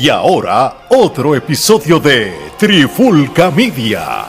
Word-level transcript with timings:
Y 0.00 0.10
ahora, 0.10 0.86
otro 0.90 1.34
episodio 1.34 1.98
de 1.98 2.32
Trifulca 2.56 3.50
Media. 3.50 4.26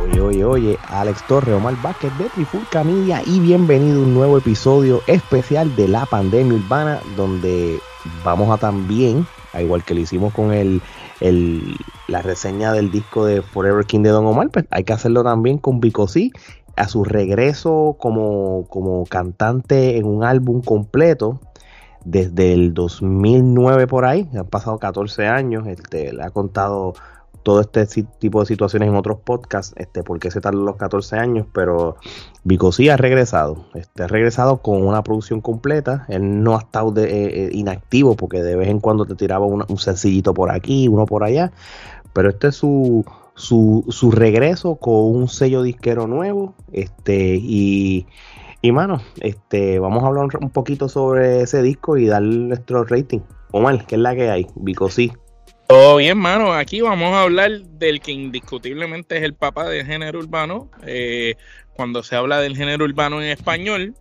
Oye, 0.00 0.20
oye, 0.20 0.44
oye, 0.44 0.78
Alex 0.88 1.26
Torre, 1.26 1.52
Omar 1.54 1.74
Vázquez 1.82 2.16
de 2.16 2.26
Trifulca 2.26 2.84
Media 2.84 3.24
y 3.26 3.40
bienvenido 3.40 3.98
a 3.98 4.04
un 4.04 4.14
nuevo 4.14 4.38
episodio 4.38 5.02
especial 5.08 5.74
de 5.74 5.88
la 5.88 6.06
pandemia 6.06 6.54
urbana 6.54 7.00
donde 7.16 7.80
vamos 8.24 8.50
a 8.50 8.58
también, 8.58 9.26
a 9.52 9.62
igual 9.62 9.84
que 9.84 9.94
lo 9.94 10.00
hicimos 10.00 10.32
con 10.34 10.52
el, 10.52 10.80
el- 11.20 11.76
la 12.08 12.22
reseña 12.22 12.72
del 12.72 12.90
disco 12.90 13.24
de 13.24 13.42
Forever 13.42 13.84
King 13.86 14.00
de 14.02 14.10
Don 14.10 14.26
Omar, 14.26 14.48
pues 14.50 14.64
hay 14.70 14.84
que 14.84 14.92
hacerlo 14.92 15.22
también 15.22 15.58
con 15.58 15.80
Vico 15.80 16.08
C, 16.08 16.30
a 16.76 16.88
su 16.88 17.04
regreso 17.04 17.96
como, 17.98 18.66
como 18.68 19.04
cantante 19.06 19.96
en 19.98 20.06
un 20.06 20.24
álbum 20.24 20.62
completo 20.62 21.40
desde 22.04 22.54
el 22.54 22.72
2009 22.72 23.86
por 23.86 24.06
ahí, 24.06 24.28
han 24.34 24.46
pasado 24.46 24.78
14 24.78 25.26
años, 25.26 25.66
este, 25.66 26.12
le 26.12 26.22
ha 26.22 26.30
contado 26.30 26.94
todo 27.42 27.60
este 27.60 27.86
tipo 28.18 28.40
de 28.40 28.46
situaciones 28.46 28.88
en 28.88 28.96
otros 28.96 29.18
podcasts, 29.24 29.74
este, 29.76 30.02
por 30.02 30.18
qué 30.18 30.30
se 30.30 30.40
tardan 30.40 30.64
los 30.64 30.76
14 30.76 31.16
años, 31.16 31.46
pero 31.52 31.96
Vico 32.44 32.72
sí 32.72 32.88
ha 32.88 32.96
regresado, 32.96 33.66
este, 33.74 34.02
ha 34.02 34.06
regresado 34.06 34.58
con 34.58 34.86
una 34.86 35.02
producción 35.02 35.40
completa, 35.40 36.06
él 36.08 36.42
no 36.42 36.56
ha 36.56 36.60
estado 36.60 36.94
eh, 36.98 37.08
eh, 37.08 37.50
inactivo 37.52 38.16
porque 38.16 38.42
de 38.42 38.56
vez 38.56 38.68
en 38.68 38.80
cuando 38.80 39.06
te 39.06 39.14
tiraba 39.14 39.46
un 39.46 39.78
sencillito 39.78 40.34
por 40.34 40.50
aquí, 40.50 40.88
uno 40.88 41.06
por 41.06 41.24
allá, 41.24 41.52
pero 42.12 42.28
este 42.30 42.48
es 42.48 42.56
su, 42.56 43.04
su, 43.34 43.84
su 43.88 44.10
regreso 44.10 44.76
con 44.76 44.94
un 44.94 45.28
sello 45.28 45.62
disquero 45.62 46.06
nuevo, 46.06 46.54
este, 46.72 47.36
y, 47.40 48.06
y 48.62 48.72
mano, 48.72 49.00
este, 49.20 49.78
vamos 49.78 50.04
a 50.04 50.08
hablar 50.08 50.28
un, 50.40 50.50
poquito 50.50 50.88
sobre 50.88 51.42
ese 51.42 51.62
disco 51.62 51.96
y 51.96 52.06
dar 52.06 52.22
nuestro 52.22 52.84
rating. 52.84 53.20
Omar, 53.52 53.86
¿qué 53.86 53.96
es 53.96 54.00
la 54.00 54.14
que 54.14 54.30
hay? 54.30 54.46
Vico 54.54 54.90
sí. 54.90 55.12
Todo 55.70 55.98
bien, 55.98 56.18
mano. 56.18 56.52
Aquí 56.52 56.80
vamos 56.80 57.14
a 57.14 57.22
hablar 57.22 57.60
del 57.60 58.00
que 58.00 58.10
indiscutiblemente 58.10 59.18
es 59.18 59.22
el 59.22 59.34
papá 59.34 59.68
del 59.68 59.86
género 59.86 60.18
urbano. 60.18 60.68
Eh, 60.84 61.36
cuando 61.74 62.02
se 62.02 62.16
habla 62.16 62.40
del 62.40 62.56
género 62.56 62.84
urbano 62.84 63.22
en 63.22 63.28
español, 63.28 63.94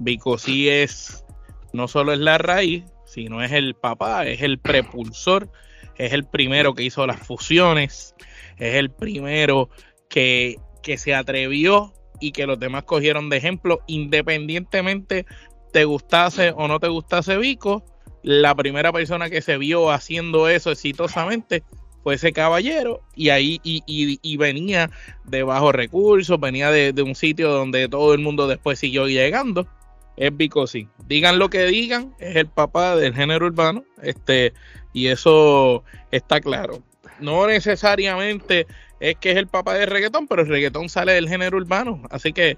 Vico 0.00 0.36
sí 0.36 0.68
es, 0.68 1.24
no 1.72 1.86
solo 1.86 2.12
es 2.12 2.18
la 2.18 2.38
raíz, 2.38 2.82
sino 3.04 3.40
es 3.40 3.52
el 3.52 3.76
papá, 3.76 4.26
es 4.26 4.42
el 4.42 4.58
prepulsor, 4.58 5.48
es 5.94 6.12
el 6.12 6.24
primero 6.24 6.74
que 6.74 6.82
hizo 6.82 7.06
las 7.06 7.24
fusiones, 7.24 8.16
es 8.56 8.74
el 8.74 8.90
primero 8.90 9.70
que, 10.08 10.56
que 10.82 10.98
se 10.98 11.14
atrevió 11.14 11.92
y 12.18 12.32
que 12.32 12.48
los 12.48 12.58
demás 12.58 12.82
cogieron 12.82 13.30
de 13.30 13.36
ejemplo, 13.36 13.78
independientemente 13.86 15.24
te 15.72 15.84
gustase 15.84 16.50
o 16.50 16.66
no 16.66 16.80
te 16.80 16.88
gustase 16.88 17.36
Vico, 17.36 17.84
la 18.26 18.56
primera 18.56 18.92
persona 18.92 19.30
que 19.30 19.40
se 19.40 19.56
vio 19.56 19.92
haciendo 19.92 20.48
eso 20.48 20.72
exitosamente 20.72 21.62
fue 22.02 22.16
ese 22.16 22.32
caballero 22.32 23.00
y 23.14 23.28
ahí 23.28 23.60
y, 23.62 23.84
y- 23.86 24.18
y 24.20 24.36
venía 24.36 24.90
de 25.24 25.44
bajos 25.44 25.72
recursos, 25.72 26.40
venía 26.40 26.72
de, 26.72 26.92
de 26.92 27.02
un 27.02 27.14
sitio 27.14 27.50
donde 27.52 27.88
todo 27.88 28.14
el 28.14 28.20
mundo 28.20 28.48
después 28.48 28.80
siguió 28.80 29.06
llegando. 29.06 29.68
Es 30.16 30.36
Vico 30.36 30.66
sí. 30.66 30.88
Digan 31.06 31.38
lo 31.38 31.50
que 31.50 31.66
digan, 31.66 32.14
es 32.18 32.34
el 32.34 32.48
papá 32.48 32.96
del 32.96 33.14
género 33.14 33.46
urbano, 33.46 33.84
este, 34.02 34.52
y 34.92 35.06
eso 35.06 35.84
está 36.10 36.40
claro. 36.40 36.82
No 37.20 37.46
necesariamente 37.46 38.66
es 38.98 39.16
que 39.18 39.30
es 39.30 39.36
el 39.36 39.46
papá 39.46 39.74
del 39.74 39.88
reggaetón, 39.88 40.26
pero 40.26 40.42
el 40.42 40.48
reggaetón 40.48 40.88
sale 40.88 41.12
del 41.12 41.28
género 41.28 41.58
urbano, 41.58 42.02
así 42.10 42.32
que 42.32 42.56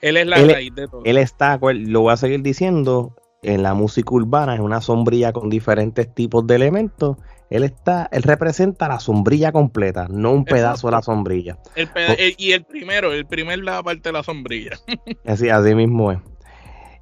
él 0.00 0.16
es 0.16 0.26
la 0.26 0.36
Él- 0.36 0.50
raíz 0.52 0.74
de 0.74 0.88
todo. 0.88 1.02
Él 1.04 1.16
está, 1.18 1.60
lo 1.60 2.00
voy 2.00 2.12
a 2.12 2.16
seguir 2.16 2.40
diciendo, 2.42 3.14
en 3.42 3.62
la 3.62 3.74
música 3.74 4.14
urbana 4.14 4.54
es 4.54 4.60
una 4.60 4.80
sombrilla 4.80 5.32
con 5.32 5.48
diferentes 5.50 6.12
tipos 6.14 6.46
de 6.46 6.56
elementos. 6.56 7.16
Él 7.48 7.64
está, 7.64 8.08
él 8.12 8.22
representa 8.22 8.86
la 8.86 9.00
sombrilla 9.00 9.50
completa, 9.50 10.06
no 10.08 10.32
un 10.32 10.44
pedazo 10.44 10.86
de 10.88 10.92
la 10.92 11.02
sombrilla. 11.02 11.58
El 11.74 11.88
peda- 11.88 12.14
el- 12.14 12.34
y 12.38 12.52
el 12.52 12.64
primero, 12.64 13.12
el 13.12 13.26
primer 13.26 13.58
la 13.60 13.82
parte 13.82 14.10
de 14.10 14.12
la 14.12 14.22
sombrilla. 14.22 14.72
Así, 15.26 15.48
así 15.48 15.74
mismo 15.74 16.12
es. 16.12 16.18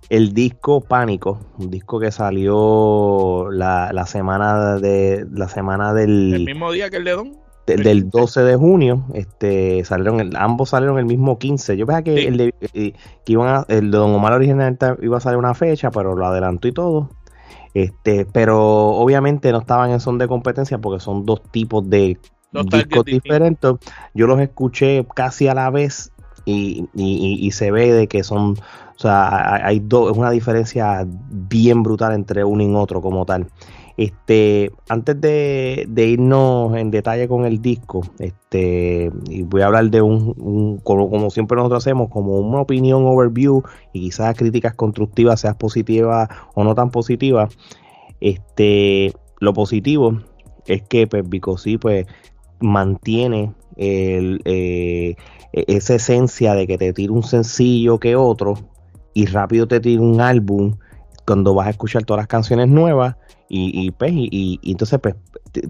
El 0.09 0.33
disco 0.33 0.81
Pánico, 0.81 1.39
un 1.59 1.71
disco 1.71 2.01
que 2.01 2.11
salió 2.11 3.51
la, 3.51 3.93
la 3.93 4.07
semana 4.07 4.77
de 4.77 5.27
la 5.31 5.49
semana 5.49 5.91
El 6.01 6.31
del, 6.31 6.45
mismo 6.47 6.73
día 6.73 6.89
que 6.89 6.97
el 6.97 7.05
de 7.05 7.11
Don. 7.13 7.37
De- 7.77 7.83
del 7.83 8.11
12 8.11 8.43
de 8.43 8.57
junio, 8.57 9.05
este 9.15 9.85
salieron 9.85 10.21
el- 10.21 10.37
ambos 10.37 10.71
salieron 10.71 10.99
el 10.99 11.05
mismo 11.05 11.39
15. 11.39 11.77
Yo 11.77 11.87
pensaba 11.87 12.03
que 12.03 12.17
Sí. 12.21 12.27
el 12.27 12.37
de 12.37 12.53
que 12.73 12.95
iban 13.33 13.49
a- 13.49 13.65
el 13.69 13.91
de 13.91 13.99
Don 13.99 14.13
Omar 14.15 14.33
originalmente 14.33 14.87
iba 15.03 15.17
a 15.19 15.21
salir 15.21 15.39
una 15.39 15.55
fecha, 15.55 15.91
pero 15.91 16.15
lo 16.17 16.27
adelantó 16.27 16.69
y 16.69 16.73
todo. 16.73 17.11
Este, 17.75 18.27
pero 18.27 18.89
obviamente 18.89 19.53
no 19.53 19.59
estaban 19.59 19.91
en 19.91 20.01
son 20.01 20.19
de 20.19 20.27
competencia 20.27 20.79
porque 20.79 21.01
son 21.01 21.25
dos 21.27 21.43
tipos 21.51 21.89
de 21.89 22.19
discos 22.71 23.05
diferentes. 23.05 23.73
Yo 24.15 24.27
los 24.27 24.41
escuché 24.41 25.07
casi 25.15 25.49
a 25.49 25.55
la 25.55 25.71
vez 25.71 26.11
y, 26.45 26.89
y- 26.95 27.39
y- 27.47 27.51
se 27.51 27.71
ve 27.71 27.93
de 27.93 28.09
que 28.09 28.25
son, 28.25 28.53
o 28.53 28.99
sea, 28.99 29.55
hay, 29.55 29.61
hay 29.65 29.81
dos, 29.81 30.11
es 30.13 30.17
una 30.17 30.31
diferencia 30.31 31.07
bien 31.07 31.83
brutal 31.83 32.15
entre 32.15 32.43
uno 32.43 32.63
y 32.63 32.75
otro 32.75 33.03
como 33.03 33.27
tal. 33.27 33.47
Este, 33.99 34.71
antes 34.89 35.21
de, 35.21 35.89
irnos 35.97 36.77
en 36.77 36.93
detalle 36.93 37.27
con 37.27 37.45
el 37.45 37.61
disco, 37.61 38.03
este, 38.21 39.11
y 39.29 39.43
voy 39.43 39.63
a 39.63 39.67
hablar 39.67 39.91
de 39.91 40.01
un, 40.01 40.37
un- 40.39 40.79
como, 40.79 41.31
siempre 41.31 41.57
nosotros 41.57 41.85
hacemos, 41.85 42.09
como 42.09 42.39
una 42.39 42.61
opinión 42.61 43.05
overview 43.05 43.65
y 43.93 44.03
quizás 44.03 44.37
críticas 44.37 44.75
constructivas, 44.75 45.41
seas 45.41 45.57
positiva 45.57 46.29
o 46.55 46.63
no 46.63 46.77
tan 46.77 46.93
positiva. 46.93 47.49
Este, 48.21 49.13
lo 49.41 49.53
positivo 49.53 50.21
es 50.67 50.83
que 50.83 51.09
pues 51.09 51.29
Vico 51.29 51.59
sí, 51.59 51.77
pues 51.77 52.07
mantiene 52.61 53.53
eh, 53.77 55.17
esa 55.53 55.97
esencia 55.97 56.55
de 56.55 56.69
que 56.69 56.79
te 56.79 56.93
tira 56.93 57.13
un 57.13 57.25
sencillo 57.25 57.99
que 57.99 58.15
otro 58.15 58.55
y 59.13 59.27
rápido 59.27 59.67
te 59.67 59.81
tira 59.81 60.03
un 60.03 60.21
álbum 60.21 60.77
cuando 61.27 61.53
vas 61.53 61.67
a 61.67 61.71
escuchar 61.71 62.05
todas 62.05 62.21
las 62.21 62.29
canciones 62.29 62.69
nuevas 62.69 63.17
y, 63.49 63.87
y, 63.87 63.91
pues, 63.91 64.13
y- 64.13 64.59
y- 64.63 64.71
entonces 64.73 64.99
pues 65.01 65.15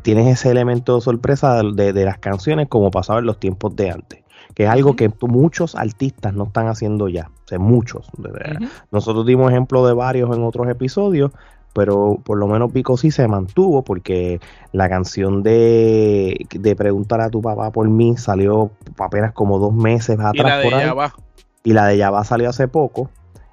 tienes 0.02 0.26
ese 0.26 0.50
elemento 0.50 0.96
de 0.96 1.00
sorpresa 1.00 1.62
de, 1.62 1.72
de- 1.72 1.92
de 1.92 2.04
las 2.04 2.18
canciones 2.18 2.68
como 2.68 2.90
pasaba 2.90 3.20
en 3.20 3.26
los 3.26 3.38
tiempos 3.38 3.74
de 3.76 3.90
antes 3.90 4.24
que 4.54 4.64
es 4.64 4.70
algo 4.70 4.96
que 4.96 5.08
muchos 5.20 5.76
artistas 5.76 6.32
no 6.34 6.44
están 6.44 6.66
haciendo 6.66 7.06
ya, 7.08 7.30
o 7.44 7.48
sea, 7.48 7.58
muchos. 7.60 8.08
de. 8.18 8.66
Nosotros 8.90 9.24
dimos 9.24 9.52
ejemplo 9.52 9.86
de 9.86 9.92
varios 9.94 10.36
en 10.36 10.42
otros 10.42 10.66
episodios, 10.68 11.30
pero 11.74 12.18
por 12.24 12.38
lo 12.38 12.48
menos 12.48 12.72
Pico 12.72 12.96
sí 12.96 13.12
se 13.12 13.28
mantuvo 13.28 13.84
porque 13.84 14.40
la 14.72 14.88
canción 14.88 15.44
de, 15.44 16.44
de 16.50 16.74
Preguntar 16.74 17.20
a 17.20 17.30
tu 17.30 17.40
papá 17.40 17.70
por 17.70 17.88
mí 17.88 18.16
salió 18.16 18.72
apenas 18.98 19.32
como 19.32 19.60
dos 19.60 19.72
meses 19.72 20.18
atrás 20.18 20.34
Y 20.34 20.38
la 20.42 20.56
de 20.58 20.64
por 20.64 20.74
ahí. 20.74 20.80
allá 20.82 20.90
abajo. 20.90 21.22
Y 21.62 21.72
la 21.74 21.86
de 21.86 21.96
Yabá 21.98 22.24
salió 22.24 22.48
hace 22.50 22.66
poco, 22.66 23.10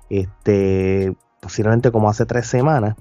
este, 0.09 1.13
posiblemente 1.39 1.91
como 1.91 2.09
hace 2.09 2.25
tres 2.25 2.47
semanas, 2.47 2.95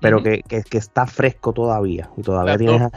pero 0.00 0.22
que, 0.22 0.42
que, 0.42 0.62
que 0.62 0.78
está 0.78 1.06
fresco 1.06 1.52
todavía. 1.52 2.10
Y 2.16 2.22
todavía 2.22 2.56
tienes, 2.56 2.88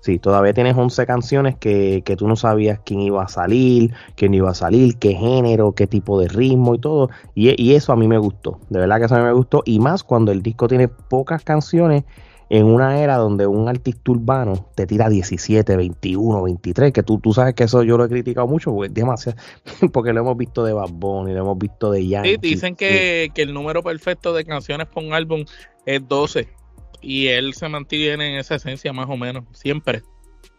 sí, 0.00 0.18
todavía 0.18 0.52
tienes 0.52 0.76
11 0.76 1.06
canciones 1.06 1.56
que, 1.56 2.02
que 2.04 2.16
tú 2.16 2.28
no 2.28 2.36
sabías 2.36 2.80
quién 2.84 3.00
iba 3.00 3.22
a 3.22 3.28
salir, 3.28 3.92
quién 4.14 4.34
iba 4.34 4.50
a 4.50 4.54
salir, 4.54 4.96
qué 4.98 5.12
género, 5.12 5.72
qué 5.72 5.86
tipo 5.86 6.20
de 6.20 6.28
ritmo 6.28 6.74
y 6.74 6.78
todo. 6.78 7.10
Y, 7.34 7.60
y 7.62 7.74
eso 7.74 7.92
a 7.92 7.96
mí 7.96 8.08
me 8.08 8.18
gustó, 8.18 8.60
de 8.70 8.80
verdad 8.80 8.98
que 8.98 9.04
eso 9.06 9.16
a 9.16 9.18
mí 9.18 9.24
me 9.24 9.32
gustó. 9.32 9.62
Y 9.64 9.78
más 9.78 10.04
cuando 10.04 10.32
el 10.32 10.42
disco 10.42 10.68
tiene 10.68 10.88
pocas 10.88 11.44
canciones 11.44 12.04
en 12.48 12.64
una 12.66 13.02
era 13.02 13.16
donde 13.16 13.46
un 13.46 13.68
artista 13.68 14.12
urbano 14.12 14.68
te 14.74 14.86
tira 14.86 15.08
17, 15.08 15.76
21, 15.76 16.42
23, 16.42 16.92
que 16.92 17.02
tú, 17.02 17.18
tú 17.18 17.32
sabes 17.32 17.54
que 17.54 17.64
eso 17.64 17.82
yo 17.82 17.98
lo 17.98 18.04
he 18.04 18.08
criticado 18.08 18.46
mucho, 18.46 18.72
porque 18.72 18.88
es 18.88 18.94
demasiado, 18.94 19.36
porque 19.92 20.12
lo 20.12 20.20
hemos 20.20 20.36
visto 20.36 20.64
de 20.64 20.72
Bad 20.72 20.90
Bunny, 20.92 21.32
lo 21.32 21.40
hemos 21.40 21.58
visto 21.58 21.90
de 21.90 22.06
Yankee. 22.06 22.30
Sí, 22.30 22.38
dicen 22.40 22.76
que, 22.76 23.30
que 23.34 23.42
el 23.42 23.52
número 23.52 23.82
perfecto 23.82 24.32
de 24.32 24.44
canciones 24.44 24.86
por 24.86 25.02
un 25.02 25.12
álbum 25.12 25.44
es 25.86 26.06
12. 26.06 26.48
Y 27.00 27.28
él 27.28 27.54
se 27.54 27.68
mantiene 27.68 28.32
en 28.32 28.38
esa 28.38 28.56
esencia 28.56 28.92
más 28.92 29.08
o 29.08 29.16
menos, 29.16 29.44
siempre. 29.52 30.02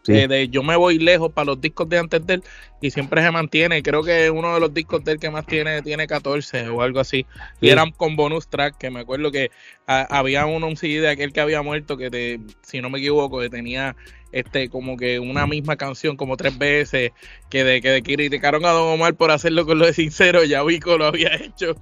Sí. 0.02 0.12
Eh, 0.12 0.28
de 0.28 0.48
yo 0.48 0.62
me 0.62 0.76
voy 0.76 0.98
lejos 0.98 1.32
para 1.32 1.46
los 1.46 1.60
discos 1.60 1.88
de 1.88 1.98
antes 1.98 2.24
de 2.26 2.34
él 2.34 2.44
y 2.80 2.90
siempre 2.90 3.22
se 3.22 3.30
mantiene. 3.30 3.82
Creo 3.82 4.02
que 4.02 4.30
uno 4.30 4.54
de 4.54 4.60
los 4.60 4.72
discos 4.72 5.04
de 5.04 5.12
él 5.12 5.20
que 5.20 5.28
más 5.28 5.44
tiene 5.44 5.82
tiene 5.82 6.06
14 6.06 6.68
o 6.70 6.80
algo 6.80 7.00
así. 7.00 7.26
Y 7.60 7.68
eran 7.68 7.90
con 7.90 8.16
bonus 8.16 8.48
track, 8.48 8.78
que 8.78 8.90
me 8.90 9.00
acuerdo 9.00 9.30
que 9.30 9.50
había 9.86 10.46
uno, 10.46 10.66
un 10.66 10.76
CD 10.76 11.00
de 11.00 11.10
aquel 11.10 11.32
que 11.32 11.40
había 11.40 11.60
muerto, 11.62 11.96
que 11.96 12.10
te, 12.10 12.40
si 12.62 12.80
no 12.80 12.88
me 12.88 12.98
equivoco, 13.00 13.40
que 13.40 13.50
tenía 13.50 13.96
este 14.32 14.68
como 14.68 14.96
que 14.96 15.18
una 15.18 15.46
misma 15.46 15.76
canción 15.76 16.16
como 16.16 16.36
tres 16.36 16.58
veces, 16.58 17.12
que 17.48 17.64
de 17.64 17.80
que 17.80 18.02
criticaron 18.02 18.64
a 18.64 18.70
Don 18.70 18.94
Omar 18.94 19.14
por 19.14 19.30
hacerlo 19.30 19.66
con 19.66 19.78
lo 19.78 19.86
de 19.86 19.92
sincero, 19.92 20.44
ya 20.44 20.62
Vico 20.62 20.98
lo 20.98 21.06
había 21.06 21.34
hecho. 21.34 21.74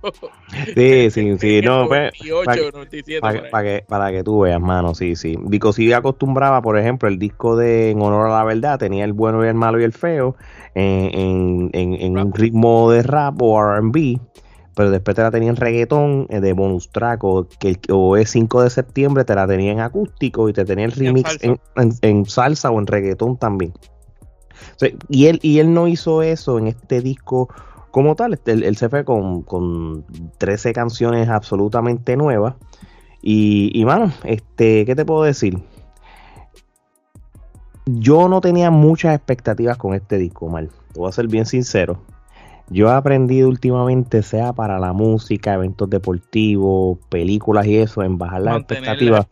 Sí, 0.75 1.11
sí, 1.11 1.37
sí, 1.39 1.61
no, 1.63 1.89
pues, 1.89 2.13
para, 3.51 3.63
que, 3.63 3.85
para 3.89 4.13
que 4.13 4.23
tú 4.23 4.41
veas, 4.41 4.61
mano, 4.61 4.95
sí, 4.95 5.17
sí. 5.17 5.37
Vico 5.41 5.73
sí 5.73 5.93
acostumbraba, 5.93 6.63
por 6.63 6.79
ejemplo, 6.79 7.09
el 7.09 7.19
disco 7.19 7.57
de 7.57 7.91
En 7.91 8.01
Honor 8.01 8.31
a 8.31 8.39
la 8.39 8.45
Verdad, 8.45 8.79
tenía 8.79 9.05
el 9.05 9.13
bueno 9.13 9.45
y 9.45 9.49
el 9.49 9.55
malo 9.55 9.81
y 9.81 9.85
el 9.85 9.93
feo 9.93 10.37
en, 10.75 11.71
en, 11.73 11.95
en 11.95 12.19
un 12.19 12.33
ritmo 12.33 12.91
de 12.91 13.03
rap 13.03 13.41
o 13.41 13.61
RB 13.61 14.19
pero 14.77 14.91
después 14.91 15.17
te 15.17 15.23
la 15.23 15.31
tenía 15.31 15.49
en 15.49 15.57
reggaetón 15.57 16.27
eh, 16.29 16.41
de 16.41 16.53
bonus 16.53 16.91
track 16.91 17.25
o, 17.25 17.49
que, 17.59 17.81
o 17.91 18.19
es 18.19 18.29
5 18.29 18.63
de 18.63 18.69
septiembre 18.69 19.25
te 19.25 19.35
la 19.35 19.47
tenía 19.47 19.73
en 19.73 19.81
acústico 19.81 20.51
y 20.51 20.53
te 20.53 20.67
tenía 20.67 20.85
el 20.85 20.93
remix 20.93 21.39
en 22.03 22.27
salsa, 22.27 22.71
o 22.71 22.79
en 22.79 22.87
reggaetón 22.87 23.39
también. 23.39 23.73
y, 25.09 25.27
él, 25.27 25.41
y 25.43 25.61
él 25.61 25.73
no 25.73 25.89
hizo 25.89 26.21
eso 26.21 26.59
en 26.59 26.67
este 26.67 27.01
disco 27.01 27.49
como 27.91 28.17
tal, 28.17 28.35
este, 28.35 28.53
él, 28.53 28.77
se 28.77 28.91
fue 28.91 29.07
con, 29.07 29.41
con 29.41 30.05
13 30.37 30.75
canciones 30.75 31.31
absolutamente 31.31 32.15
nuevas. 32.15 32.57
Y, 33.23 33.71
y 33.73 33.87
mano, 33.87 34.13
este, 34.25 34.85
¿qué 34.85 34.95
te 34.95 35.07
puedo 35.07 35.23
decir? 35.23 35.59
Yo 37.87 38.29
no 38.29 38.43
tenía 38.43 38.71
muchas 38.71 39.15
expectativas 39.15 39.79
con 39.79 39.95
este 39.95 40.19
disco, 40.19 40.49
mal. 40.49 40.69
Te 40.93 41.01
voy 41.01 41.09
a 41.09 41.13
ser 41.13 41.29
bien 41.29 41.47
sincero 41.47 41.99
yo 42.69 42.89
he 42.89 42.93
aprendido 42.93 43.49
últimamente, 43.49 44.23
sea 44.23 44.53
para 44.53 44.79
la 44.79 44.93
música, 44.93 45.55
eventos 45.55 45.89
deportivos, 45.89 46.99
películas 47.09 47.67
y 47.67 47.77
eso, 47.77 48.03
en 48.03 48.19
bajar 48.19 48.43
las 48.43 48.57
expectativas. 48.59 49.27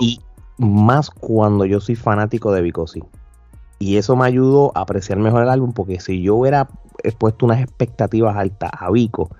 y 0.00 0.20
más 0.58 1.10
cuando 1.10 1.64
yo 1.64 1.80
soy 1.80 1.94
fanático 1.94 2.52
de 2.52 2.62
Vicosi. 2.62 3.02
Y 3.78 3.96
eso 3.98 4.16
me 4.16 4.24
ayudó 4.24 4.72
a 4.74 4.80
apreciar 4.80 5.18
mejor 5.18 5.42
el 5.42 5.50
álbum, 5.50 5.72
porque 5.72 6.00
si 6.00 6.22
yo 6.22 6.36
hubiera 6.36 6.68
puesto 7.18 7.46
unas 7.46 7.60
expectativas 7.60 8.36
altas 8.36 8.70
a 8.72 8.90
Vico, 8.90 9.30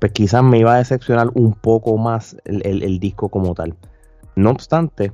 pues 0.00 0.12
quizás 0.12 0.42
me 0.42 0.58
iba 0.58 0.74
a 0.74 0.78
decepcionar 0.78 1.30
un 1.34 1.54
poco 1.54 1.96
más 1.96 2.36
el, 2.44 3.00
disco 3.00 3.28
como 3.28 3.54
tal. 3.54 3.76
No 4.36 4.50
obstante, 4.50 5.12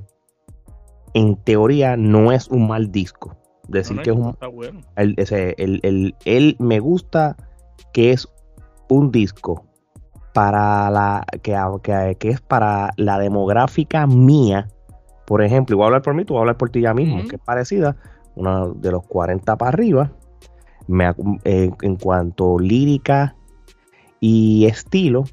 en 1.13 1.35
teoría 1.37 1.97
no 1.97 2.31
es 2.31 2.49
un 2.49 2.67
mal 2.67 2.91
disco. 2.91 3.35
Decir 3.67 4.01
que 4.01 4.11
es 4.11 4.15
un. 4.15 4.35
Bueno. 4.53 4.81
El, 4.95 5.15
el, 5.17 6.15
él 6.25 6.55
me 6.59 6.79
gusta 6.79 7.35
que 7.93 8.11
es 8.11 8.27
un 8.89 9.11
disco 9.11 9.65
para 10.33 10.89
la 10.91 11.25
que, 11.41 12.15
que, 12.19 12.29
es 12.29 12.41
para 12.41 12.91
la 12.95 13.17
demográfica 13.17 14.05
mía. 14.05 14.67
Por 15.25 15.43
ejemplo, 15.43 15.73
y 15.73 15.77
voy 15.77 15.83
a 15.83 15.87
hablar 15.87 16.01
por 16.03 16.13
mí, 16.13 16.25
tú 16.25 16.35
vas 16.35 16.39
a 16.39 16.41
hablar 16.41 16.57
por 16.57 16.69
ti 16.69 16.81
ya 16.81 16.93
mismo, 16.93 17.27
que 17.27 17.35
es 17.35 17.41
parecida, 17.41 17.97
una 18.35 18.67
de 18.67 18.91
los 18.91 19.05
40 19.07 19.57
para 19.57 19.69
arriba. 19.69 20.11
Me, 20.87 21.11
eh, 21.43 21.69
en 21.81 21.95
cuanto 21.97 22.59
lírica 22.59 23.35
y 24.19 24.65
estilo. 24.65 25.25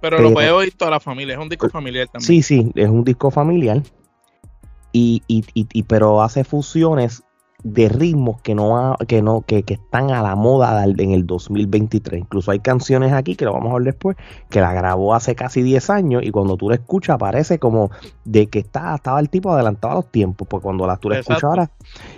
Pero, 0.00 0.18
lo 0.20 0.32
puede 0.32 0.50
oír 0.50 0.72
toda 0.76 0.92
la 0.92 1.00
familia, 1.00 1.34
es 1.34 1.40
un 1.40 1.48
disco 1.48 1.68
familiar 1.68 2.06
también. 2.06 2.26
Sí, 2.26 2.42
sí, 2.42 2.72
es 2.74 2.88
un 2.88 3.04
disco 3.04 3.30
familiar. 3.30 3.82
Y, 4.92 5.22
y, 5.26 5.44
y, 5.54 5.82
pero 5.82 6.22
hace 6.22 6.44
fusiones 6.44 7.22
de 7.64 7.88
ritmos 7.88 8.40
que 8.42 8.54
no 8.54 8.96
que 9.06 9.22
no 9.22 9.42
que, 9.42 9.64
están 9.66 10.10
a 10.10 10.22
la 10.22 10.34
moda 10.34 10.84
en 10.84 11.12
el 11.12 11.26
2023 11.26 12.20
incluso 12.20 12.50
hay 12.50 12.58
canciones 12.58 13.12
aquí 13.12 13.36
que 13.36 13.44
lo 13.44 13.52
vamos 13.52 13.70
a 13.70 13.74
ver 13.74 13.84
después 13.84 14.16
que 14.50 14.60
la 14.60 14.72
grabó 14.72 15.14
hace 15.14 15.34
casi 15.34 15.62
10 15.62 15.90
años 15.90 16.22
y 16.24 16.30
cuando 16.30 16.56
tú 16.56 16.68
la 16.68 16.76
escuchas 16.76 17.18
parece 17.18 17.58
como 17.58 17.90
de 18.24 18.48
que 18.48 18.60
está, 18.60 18.94
estaba 18.94 19.20
el 19.20 19.30
tipo 19.30 19.52
adelantado 19.52 19.92
a 19.92 19.96
los 19.96 20.10
tiempos 20.10 20.48
pues 20.48 20.62
cuando 20.62 20.86
la, 20.86 20.96
tú 20.96 21.08
la 21.08 21.20
escuchas 21.20 21.44
ahora 21.44 21.70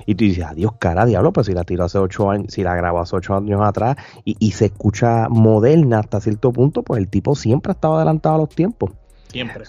y 0.06 0.14
tú 0.14 0.24
dices 0.24 0.44
adiós 0.44 0.72
cara 0.78 1.04
diablo 1.04 1.32
pues 1.32 1.46
si 1.46 1.52
la 1.52 1.64
tiró 1.64 1.84
hace 1.84 1.98
8 1.98 2.30
años 2.30 2.52
si 2.52 2.62
la 2.62 2.74
grabó 2.74 3.00
hace 3.00 3.16
8 3.16 3.36
años 3.36 3.60
atrás 3.62 3.96
y, 4.24 4.36
y 4.38 4.52
se 4.52 4.66
escucha 4.66 5.28
moderna 5.28 6.00
hasta 6.00 6.20
cierto 6.20 6.52
punto 6.52 6.82
pues 6.82 6.98
el 7.00 7.08
tipo 7.08 7.34
siempre 7.34 7.70
ha 7.70 7.74
estado 7.74 7.96
adelantado 7.96 8.36
a 8.36 8.38
los 8.38 8.48
tiempos. 8.48 8.92
Siempre 9.28 9.64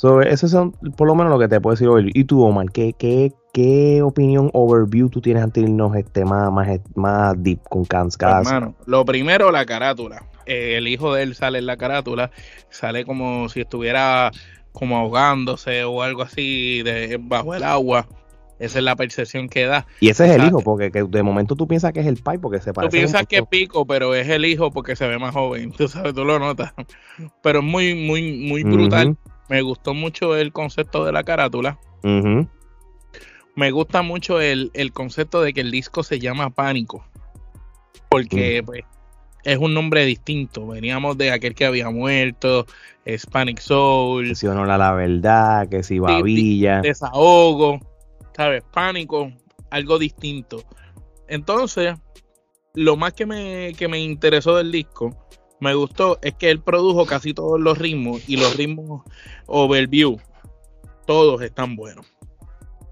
So, 0.00 0.22
eso 0.22 0.48
son 0.48 0.72
por 0.96 1.06
lo 1.06 1.14
menos 1.14 1.30
lo 1.30 1.38
que 1.38 1.46
te 1.46 1.60
puedo 1.60 1.74
decir 1.74 1.86
hoy. 1.86 2.10
¿Y 2.14 2.24
tú, 2.24 2.42
Omar? 2.42 2.72
¿Qué, 2.72 2.94
qué, 2.98 3.34
qué 3.52 4.00
opinión 4.00 4.48
overview 4.54 5.10
tú 5.10 5.20
tienes 5.20 5.42
antes 5.42 5.62
de 5.62 5.68
irnos 5.68 5.94
este, 5.94 6.24
más, 6.24 6.50
más, 6.50 6.80
más 6.94 7.34
deep 7.42 7.60
con 7.68 7.84
Cans? 7.84 8.16
Hermano, 8.18 8.74
lo 8.86 9.04
primero, 9.04 9.52
la 9.52 9.66
carátula. 9.66 10.24
Eh, 10.46 10.78
el 10.78 10.88
hijo 10.88 11.12
de 11.12 11.24
él 11.24 11.34
sale 11.34 11.58
en 11.58 11.66
la 11.66 11.76
carátula, 11.76 12.30
sale 12.70 13.04
como 13.04 13.50
si 13.50 13.60
estuviera 13.60 14.30
como 14.72 14.96
ahogándose 14.96 15.84
o 15.84 16.00
algo 16.00 16.22
así 16.22 16.82
de, 16.82 17.18
bajo 17.20 17.54
el 17.54 17.62
agua. 17.62 18.08
Esa 18.58 18.78
es 18.78 18.84
la 18.84 18.96
percepción 18.96 19.50
que 19.50 19.66
da. 19.66 19.86
Y 20.00 20.08
ese 20.08 20.24
es 20.24 20.30
el 20.30 20.46
hijo, 20.46 20.62
porque 20.62 20.90
de 20.90 21.22
momento 21.22 21.56
tú 21.56 21.68
piensas 21.68 21.92
que 21.92 22.00
es 22.00 22.06
el 22.06 22.16
pai 22.16 22.38
porque 22.38 22.60
se 22.60 22.72
parece. 22.72 22.88
Tú 22.88 22.96
piensas 22.96 23.26
que 23.26 23.36
es 23.36 23.42
Pico, 23.50 23.86
pero 23.86 24.14
es 24.14 24.30
el 24.30 24.46
hijo 24.46 24.70
porque 24.70 24.96
se 24.96 25.06
ve 25.06 25.18
más 25.18 25.34
joven. 25.34 25.72
Tú 25.76 25.88
sabes, 25.88 26.14
tú 26.14 26.24
lo 26.24 26.38
notas. 26.38 26.72
Pero 27.42 27.58
es 27.58 27.64
muy, 27.66 27.94
muy, 27.94 28.32
muy 28.38 28.64
brutal. 28.64 29.18
Me 29.50 29.62
gustó 29.62 29.94
mucho 29.94 30.36
el 30.36 30.52
concepto 30.52 31.04
de 31.04 31.10
la 31.10 31.24
carátula. 31.24 31.76
Me 33.56 33.70
gusta 33.72 34.00
mucho 34.00 34.40
el, 34.40 34.70
concepto 34.92 35.42
de 35.42 35.52
que 35.52 35.60
el 35.60 35.72
disco 35.72 36.04
se 36.04 36.20
llama 36.20 36.50
Pánico. 36.50 37.04
Porque 38.08 38.62
pues, 38.64 38.84
es 39.42 39.58
un 39.58 39.74
nombre 39.74 40.04
distinto. 40.04 40.68
Veníamos 40.68 41.18
de 41.18 41.32
aquel 41.32 41.56
que 41.56 41.66
había 41.66 41.90
muerto, 41.90 42.64
es 43.04 43.26
Panic 43.26 43.58
Soul. 43.58 44.28
Que 44.28 44.34
si 44.36 44.46
no 44.46 44.64
la 44.64 44.92
verdad, 44.92 45.68
que 45.68 45.82
si 45.82 45.98
babilla. 45.98 46.80
Desahogo, 46.80 47.80
¿sabes? 48.36 48.62
Pánico, 48.72 49.32
algo 49.70 49.98
distinto. 49.98 50.62
Entonces, 51.26 51.96
lo 52.74 52.96
más 52.96 53.14
que 53.14 53.26
me, 53.26 53.72
que 53.76 53.88
me 53.88 53.98
interesó 53.98 54.56
del 54.58 54.70
disco 54.70 55.26
me 55.60 55.74
gustó 55.74 56.18
es 56.22 56.34
que 56.34 56.50
él 56.50 56.60
produjo 56.60 57.06
casi 57.06 57.34
todos 57.34 57.60
los 57.60 57.78
ritmos 57.78 58.28
y 58.28 58.36
los 58.36 58.56
ritmos 58.56 59.02
overview, 59.46 60.18
todos 61.06 61.42
están 61.42 61.76
buenos. 61.76 62.06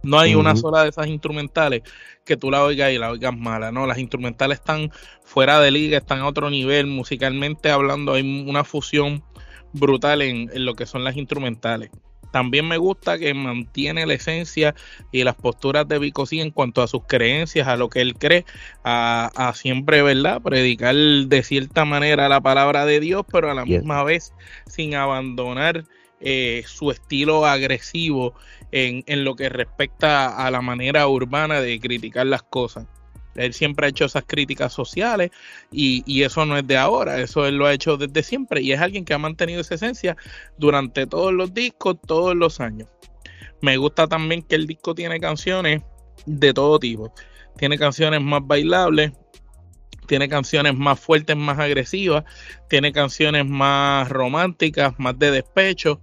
No 0.03 0.19
hay 0.19 0.35
una 0.35 0.55
sola 0.55 0.85
de 0.85 0.91
esas 0.91 1.09
instrumentales 1.09 1.83
que 2.25 2.37
tú 2.37 2.51
la 2.51 2.63
oigas 2.63 2.93
y 2.93 2.99
la 2.99 3.11
oigas 3.11 3.37
mala, 3.37 3.73
no, 3.73 3.87
las 3.87 3.99
instrumentales 3.99 4.59
están 4.59 4.91
fuera 5.25 5.61
de 5.61 5.71
liga, 5.71 5.99
están 5.99 6.21
a 6.21 6.29
otro 6.29 6.51
nivel, 6.51 6.87
musicalmente 6.87 7.71
hablando, 7.71 8.15
hay 8.15 8.47
una 8.49 8.65
fusión 8.65 9.25
brutal 9.73 10.23
en, 10.23 10.51
en 10.53 10.65
lo 10.65 10.75
que 10.75 10.87
son 10.87 11.05
las 11.05 11.17
instrumentales. 11.17 11.91
También 12.31 12.69
me 12.69 12.77
gusta 12.77 13.19
que 13.19 13.33
mantiene 13.35 14.07
la 14.07 14.15
esencia 14.15 14.75
y 15.13 15.25
las 15.25 15.35
posturas 15.35 15.87
de 15.89 15.99
Bicosí 15.99 16.41
en 16.41 16.51
cuanto 16.51 16.83
a 16.83 16.89
sus 16.89 17.03
creencias, 17.07 17.69
a 17.69 17.77
lo 17.77 17.89
que 17.89 18.01
él 18.01 18.15
cree, 18.15 18.45
a, 18.85 19.53
siempre, 19.55 20.03
¿verdad? 20.03 20.43
Predicar 20.43 20.95
de 20.95 21.43
cierta 21.43 21.85
manera 21.85 22.29
la 22.29 22.41
palabra 22.41 22.87
de 22.87 23.01
Dios, 23.01 23.25
pero 23.31 23.51
a 23.51 23.55
la 23.55 23.65
misma 23.65 24.03
vez 24.05 24.33
sin 24.67 24.95
abandonar 24.95 25.85
eh, 26.21 26.65
su 26.67 26.91
estilo 26.91 27.47
agresivo 27.47 28.35
en, 28.73 29.05
en 29.07 29.25
lo 29.25 29.37
que 29.37 29.49
respecta 29.49 30.45
a 30.45 30.51
la 30.51 30.61
manera 30.61 31.07
urbana 31.07 31.61
de 31.61 31.79
criticar 31.79 32.27
las 32.27 32.43
cosas. 32.43 32.87
Él 33.39 33.55
siempre 33.55 33.87
ha 33.87 33.89
hecho 33.91 34.05
esas 34.05 34.25
críticas 34.27 34.73
sociales 34.73 35.31
y, 35.71 36.23
eso 36.23 36.45
no 36.45 36.57
es 36.59 36.67
de 36.67 36.77
ahora, 36.77 37.21
eso 37.21 37.47
él 37.47 37.57
lo 37.57 37.67
ha 37.67 37.73
hecho 37.73 37.97
desde 37.97 38.23
siempre 38.23 38.61
y 38.61 38.73
es 38.73 38.81
alguien 38.81 39.05
que 39.05 39.15
ha 39.15 39.19
mantenido 39.19 39.61
esa 39.61 39.77
esencia 39.77 40.17
durante 40.59 41.07
todos 41.07 41.33
los 41.33 41.55
discos, 41.55 41.97
todos 42.07 42.35
los 42.35 42.61
años. 42.61 42.89
Me 43.61 43.77
gusta 43.77 44.07
también 44.07 44.43
que 44.43 44.57
el 44.57 44.67
disco 44.67 44.95
tiene 44.95 45.21
canciones 45.21 45.83
de 46.27 46.53
todo 46.53 46.79
tipo. 46.79 47.13
Tiene 47.57 47.79
canciones 47.79 48.21
más 48.21 48.47
bailables, 48.47 49.13
tiene 50.07 50.29
canciones 50.29 50.75
más 50.75 50.99
fuertes, 50.99 51.37
más 51.37 51.59
agresivas, 51.59 52.25
tiene 52.69 52.93
canciones 52.93 53.47
más 53.47 54.09
románticas, 54.09 54.95
más 54.99 55.19
de 55.19 55.31
despecho, 55.31 56.01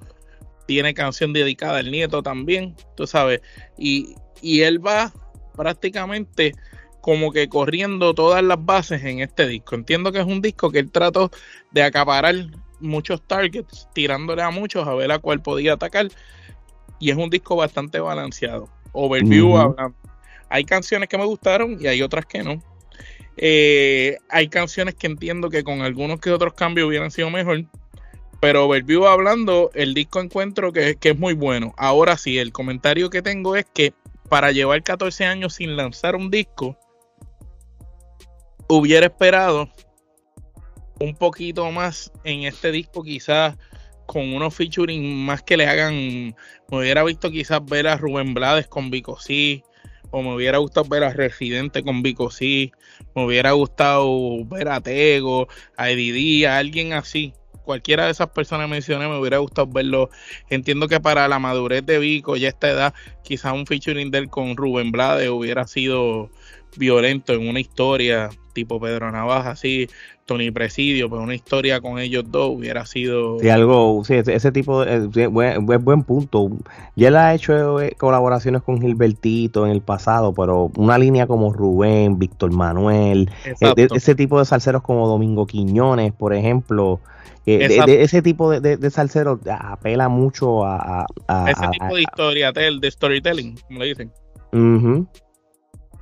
tiene 0.67 0.93
canción 0.93 1.33
dedicada 1.33 1.79
al 1.79 1.91
nieto 1.91 2.23
también, 2.23 2.75
tú 2.95 3.07
sabes, 3.07 3.41
y, 3.77 4.15
y 4.41 4.61
él 4.61 4.85
va 4.85 5.11
prácticamente 5.55 6.53
como 7.05 7.31
que 7.31 7.47
corriendo 7.49 8.15
todas 8.15 8.41
las 8.41 8.65
bases 8.65 9.03
en 9.03 9.19
este 9.19 9.47
disco. 9.47 9.75
Entiendo 9.75 10.11
que 10.11 10.17
es 10.17 10.25
un 10.25 10.41
disco 10.41 10.71
que 10.71 10.79
él 10.79 10.89
trató 10.89 11.29
de 11.69 11.83
acaparar 11.83 12.33
muchos 12.79 13.21
targets, 13.21 13.87
tirándole 13.93 14.41
a 14.41 14.49
muchos 14.49 14.87
a 14.87 14.95
ver 14.95 15.11
a 15.11 15.19
cuál 15.19 15.39
podía 15.39 15.73
atacar. 15.73 16.07
Y 16.99 17.11
es 17.11 17.15
un 17.15 17.29
disco 17.29 17.57
bastante 17.57 17.99
balanceado. 17.99 18.69
Overview 18.91 19.55
hablando. 19.55 19.95
Hay 20.49 20.65
canciones 20.65 21.07
que 21.07 21.19
me 21.19 21.25
gustaron 21.25 21.77
y 21.79 21.85
hay 21.85 22.01
otras 22.01 22.25
que 22.25 22.41
no. 22.41 22.63
Eh, 23.37 24.17
hay 24.27 24.47
canciones 24.47 24.95
que 24.95 25.05
entiendo 25.05 25.51
que 25.51 25.63
con 25.63 25.81
algunos 25.81 26.19
que 26.19 26.31
otros 26.31 26.55
cambios 26.55 26.87
hubieran 26.87 27.11
sido 27.11 27.29
mejor. 27.29 27.65
Pero 28.39 28.65
overview 28.65 29.05
hablando, 29.05 29.69
el 29.75 29.93
disco 29.93 30.21
encuentro 30.21 30.73
que, 30.73 30.95
que 30.95 31.09
es 31.09 31.19
muy 31.19 31.35
bueno. 31.35 31.75
Ahora 31.77 32.17
sí, 32.17 32.39
el 32.39 32.51
comentario 32.51 33.11
que 33.11 33.21
tengo 33.21 33.55
es 33.55 33.67
que 33.71 33.93
para 34.27 34.51
llevar 34.51 34.81
14 34.81 35.25
años 35.25 35.53
sin 35.53 35.77
lanzar 35.77 36.15
un 36.15 36.31
disco, 36.31 36.79
hubiera 38.67 39.07
esperado 39.07 39.69
un 40.99 41.15
poquito 41.15 41.69
más 41.71 42.11
en 42.23 42.43
este 42.43 42.71
disco, 42.71 43.03
quizás 43.03 43.55
con 44.05 44.33
unos 44.33 44.53
featuring 44.53 45.25
más 45.25 45.43
que 45.43 45.57
le 45.57 45.67
hagan. 45.67 46.35
Me 46.69 46.77
hubiera 46.77 47.03
visto 47.03 47.29
quizás 47.31 47.63
ver 47.65 47.87
a 47.87 47.97
Rubén 47.97 48.33
Blades 48.33 48.67
con 48.67 48.89
Vico 48.89 49.19
sí, 49.19 49.63
o 50.11 50.21
me 50.21 50.33
hubiera 50.33 50.57
gustado 50.59 50.87
ver 50.87 51.03
a 51.03 51.13
Residente 51.13 51.83
con 51.83 52.01
Vico 52.01 52.29
sí, 52.31 52.71
me 53.15 53.25
hubiera 53.25 53.51
gustado 53.51 54.45
ver 54.45 54.69
a 54.69 54.81
Tego, 54.81 55.47
a 55.77 55.89
Eddie 55.89 56.47
a 56.47 56.57
alguien 56.57 56.93
así. 56.93 57.33
Cualquiera 57.63 58.05
de 58.05 58.11
esas 58.11 58.29
personas 58.29 58.69
mencioné 58.69 59.07
me 59.07 59.17
hubiera 59.17 59.39
gustado 59.39 59.65
verlo. 59.67 60.11
Entiendo 60.51 60.87
que 60.87 60.99
para 60.99 61.27
la 61.27 61.39
madurez 61.39 61.83
de 61.83 61.97
Vico 61.97 62.37
ya 62.37 62.47
a 62.47 62.51
esta 62.51 62.69
edad, 62.69 62.93
quizás 63.23 63.53
un 63.53 63.65
featuring 63.65 64.11
del 64.11 64.29
con 64.29 64.55
Rubén 64.55 64.91
Blade 64.91 65.29
hubiera 65.29 65.65
sido 65.65 66.29
violento 66.77 67.33
en 67.33 67.47
una 67.47 67.59
historia 67.59 68.29
tipo 68.55 68.79
Pedro 68.79 69.11
Navaja, 69.11 69.51
así, 69.51 69.87
Tony 70.25 70.49
Presidio, 70.49 71.07
pero 71.07 71.21
una 71.21 71.35
historia 71.35 71.79
con 71.81 71.99
ellos 71.99 72.23
dos 72.27 72.49
hubiera 72.55 72.87
sido... 72.87 73.37
Sí, 73.39 73.49
algo, 73.49 74.01
sí, 74.03 74.15
ese, 74.15 74.51
tipo 74.51 74.83
de 74.83 75.27
buen, 75.27 75.65
buen, 75.65 76.03
punto. 76.03 76.49
Ya 76.95 77.09
él 77.09 77.17
ha 77.17 77.35
hecho 77.35 77.79
eh, 77.79 77.95
colaboraciones 77.95 78.63
con 78.63 78.81
Gilbertito 78.81 79.67
en 79.67 79.71
el 79.71 79.81
pasado, 79.81 80.33
pero 80.33 80.71
una 80.77 80.97
línea 80.97 81.27
como 81.27 81.53
Rubén, 81.53 82.17
Víctor 82.17 82.51
Manuel, 82.51 83.29
eh, 83.45 83.87
ese 83.93 84.15
tipo 84.15 84.39
de 84.39 84.45
salseros 84.45 84.81
como 84.81 85.07
Domingo 85.07 85.45
Quiñones, 85.45 86.13
por 86.13 86.33
ejemplo, 86.33 86.99
eh, 87.45 87.67
ese 87.99 88.23
tipo 88.23 88.49
de, 88.49 88.77
de, 88.77 88.89
salseros 88.89 89.39
apela 89.47 90.09
mucho 90.09 90.65
a... 90.65 91.05
ese 91.47 91.67
tipo 91.79 91.95
de 91.95 92.01
historia, 92.01 92.51
de 92.51 92.89
storytelling, 92.89 93.55
como 93.67 93.79
le 93.79 93.85
dicen. 93.85 94.11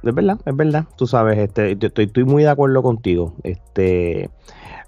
Es 0.04 0.14
verdad, 0.14 0.40
es 0.46 0.56
verdad. 0.56 0.86
Tú 0.98 1.08
sabes, 1.08 1.38
este, 1.38 1.72
estoy, 1.72 2.06
estoy 2.06 2.26
muy 2.26 2.44
de 2.44 2.50
acuerdo 2.50 2.84
contigo. 2.84 3.34
Este, 3.44 4.30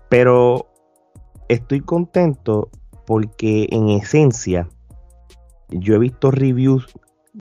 pero 0.10 0.68
estoy 1.48 1.82
contento 1.82 2.70
porque 3.06 3.68
en 3.72 3.90
esencia 3.90 4.68
yo 5.70 5.96
he 5.96 6.00
visto 6.00 6.32
reviews 6.32 6.86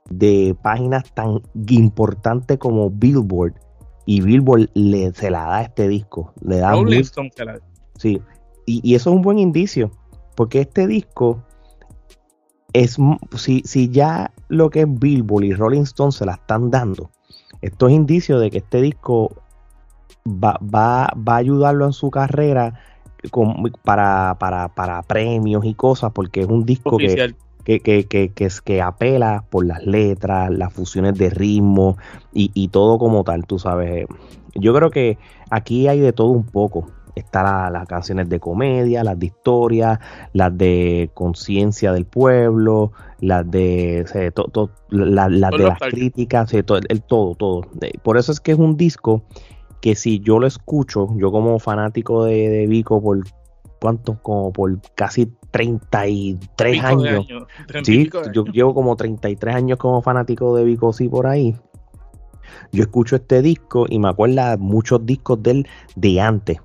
de 0.09 0.57
páginas 0.63 1.13
tan 1.15 1.43
importantes 1.69 2.59
como 2.59 2.91
Billboard 2.91 3.55
y 4.07 4.21
Billboard 4.21 4.71
le, 4.75 5.13
se 5.13 5.31
la 5.31 5.45
da 5.45 5.57
a 5.59 5.63
este 5.63 5.89
disco. 5.89 6.33
Le 6.43 6.59
da 6.59 6.77
Sí, 7.97 8.21
y, 8.67 8.81
y, 8.83 8.95
eso 8.95 9.11
es 9.11 9.17
un 9.17 9.23
buen 9.23 9.39
indicio 9.39 9.91
porque 10.35 10.61
este 10.61 10.87
disco 10.87 11.45
es 12.73 12.97
si, 13.37 13.63
si 13.65 13.89
ya 13.89 14.33
lo 14.49 14.69
que 14.69 14.81
es 14.81 14.87
Billboard 14.89 15.45
y 15.45 15.55
Rolling 15.55 15.83
Stone 15.83 16.13
se 16.13 16.27
la 16.27 16.33
están 16.33 16.71
dando 16.71 17.11
esto 17.65 17.89
es 17.89 17.95
indicio 17.95 18.39
de 18.39 18.51
que 18.51 18.59
este 18.59 18.83
disco 18.83 19.33
va, 20.27 20.59
va, 20.63 21.11
va 21.17 21.35
a 21.35 21.37
ayudarlo 21.37 21.87
en 21.87 21.93
su 21.93 22.11
carrera 22.11 22.81
para, 23.83 24.37
para, 24.39 25.03
premios 25.03 25.65
y 25.65 25.75
cosas, 25.75 26.13
porque 26.13 26.43
es 26.43 26.47
un 26.47 26.67
disco 26.67 26.99
que, 26.99 27.35
que, 27.65 27.81
que, 27.81 28.07
que, 28.07 28.51
que, 28.65 28.83
apela 28.83 29.45
por 29.49 29.65
las 29.65 29.87
letras, 29.87 30.51
las 30.51 30.73
fusiones 30.75 31.17
de 31.17 31.31
ritmo 31.31 31.97
y, 32.35 32.51
y, 32.53 32.69
todo 32.69 32.99
como 32.99 33.25
tal, 33.25 33.47
tú 33.47 33.59
sabes. 33.59 34.07
Yo 34.55 34.75
creo 34.75 34.91
que 34.91 35.17
aquí 35.51 35.89
hay 35.89 36.01
de 36.01 36.13
todo 36.13 36.29
un 36.29 36.45
poco. 36.45 36.87
Está 37.15 37.71
las 37.71 37.87
canciones 37.87 38.29
de 38.29 38.41
comedia, 38.41 39.05
las 39.05 39.19
de 39.19 39.27
historia, 39.27 40.01
las 40.33 40.57
de 40.57 41.11
conciencia 41.15 41.93
del 41.93 42.07
pueblo, 42.07 42.93
las 43.21 43.49
de 43.49 44.05
las 44.91 45.51
de 45.51 45.59
las 45.59 45.79
críticas, 45.79 46.53
todo, 46.65 46.79
el, 46.89 47.03
todo, 47.03 47.35
todo. 47.35 47.63
Por 48.03 48.19
eso 48.19 48.33
es 48.33 48.41
que 48.41 48.53
es 48.53 48.59
un 48.59 48.77
disco 48.77 49.23
que 49.81 49.95
si 49.95 50.19
yo 50.21 50.39
lo 50.39 50.47
escucho, 50.47 51.09
yo 51.17 51.31
como 51.31 51.59
fanático 51.59 52.25
de, 52.25 52.67
Vico 52.67 53.03
por 53.03 53.23
cuánto, 53.81 54.19
como 54.23 54.53
por 54.53 54.81
casi 54.95 55.31
33 55.51 56.85
años. 56.85 57.27
sí, 57.83 58.11
yo 58.33 58.45
llevo 58.47 58.75
como 58.75 58.97
33 58.97 59.55
años 59.55 59.79
como 59.79 60.03
fanático 60.03 60.57
de 60.57 60.65
Vico, 60.65 60.93
sí, 60.93 61.09
por 61.09 61.27
ahí. 61.27 61.55
Yo 62.73 62.83
escucho 62.83 63.17
este 63.17 63.43
disco 63.43 63.87
y 63.89 63.99
me 63.99 64.09
acuerda 64.09 64.57
muchos 64.57 65.05
discos 65.05 65.43
de 65.43 65.51
él 65.51 65.69
de 65.97 66.21
antes 66.21 66.61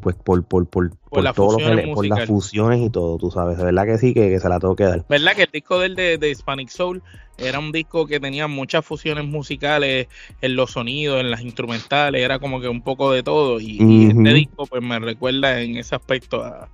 pues 0.00 0.16
por, 0.16 0.44
por, 0.44 0.66
por, 0.66 0.90
por, 0.90 1.34
por 1.34 2.06
las 2.06 2.26
fusiones 2.26 2.80
y 2.80 2.90
todo, 2.90 3.18
tú 3.18 3.30
sabes, 3.30 3.58
de 3.58 3.64
verdad 3.64 3.86
que 3.86 3.98
sí, 3.98 4.14
que, 4.14 4.38
se 4.38 4.48
la 4.48 4.60
tengo 4.60 4.76
que 4.76 4.84
dar. 4.84 5.04
¿Verdad 5.08 5.34
que 5.34 5.42
el 5.42 5.50
disco 5.52 5.78
del 5.78 5.96
de, 5.96 6.18
de, 6.18 6.30
Hispanic 6.30 6.68
Soul 6.68 7.02
era 7.38 7.58
un 7.58 7.72
disco 7.72 8.06
que 8.06 8.20
tenía 8.20 8.46
muchas 8.46 8.84
fusiones 8.84 9.24
musicales 9.24 10.08
en 10.40 10.56
los 10.56 10.72
sonidos, 10.72 11.20
en 11.20 11.30
las 11.30 11.40
instrumentales, 11.40 12.22
era 12.22 12.38
como 12.38 12.60
que 12.60 12.68
un 12.68 12.82
poco 12.82 13.10
de 13.10 13.22
todo 13.22 13.58
y, 13.60 14.08
este 14.08 14.34
disco 14.34 14.66
pues 14.66 14.82
me 14.82 14.98
recuerda 14.98 15.60
en 15.60 15.76
ese 15.76 15.94
aspecto 15.94 16.44
a, 16.44 16.68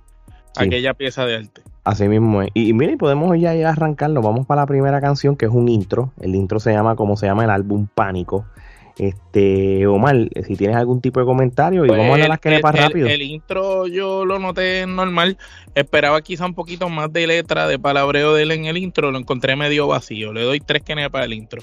aquella 0.55 0.93
pieza 0.93 1.25
de 1.25 1.37
arte. 1.37 1.61
Así 1.83 2.07
mismo 2.07 2.41
es. 2.41 2.49
Y, 2.53 2.69
y 2.69 2.73
mire, 2.73 2.97
podemos 2.97 3.39
ya, 3.39 3.55
ya 3.55 3.69
arrancarlo, 3.69 4.21
vamos 4.21 4.45
para 4.45 4.61
la 4.61 4.67
primera 4.67 4.99
canción 4.99 5.37
que 5.37 5.45
es 5.45 5.51
un 5.51 5.69
intro, 5.69 6.11
el 6.19 6.35
intro 6.35 6.59
se 6.59 6.71
llama 6.71 6.95
como 6.95 7.15
se 7.15 7.27
llama 7.27 7.45
el 7.45 7.49
álbum 7.49 7.87
Pánico. 7.93 8.45
Este, 8.99 9.85
Omar, 9.85 10.15
si 10.47 10.55
tienes 10.55 10.75
algún 10.75 11.01
tipo 11.01 11.19
de 11.19 11.25
comentario 11.25 11.85
y 11.85 11.89
vamos 11.89 12.15
a 12.15 12.19
dar 12.19 12.29
las 12.29 12.39
que 12.39 12.59
para 12.59 12.87
rápido. 12.87 13.07
El, 13.07 13.21
intro 13.21 13.85
yo 13.85 14.25
lo 14.25 14.39
noté 14.39 14.87
normal. 14.87 15.37
Esperaba 15.75 16.21
quizá 16.21 16.45
un 16.45 16.55
poquito 16.55 16.89
más 16.89 17.13
de 17.13 17.27
letra, 17.27 17.67
de 17.67 17.77
palabreo 17.77 18.33
de 18.33 18.43
él 18.43 18.51
en 18.51 18.65
el 18.65 18.77
intro. 18.77 19.11
Lo 19.11 19.19
encontré 19.19 19.55
medio 19.55 19.87
vacío. 19.87 20.33
Le 20.33 20.43
doy 20.43 20.59
tres 20.59 20.81
que 20.81 20.95
para 21.11 21.25
el 21.25 21.33
intro. 21.33 21.61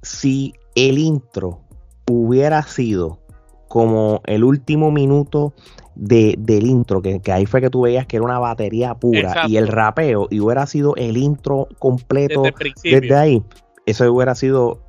Si 0.00 0.54
el 0.74 0.98
intro 0.98 1.60
hubiera 2.08 2.62
sido 2.62 3.20
como 3.68 4.22
el 4.26 4.44
último 4.44 4.90
minuto 4.90 5.54
de, 5.94 6.34
del 6.38 6.66
intro, 6.66 7.02
que, 7.02 7.20
ahí 7.32 7.46
fue 7.46 7.60
que 7.60 7.70
tú 7.70 7.82
veías 7.82 8.06
que 8.06 8.16
era 8.16 8.24
una 8.24 8.38
batería 8.38 8.94
pura 8.94 9.46
y 9.46 9.56
el 9.56 9.68
rapeo, 9.68 10.28
y 10.30 10.40
hubiera 10.40 10.66
sido 10.66 10.94
el 10.96 11.16
intro 11.16 11.68
completo 11.78 12.42
desde, 12.42 13.00
desde 13.00 13.14
ahí, 13.14 13.42
eso 13.86 14.10
hubiera 14.12 14.34
sido 14.34 14.82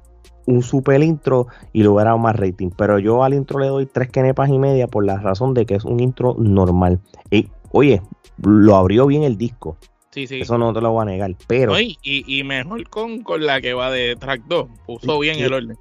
un 0.46 0.62
super 0.64 1.02
intro 1.02 1.48
y 1.72 1.84
lo 1.84 1.94
hubiera 1.94 2.16
más 2.18 2.36
rating. 2.36 2.70
Pero 2.76 3.00
yo 3.00 3.24
al 3.24 3.34
intro 3.34 3.60
le 3.60 3.68
doy 3.68 3.86
tres 3.86 4.10
kenepas 4.10 4.50
y 4.50 4.58
media 4.60 4.88
por 4.88 5.06
la 5.06 5.18
razón 5.18 5.54
de 5.54 5.66
que 5.66 5.76
es 5.76 5.86
un 5.86 6.00
intro 6.00 6.36
normal. 6.38 7.00
Y, 7.32 7.48
oye, 7.72 8.02
lo 8.42 8.76
abrió 8.76 9.06
bien 9.08 9.24
el 9.24 9.38
disco. 9.38 9.78
Sí, 10.12 10.28
sí. 10.28 10.42
Eso 10.42 10.58
no 10.58 10.74
te 10.74 10.82
lo 10.82 10.92
voy 10.92 11.04
a 11.04 11.06
negar. 11.06 11.36
Pero. 11.48 11.74
y, 11.80 12.44
mejor 12.44 12.88
con, 12.90 13.24
con, 13.24 13.46
la 13.46 13.62
que 13.62 13.74
va 13.74 13.90
de 13.90 14.16
track 14.16 14.44
2. 14.48 14.68
Puso 14.86 15.20
bien 15.20 15.40
el 15.40 15.54
orden. 15.54 15.78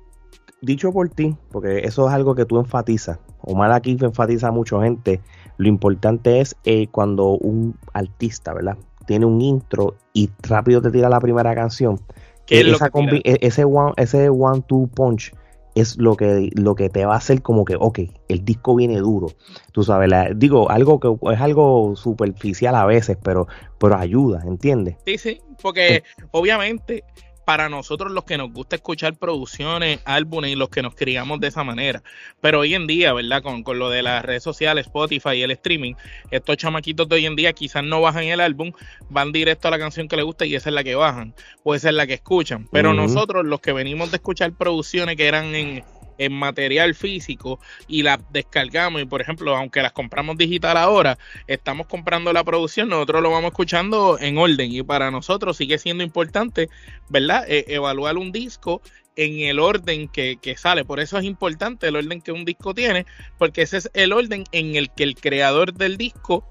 Dicho 0.62 0.92
por 0.92 1.08
ti, 1.08 1.36
porque 1.50 1.80
eso 1.80 2.08
es 2.08 2.14
algo 2.14 2.34
que 2.34 2.44
tú 2.44 2.58
enfatizas. 2.58 3.18
Omar 3.40 3.72
aquí 3.72 3.96
enfatiza 4.00 4.48
a 4.48 4.52
mucha 4.52 4.80
gente. 4.80 5.20
Lo 5.58 5.68
importante 5.68 6.40
es 6.40 6.56
eh, 6.64 6.86
cuando 6.86 7.30
un 7.30 7.76
artista, 7.92 8.54
¿verdad? 8.54 8.78
Tiene 9.06 9.26
un 9.26 9.40
intro 9.40 9.96
y 10.12 10.30
rápido 10.42 10.80
te 10.80 10.90
tira 10.90 11.08
la 11.08 11.20
primera 11.20 11.54
canción 11.54 12.00
e, 12.48 13.38
ese 13.40 13.64
one, 13.64 13.92
ese 13.96 14.28
one 14.28 14.62
two 14.66 14.88
punch 14.94 15.32
es 15.74 15.96
lo 15.96 16.16
que, 16.16 16.50
lo 16.54 16.74
que 16.74 16.88
te 16.90 17.06
va 17.06 17.14
a 17.14 17.16
hacer 17.16 17.40
como 17.40 17.64
que, 17.64 17.76
ok, 17.78 18.00
el 18.28 18.44
disco 18.44 18.76
viene 18.76 18.98
duro. 18.98 19.28
Tú 19.72 19.82
sabes, 19.82 20.10
digo, 20.36 20.70
algo 20.70 21.00
que 21.00 21.08
es 21.32 21.40
algo 21.40 21.96
superficial 21.96 22.74
a 22.74 22.84
veces, 22.84 23.16
pero, 23.22 23.46
pero 23.78 23.96
ayuda, 23.96 24.42
¿entiendes? 24.46 24.96
Sí, 25.06 25.16
sí, 25.16 25.40
porque 25.62 26.02
obviamente 26.30 27.04
para 27.44 27.68
nosotros 27.68 28.12
los 28.12 28.24
que 28.24 28.38
nos 28.38 28.52
gusta 28.52 28.76
escuchar 28.76 29.16
producciones, 29.16 30.00
álbumes 30.04 30.50
y 30.50 30.54
los 30.54 30.68
que 30.68 30.82
nos 30.82 30.94
criamos 30.94 31.40
de 31.40 31.48
esa 31.48 31.64
manera. 31.64 32.02
Pero 32.40 32.60
hoy 32.60 32.74
en 32.74 32.86
día, 32.86 33.12
¿verdad? 33.12 33.42
Con, 33.42 33.62
con, 33.62 33.78
lo 33.78 33.90
de 33.90 34.02
las 34.02 34.24
redes 34.24 34.42
sociales, 34.42 34.86
Spotify 34.86 35.36
y 35.36 35.42
el 35.42 35.50
streaming, 35.52 35.94
estos 36.30 36.56
chamaquitos 36.56 37.08
de 37.08 37.16
hoy 37.16 37.26
en 37.26 37.36
día 37.36 37.52
quizás 37.52 37.84
no 37.84 38.00
bajan 38.00 38.24
el 38.24 38.40
álbum, 38.40 38.72
van 39.08 39.32
directo 39.32 39.68
a 39.68 39.70
la 39.70 39.78
canción 39.78 40.08
que 40.08 40.16
les 40.16 40.24
gusta 40.24 40.46
y 40.46 40.54
esa 40.54 40.70
es 40.70 40.74
la 40.74 40.84
que 40.84 40.94
bajan, 40.94 41.34
o 41.62 41.74
esa 41.74 41.88
es 41.88 41.94
la 41.94 42.06
que 42.06 42.14
escuchan. 42.14 42.68
Pero 42.70 42.94
nosotros, 42.94 43.44
los 43.44 43.60
que 43.60 43.72
venimos 43.72 44.10
de 44.10 44.16
escuchar 44.16 44.52
producciones 44.52 45.16
que 45.16 45.26
eran 45.26 45.54
en 45.54 45.84
en 46.18 46.32
material 46.32 46.94
físico 46.94 47.58
y 47.88 48.02
las 48.02 48.18
descargamos 48.30 49.02
y 49.02 49.04
por 49.04 49.20
ejemplo, 49.20 49.56
aunque 49.56 49.82
las 49.82 49.92
compramos 49.92 50.36
digital 50.36 50.76
ahora, 50.76 51.18
estamos 51.46 51.86
comprando 51.86 52.32
la 52.32 52.44
producción, 52.44 52.88
nosotros 52.88 53.22
lo 53.22 53.30
vamos 53.30 53.50
escuchando 53.50 54.18
en 54.20 54.38
orden 54.38 54.72
y 54.72 54.82
para 54.82 55.10
nosotros 55.10 55.56
sigue 55.56 55.78
siendo 55.78 56.02
importante, 56.04 56.68
¿verdad? 57.08 57.44
E, 57.48 57.64
evaluar 57.68 58.16
un 58.16 58.32
disco 58.32 58.82
en 59.16 59.40
el 59.40 59.58
orden 59.58 60.08
que, 60.08 60.38
que, 60.40 60.56
sale. 60.56 60.84
Por 60.84 61.00
eso 61.00 61.18
es 61.18 61.24
importante 61.24 61.88
el 61.88 61.96
orden 61.96 62.20
que 62.20 62.32
un 62.32 62.44
disco 62.44 62.74
tiene, 62.74 63.06
porque 63.38 63.62
ese 63.62 63.78
es 63.78 63.90
el 63.94 64.12
orden 64.12 64.44
en 64.52 64.76
el 64.76 64.90
que 64.90 65.04
el 65.04 65.14
creador 65.14 65.74
del 65.74 65.96
disco 65.96 66.46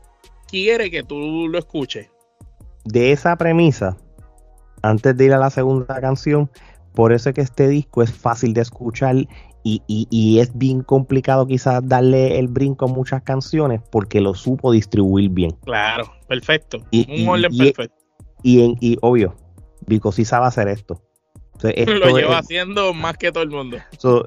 quiere 0.48 0.92
que 0.92 1.04
tú 1.04 1.48
lo 1.48 1.58
escuches. 1.58 2.10
De 2.84 3.12
esa 3.12 3.36
premisa, 3.36 3.98
antes 4.82 5.16
de 5.16 5.26
ir 5.26 5.34
a 5.34 5.40
la 5.40 5.50
segunda 5.50 6.00
canción, 6.02 6.50
por 6.94 7.14
eso 7.14 7.30
es 7.30 7.36
que 7.36 7.42
este 7.42 7.68
disco 7.68 8.04
es 8.04 8.12
fácil 8.12 8.54
de 8.54 8.62
escuchar 8.62 9.16
y, 9.64 9.82
y, 9.88 10.40
es 10.40 10.58
bien 10.58 10.82
complicado 10.82 11.46
quizás 11.46 11.88
darle 11.88 12.40
el 12.40 12.48
brinco 12.48 12.86
a 12.86 12.88
muchas 12.88 13.22
canciones 13.22 13.82
porque 13.92 14.20
lo 14.20 14.34
supo 14.34 14.72
distribuir 14.72 15.30
bien. 15.30 15.52
Claro, 15.64 16.12
perfecto. 16.28 16.80
un 16.92 17.30
orden 17.30 17.56
perfecto. 17.56 17.96
Y, 18.44 18.64
en, 18.64 18.78
y 18.80 18.98
obvio, 19.02 19.36
Vico 19.86 20.12
sí 20.12 20.26
sabe 20.26 20.48
hacer 20.48 20.68
esto. 20.68 21.02
lo 21.62 22.18
lleva 22.18 22.40
haciendo 22.40 22.94
más 22.94 23.18
que 23.18 23.32
todo 23.32 23.44
el 23.44 23.52
mundo. 23.52 23.78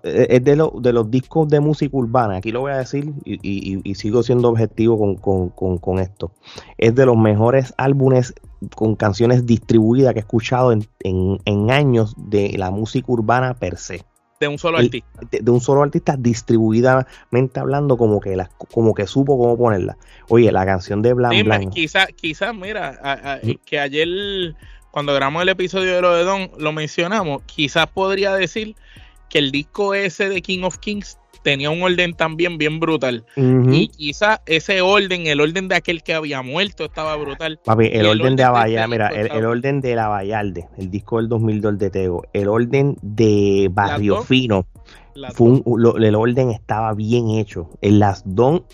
E, 0.04 0.26
es 0.30 0.44
de, 0.44 0.70
de 0.80 0.92
los 0.92 1.10
discos 1.10 1.48
de 1.48 1.60
música 1.60 1.96
urbana, 1.96 2.36
aquí 2.36 2.52
lo 2.52 2.60
voy 2.60 2.72
a 2.72 2.76
decir 2.76 3.12
y, 3.24 3.94
sigo 3.94 4.22
siendo 4.22 4.48
objetivo 4.48 5.18
con, 5.18 5.98
esto. 5.98 6.32
Es 6.78 6.94
de 6.94 7.06
los 7.06 7.16
mejores 7.16 7.74
álbumes 7.76 8.34
con 8.76 8.94
canciones 8.94 9.46
distribuidas 9.46 10.12
que 10.12 10.20
he 10.20 10.22
escuchado 10.22 10.72
en, 10.72 10.86
en 11.02 11.70
años 11.70 12.14
de 12.16 12.56
la 12.56 12.70
música 12.70 13.10
urbana 13.10 13.54
per 13.54 13.76
se. 13.76 14.04
De 14.40 14.48
un 14.48 14.58
solo 14.58 14.78
artista. 14.78 15.20
De, 15.30 15.50
un 15.50 15.60
solo 15.60 15.82
artista 15.82 16.16
distribuidamente 16.18 17.60
hablando, 17.60 17.96
como 17.96 18.20
que 18.20 18.36
la, 18.36 18.48
como 18.72 18.94
que 18.94 19.06
supo 19.06 19.38
cómo 19.38 19.56
ponerla. 19.56 19.96
Oye, 20.28 20.50
la 20.52 20.64
canción 20.66 21.02
de 21.02 21.12
Blan 21.12 21.44
Blan. 21.44 21.70
Quizás, 21.70 22.08
quizá, 22.16 22.52
mira, 22.52 23.40
que 23.64 23.78
ayer 23.78 24.54
cuando 24.90 25.12
grabamos 25.12 25.42
el 25.42 25.48
episodio 25.48 25.96
de 25.96 26.02
lo 26.02 26.14
de 26.14 26.22
Don 26.22 26.50
lo 26.56 26.72
mencionamos, 26.72 27.42
quizás 27.46 27.88
podría 27.88 28.32
decir 28.34 28.76
que 29.28 29.38
el 29.38 29.50
disco 29.50 29.92
ese 29.92 30.28
de 30.28 30.40
King 30.40 30.62
of 30.62 30.78
Kings 30.78 31.18
tenía 31.44 31.70
un 31.70 31.82
orden 31.82 32.14
también 32.14 32.58
bien 32.58 32.80
brutal. 32.80 33.24
Y 33.36 33.88
quizá 33.88 34.42
ese 34.46 34.80
orden, 34.80 35.28
el 35.28 35.40
orden 35.40 35.68
de 35.68 35.76
aquel 35.76 36.02
que 36.02 36.14
había 36.14 36.42
muerto 36.42 36.86
estaba 36.86 37.14
brutal. 37.14 37.60
Papi, 37.64 37.90
el, 37.92 38.06
orden, 38.06 38.34
de 38.34 38.42
Abayalde, 38.42 38.88
mira, 38.88 39.08
el, 39.08 39.44
orden 39.44 39.80
de 39.80 39.94
la 39.94 40.08
Vallarde, 40.08 40.66
el 40.78 40.90
disco 40.90 41.18
del 41.18 41.28
2002 41.28 41.78
de 41.78 41.90
Tego, 41.90 42.24
el 42.32 42.48
orden 42.48 42.96
de 43.02 43.68
Barrio 43.70 44.22
Fino, 44.22 44.66
fue 45.34 45.62
el 46.00 46.14
orden 46.16 46.50
estaba 46.50 46.94
bien 46.94 47.30
hecho. 47.30 47.70
En 47.80 48.00
las 48.00 48.22
Don 48.24 48.64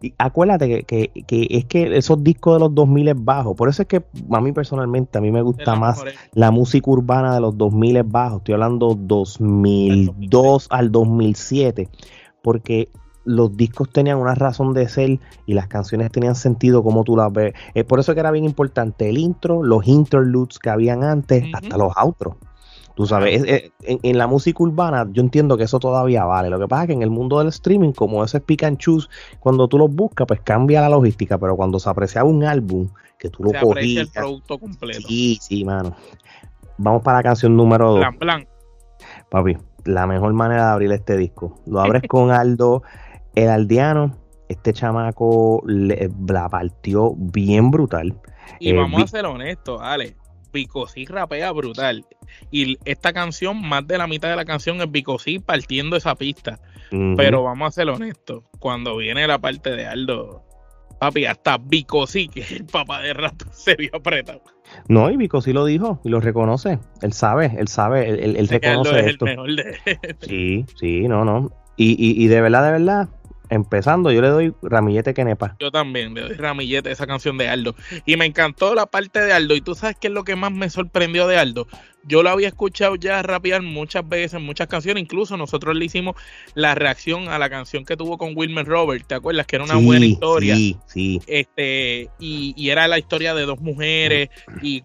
y 0.00 0.14
acuérdate 0.18 0.84
que, 0.84 1.10
es 1.14 1.64
que 1.64 1.96
esos 1.96 2.22
discos 2.22 2.54
de 2.54 2.60
los 2.60 2.74
2000 2.74 3.08
es 3.08 3.24
bajo. 3.24 3.54
Por 3.54 3.68
eso 3.68 3.82
es 3.82 3.88
que 3.88 4.04
a 4.30 4.40
mí 4.40 4.52
personalmente, 4.52 5.18
a 5.18 5.20
mí 5.20 5.30
me 5.30 5.42
gusta 5.42 5.74
más 5.74 6.04
la 6.32 6.50
música 6.50 6.90
urbana 6.90 7.34
de 7.34 7.40
los 7.40 7.56
2000 7.56 7.96
es 7.96 8.10
bajo. 8.10 8.38
Estoy 8.38 8.54
hablando 8.54 8.96
2002 8.98 10.66
al 10.70 10.92
2007. 10.92 11.88
Porque 12.42 12.90
los 13.24 13.56
discos 13.56 13.90
tenían 13.90 14.18
una 14.18 14.34
razón 14.34 14.72
de 14.72 14.88
ser 14.88 15.18
y 15.46 15.54
las 15.54 15.66
canciones 15.66 16.10
tenían 16.12 16.36
sentido 16.36 16.82
como 16.82 17.04
tú 17.04 17.16
las 17.16 17.32
ves. 17.32 17.54
Es 17.74 17.84
por 17.84 17.98
eso 17.98 18.14
que 18.14 18.20
era 18.20 18.30
bien 18.30 18.44
importante 18.44 19.08
el 19.10 19.18
intro, 19.18 19.62
los 19.62 19.86
interludes 19.86 20.58
que 20.58 20.70
habían 20.70 21.02
antes, 21.02 21.44
hasta 21.52 21.76
los 21.76 21.92
outros. 21.96 22.36
Tú 22.96 23.04
sabes, 23.04 23.70
en, 23.82 24.16
la 24.16 24.26
música 24.26 24.62
urbana 24.62 25.06
yo 25.12 25.20
entiendo 25.20 25.58
que 25.58 25.64
eso 25.64 25.78
todavía 25.78 26.24
vale. 26.24 26.48
Lo 26.48 26.58
que 26.58 26.66
pasa 26.66 26.84
es 26.84 26.86
que 26.86 26.92
en 26.94 27.02
el 27.02 27.10
mundo 27.10 27.38
del 27.38 27.48
streaming, 27.48 27.92
como 27.92 28.24
ese 28.24 28.40
pick 28.40 28.62
and 28.62 28.78
choose, 28.78 29.06
cuando 29.38 29.68
tú 29.68 29.76
los 29.76 29.94
buscas, 29.94 30.26
pues 30.26 30.40
cambia 30.40 30.80
la 30.80 30.88
logística. 30.88 31.36
Pero 31.36 31.56
cuando 31.56 31.78
se 31.78 31.90
aprecia 31.90 32.24
un 32.24 32.42
álbum, 32.42 32.88
que 33.18 33.28
tú 33.28 33.44
lo 33.44 33.50
se 33.50 33.60
cogías, 33.60 34.06
el 34.06 34.12
producto 34.14 34.58
completo. 34.58 35.06
Sí, 35.06 35.36
sí, 35.42 35.62
mano. 35.62 35.94
Vamos 36.78 37.02
para 37.02 37.18
la 37.18 37.22
canción 37.24 37.54
número 37.54 37.90
2. 37.90 37.98
Plan, 37.98 38.18
plan. 38.18 38.48
Papi, 39.28 39.58
la 39.84 40.06
mejor 40.06 40.32
manera 40.32 40.68
de 40.68 40.72
abrir 40.72 40.92
este 40.92 41.18
disco. 41.18 41.60
Lo 41.66 41.82
abres 41.82 42.04
con 42.08 42.30
Aldo, 42.30 42.82
el 43.34 43.50
aldeano. 43.50 44.16
Este 44.48 44.72
chamaco 44.72 45.62
la 45.66 46.48
partió 46.48 47.12
bien 47.14 47.70
brutal. 47.70 48.18
Y 48.58 48.70
eh, 48.70 48.74
vamos 48.74 49.02
a 49.02 49.06
ser 49.06 49.26
honestos, 49.26 49.82
Ale 49.82 50.16
Bicosí 50.56 51.04
rapea 51.04 51.52
brutal. 51.52 52.06
Y 52.50 52.78
esta 52.86 53.12
canción, 53.12 53.60
más 53.60 53.86
de 53.86 53.98
la 53.98 54.06
mitad 54.06 54.30
de 54.30 54.36
la 54.36 54.46
canción 54.46 54.80
es 54.80 54.90
Bicosí 54.90 55.38
partiendo 55.38 55.96
esa 55.96 56.14
pista. 56.14 56.58
Pero 57.16 57.42
vamos 57.42 57.68
a 57.68 57.70
ser 57.72 57.90
honestos, 57.90 58.44
cuando 58.58 58.96
viene 58.96 59.26
la 59.26 59.38
parte 59.38 59.70
de 59.70 59.86
Aldo, 59.86 60.44
papi, 60.98 61.26
hasta 61.26 61.58
Bicosí, 61.58 62.28
que 62.28 62.40
es 62.40 62.52
el 62.52 62.64
papá 62.64 63.02
de 63.02 63.12
rato, 63.12 63.44
se 63.52 63.74
vio 63.74 63.90
apretado. 63.92 64.40
No, 64.88 65.10
y 65.10 65.16
Bicosí 65.16 65.52
lo 65.52 65.66
dijo 65.66 66.00
y 66.04 66.08
lo 66.08 66.20
reconoce. 66.20 66.78
Él 67.02 67.12
sabe, 67.12 67.52
él 67.58 67.68
sabe, 67.68 68.08
él, 68.08 68.48
reconoce 68.48 69.10
esto. 69.10 69.26
Sí, 70.20 70.64
sí, 70.80 71.06
no, 71.06 71.24
no. 71.24 71.52
Y, 71.76 71.90
y, 71.98 72.24
y 72.24 72.28
de 72.28 72.40
verdad, 72.40 72.64
de 72.64 72.72
verdad, 72.72 73.08
empezando, 73.50 74.10
yo 74.10 74.20
le 74.20 74.28
doy 74.28 74.54
ramillete 74.62 75.14
Kenepa. 75.14 75.56
Yo 75.58 75.70
también 75.70 76.14
le 76.14 76.22
doy 76.22 76.34
ramillete 76.34 76.90
esa 76.90 77.06
canción 77.06 77.38
de 77.38 77.48
Aldo. 77.48 77.74
Y 78.04 78.16
me 78.16 78.26
encantó 78.26 78.74
la 78.74 78.86
parte 78.86 79.20
de 79.20 79.32
Aldo. 79.32 79.54
Y 79.54 79.60
tú 79.60 79.74
sabes 79.74 79.96
qué 80.00 80.08
es 80.08 80.12
lo 80.12 80.24
que 80.24 80.36
más 80.36 80.52
me 80.52 80.70
sorprendió 80.70 81.26
de 81.26 81.38
Aldo. 81.38 81.66
Yo 82.06 82.22
lo 82.22 82.30
había 82.30 82.48
escuchado 82.48 82.96
ya 82.96 83.22
rapear 83.22 83.62
muchas 83.62 84.08
veces, 84.08 84.34
en 84.34 84.44
muchas 84.44 84.68
canciones. 84.68 85.02
Incluso 85.02 85.36
nosotros 85.36 85.74
le 85.74 85.84
hicimos 85.84 86.14
la 86.54 86.74
reacción 86.74 87.28
a 87.28 87.38
la 87.38 87.50
canción 87.50 87.84
que 87.84 87.96
tuvo 87.96 88.16
con 88.16 88.36
Wilmer 88.36 88.64
Robert. 88.64 89.06
¿Te 89.06 89.16
acuerdas? 89.16 89.46
Que 89.46 89.56
era 89.56 89.64
una 89.64 89.76
buena 89.76 90.06
historia. 90.06 90.54
Sí, 90.54 90.76
sí. 90.86 91.20
Este, 91.26 92.08
y, 92.18 92.70
era 92.70 92.88
la 92.88 92.98
historia 92.98 93.34
de 93.34 93.44
dos 93.44 93.60
mujeres. 93.60 94.28
Y, 94.62 94.82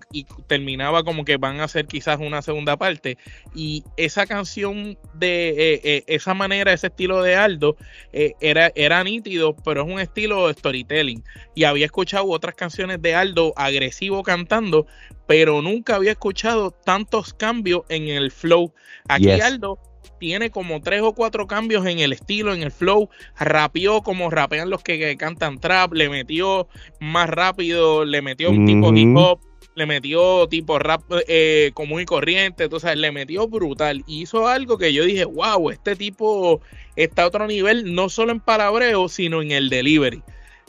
terminaba 0.48 1.04
como 1.04 1.26
que 1.26 1.38
van 1.38 1.60
a 1.60 1.66
hacer 1.66 1.88
quizás 1.88 2.20
una 2.20 2.42
segunda 2.42 2.78
parte. 2.78 3.18
Y 3.54 3.84
esa 3.98 4.26
canción 4.26 4.98
de 5.14 5.50
eh, 5.50 5.82
eh, 5.84 6.04
esa 6.08 6.34
manera, 6.34 6.74
ese 6.74 6.88
estilo 6.88 7.22
de 7.22 7.36
Aldo, 7.36 7.78
eh, 8.14 8.34
era, 8.42 8.72
era 8.76 9.04
nítido, 9.04 9.56
pero 9.64 9.84
es 9.84 9.88
un 9.88 10.00
estilo 10.00 10.48
de 10.48 10.54
storytelling. 10.54 11.24
Y 11.56 11.66
había 11.66 11.86
escuchado 11.86 12.26
otras 12.28 12.56
canciones 12.56 13.02
de 13.02 13.16
Aldo 13.16 13.54
agresivo 13.56 14.24
cantando, 14.24 14.88
pero 15.32 15.62
nunca 15.62 15.96
había 15.96 16.12
escuchado 16.12 16.72
tantos 16.72 17.34
cambios 17.34 17.84
en 17.88 18.10
el 18.10 18.32
flow. 18.32 18.74
Aquí 19.08 19.32
Aldo 19.32 19.80
tiene 20.20 20.52
como 20.52 20.82
tres 20.82 21.04
o 21.04 21.14
cuatro 21.14 21.48
cambios 21.48 21.86
en 21.86 22.00
el 22.00 22.12
estilo, 22.12 22.54
en 22.54 22.64
el 22.64 22.70
flow. 22.70 23.08
Rapeó 23.40 24.02
como 24.02 24.30
rapean 24.30 24.70
los 24.70 24.84
que, 24.84 25.16
cantan 25.16 25.58
trap, 25.58 25.94
le 25.94 26.10
metió 26.10 26.68
más 27.00 27.30
rápido, 27.30 28.04
le 28.04 28.22
metió 28.22 28.50
un 28.50 28.66
tipo 28.66 28.94
hip 28.94 29.16
hop, 29.16 29.40
le 29.74 29.86
metió 29.86 30.50
tipo 30.50 30.80
rap 30.80 31.04
eh, 31.30 31.72
común 31.76 32.02
y 32.02 32.06
corriente, 32.06 32.66
entonces 32.66 32.98
le 32.98 33.14
metió 33.14 33.48
brutal. 33.48 34.04
Y 34.08 34.24
hizo 34.24 34.50
algo 34.50 34.78
que 34.78 34.92
yo 34.92 35.06
dije, 35.06 35.24
wow, 35.24 35.70
este 35.70 35.96
tipo 35.96 36.60
está 36.98 37.24
a 37.24 37.28
otro 37.28 37.48
nivel, 37.48 37.96
no 37.96 38.10
solo 38.10 38.34
en 38.34 38.42
palabreo, 38.42 39.08
sino 39.08 39.42
en 39.42 39.52
el 39.52 39.70
delivery. 39.70 40.22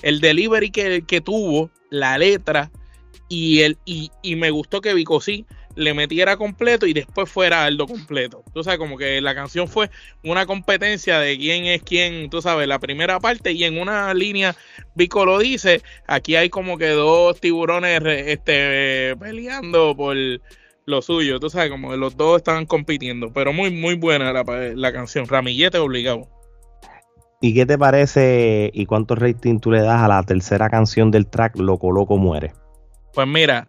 El 0.02 0.20
delivery 0.20 0.70
que, 0.70 1.02
que 1.04 1.20
tuvo, 1.20 1.68
la 1.90 2.16
letra, 2.16 2.70
y, 3.32 3.64
y, 3.86 4.10
y 4.20 4.36
me 4.36 4.50
gustó 4.50 4.82
que 4.82 4.92
Vicosí 4.92 5.46
le 5.74 5.94
metiera 5.94 6.36
completo 6.36 6.86
y 6.86 6.92
después 6.92 7.30
fuera 7.30 7.64
Aldo 7.64 7.86
completo. 7.86 8.44
Tú 8.52 8.62
sabes, 8.62 8.78
como 8.78 8.98
que 8.98 9.22
la 9.22 9.34
canción 9.34 9.68
fue 9.68 9.88
una 10.22 10.44
competencia 10.44 11.18
de 11.18 11.38
quién 11.38 11.64
es 11.64 11.82
quién, 11.82 12.28
tú 12.28 12.42
sabes, 12.42 12.68
la 12.68 12.78
primera 12.78 13.20
parte 13.20 13.52
y 13.52 13.64
en 13.64 13.80
una 13.80 14.12
línea 14.12 14.54
Vico 14.94 15.24
lo 15.24 15.38
dice, 15.38 15.80
aquí 16.06 16.36
hay 16.36 16.50
como 16.50 16.76
que 16.76 16.88
dos 16.88 17.40
tiburones 17.40 18.02
este, 18.04 19.16
peleando 19.16 19.96
por 19.96 20.14
lo 20.84 21.00
suyo, 21.00 21.40
tú 21.40 21.48
sabes, 21.48 21.70
como 21.70 21.90
que 21.90 21.96
los 21.96 22.18
dos 22.18 22.36
estaban 22.36 22.66
compitiendo, 22.66 23.32
pero 23.32 23.54
muy, 23.54 23.70
muy 23.70 23.94
buena 23.94 24.30
la, 24.30 24.44
la 24.74 24.92
canción, 24.92 25.26
Ramillete 25.26 25.78
obligado. 25.78 26.28
¿Y 27.40 27.54
qué 27.54 27.64
te 27.64 27.78
parece 27.78 28.70
y 28.74 28.84
cuánto 28.84 29.14
rating 29.14 29.58
tú 29.58 29.70
le 29.70 29.80
das 29.80 30.02
a 30.02 30.08
la 30.08 30.22
tercera 30.22 30.68
canción 30.68 31.10
del 31.10 31.26
track 31.26 31.56
Loco 31.56 31.90
Loco 31.90 32.18
Muere? 32.18 32.52
Pues 33.14 33.26
mira, 33.26 33.68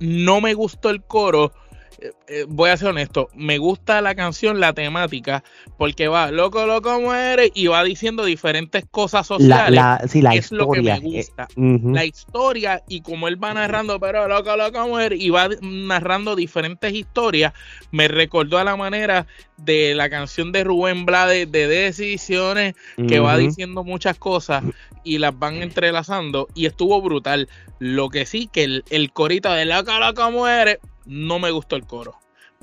no 0.00 0.40
me 0.40 0.54
gustó 0.54 0.90
el 0.90 1.02
coro. 1.02 1.52
Eh, 1.98 2.12
eh, 2.28 2.44
voy 2.48 2.70
a 2.70 2.76
ser 2.76 2.88
honesto, 2.88 3.28
me 3.34 3.58
gusta 3.58 4.00
la 4.00 4.14
canción, 4.14 4.60
la 4.60 4.72
temática, 4.72 5.44
porque 5.78 6.08
va 6.08 6.30
loco, 6.30 6.66
loco 6.66 7.00
muere 7.00 7.50
y 7.54 7.66
va 7.66 7.84
diciendo 7.84 8.24
diferentes 8.24 8.84
cosas 8.90 9.26
sociales. 9.26 9.80
La, 9.80 10.02
sí, 10.06 10.22
la 10.22 10.34
es 10.34 10.50
lo 10.52 10.70
que 10.70 10.82
me 10.82 10.98
gusta. 11.00 11.48
La 11.56 12.04
historia 12.04 12.82
y 12.88 13.00
como 13.00 13.28
él 13.28 13.42
va 13.42 13.54
narrando, 13.54 14.00
pero 14.00 14.26
loco, 14.28 14.56
loco 14.56 14.88
muere 14.88 15.16
y 15.16 15.30
va 15.30 15.48
narrando 15.60 16.36
diferentes 16.36 16.92
historias, 16.92 17.52
me 17.90 18.08
recordó 18.08 18.58
a 18.58 18.64
la 18.64 18.76
manera 18.76 19.26
de 19.56 19.94
la 19.94 20.10
canción 20.10 20.52
de 20.52 20.64
Rubén 20.64 21.06
Blades 21.06 21.50
de 21.50 21.68
Decisiones, 21.68 22.74
que 23.08 23.20
va 23.20 23.36
diciendo 23.36 23.84
muchas 23.84 24.18
cosas 24.18 24.64
y 25.04 25.18
las 25.18 25.38
van 25.38 25.62
entrelazando 25.62 26.48
y 26.54 26.66
estuvo 26.66 27.00
brutal. 27.00 27.48
Lo 27.78 28.08
que 28.08 28.24
sí, 28.24 28.48
que 28.50 28.64
el, 28.64 28.84
el 28.90 29.12
corito 29.12 29.52
de 29.52 29.64
la 29.66 29.82
loco 29.82 30.30
muere, 30.30 30.80
no 31.06 31.38
me 31.38 31.50
gustó 31.50 31.76
el 31.76 31.84
coro, 31.84 32.14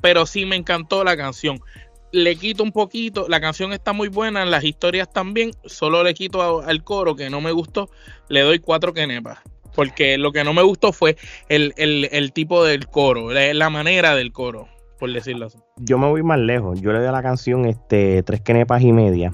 pero 0.01 0.25
sí 0.25 0.45
me 0.45 0.56
encantó 0.56 1.04
la 1.04 1.17
canción. 1.17 1.60
Le 2.12 2.36
quito 2.36 2.63
un 2.63 2.71
poquito, 2.71 3.27
la 3.30 3.39
canción 3.39 3.71
está 3.71 3.93
muy 3.93 4.10
buena, 4.10 4.45
las 4.45 4.63
historias 4.63 5.12
también, 5.12 5.51
solo 5.65 6.04
le 6.04 6.13
quito 6.13 6.62
al 6.62 6.84
coro 6.84 7.15
que 7.15 7.30
no 7.30 7.39
me 7.39 7.51
gustó, 7.51 7.89
le 8.27 8.41
doy 8.41 8.60
cuatro 8.60 8.93
quenepas. 8.93 9.39
Porque 9.73 10.17
lo 10.17 10.34
que 10.34 10.43
no 10.43 10.54
me 10.54 10.63
gustó 10.63 10.91
fue 10.91 11.15
el, 11.47 12.32
tipo 12.34 12.65
del 12.65 12.88
coro, 12.88 13.32
la, 13.32 13.69
manera 13.69 14.15
del 14.15 14.34
coro, 14.34 14.67
por 14.99 15.13
decirlo 15.13 15.45
así. 15.45 15.60
Yo 15.77 15.97
me 15.97 16.10
voy 16.10 16.23
más 16.23 16.39
lejos, 16.39 16.82
yo 16.82 16.91
le 16.91 16.99
doy 16.99 17.08
a 17.08 17.13
la 17.13 17.23
canción 17.23 17.65
este, 17.65 18.21
tres 18.23 18.41
quenepas 18.41 18.82
y 18.82 18.91
media. 18.91 19.34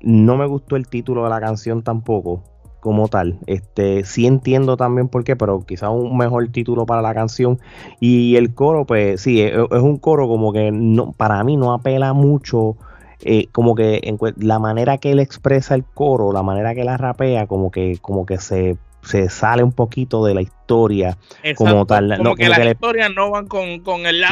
No 0.00 0.38
me 0.38 0.46
gustó 0.46 0.76
el 0.76 0.88
título 0.88 1.24
de 1.24 1.30
la 1.30 1.40
canción 1.40 1.82
tampoco 1.82 2.42
como 2.80 3.08
tal. 3.08 3.38
Este, 3.46 4.04
sí 4.04 4.26
entiendo 4.26 4.76
también 4.76 5.08
por 5.08 5.24
qué, 5.24 5.36
pero 5.36 5.64
quizás 5.66 5.90
un 5.90 6.16
mejor 6.16 6.48
título 6.48 6.86
para 6.86 7.02
la 7.02 7.14
canción. 7.14 7.58
Y 8.00 8.36
el 8.36 8.54
coro, 8.54 8.84
pues 8.84 9.20
sí, 9.20 9.40
es, 9.40 9.54
un 9.70 9.98
coro 9.98 10.28
como 10.28 10.52
que 10.52 10.70
no, 10.70 11.12
para 11.12 11.42
mí 11.44 11.56
no 11.56 11.72
apela 11.72 12.12
mucho. 12.12 12.76
Eh, 13.22 13.48
como 13.50 13.74
que 13.74 14.00
en, 14.04 14.16
la 14.36 14.60
manera 14.60 14.98
que 14.98 15.10
él 15.10 15.18
expresa 15.18 15.74
el 15.74 15.84
coro, 15.84 16.32
la 16.32 16.42
manera 16.42 16.74
que 16.74 16.84
la 16.84 16.96
rapea, 16.96 17.48
como 17.48 17.70
que, 17.72 17.98
como 18.00 18.24
que 18.24 18.38
se, 18.38 18.76
se 19.02 19.28
sale 19.28 19.64
un 19.64 19.72
poquito 19.72 20.24
de 20.24 20.34
la 20.34 20.42
historia 20.42 21.16
como 21.56 21.84
tal. 21.84 22.16
Como 22.16 22.36
que 22.36 22.48
las 22.48 22.64
historias 22.64 23.10
no 23.14 23.30
van 23.30 23.48
con, 23.48 23.80
con 23.80 24.06
el 24.06 24.20
la, 24.20 24.28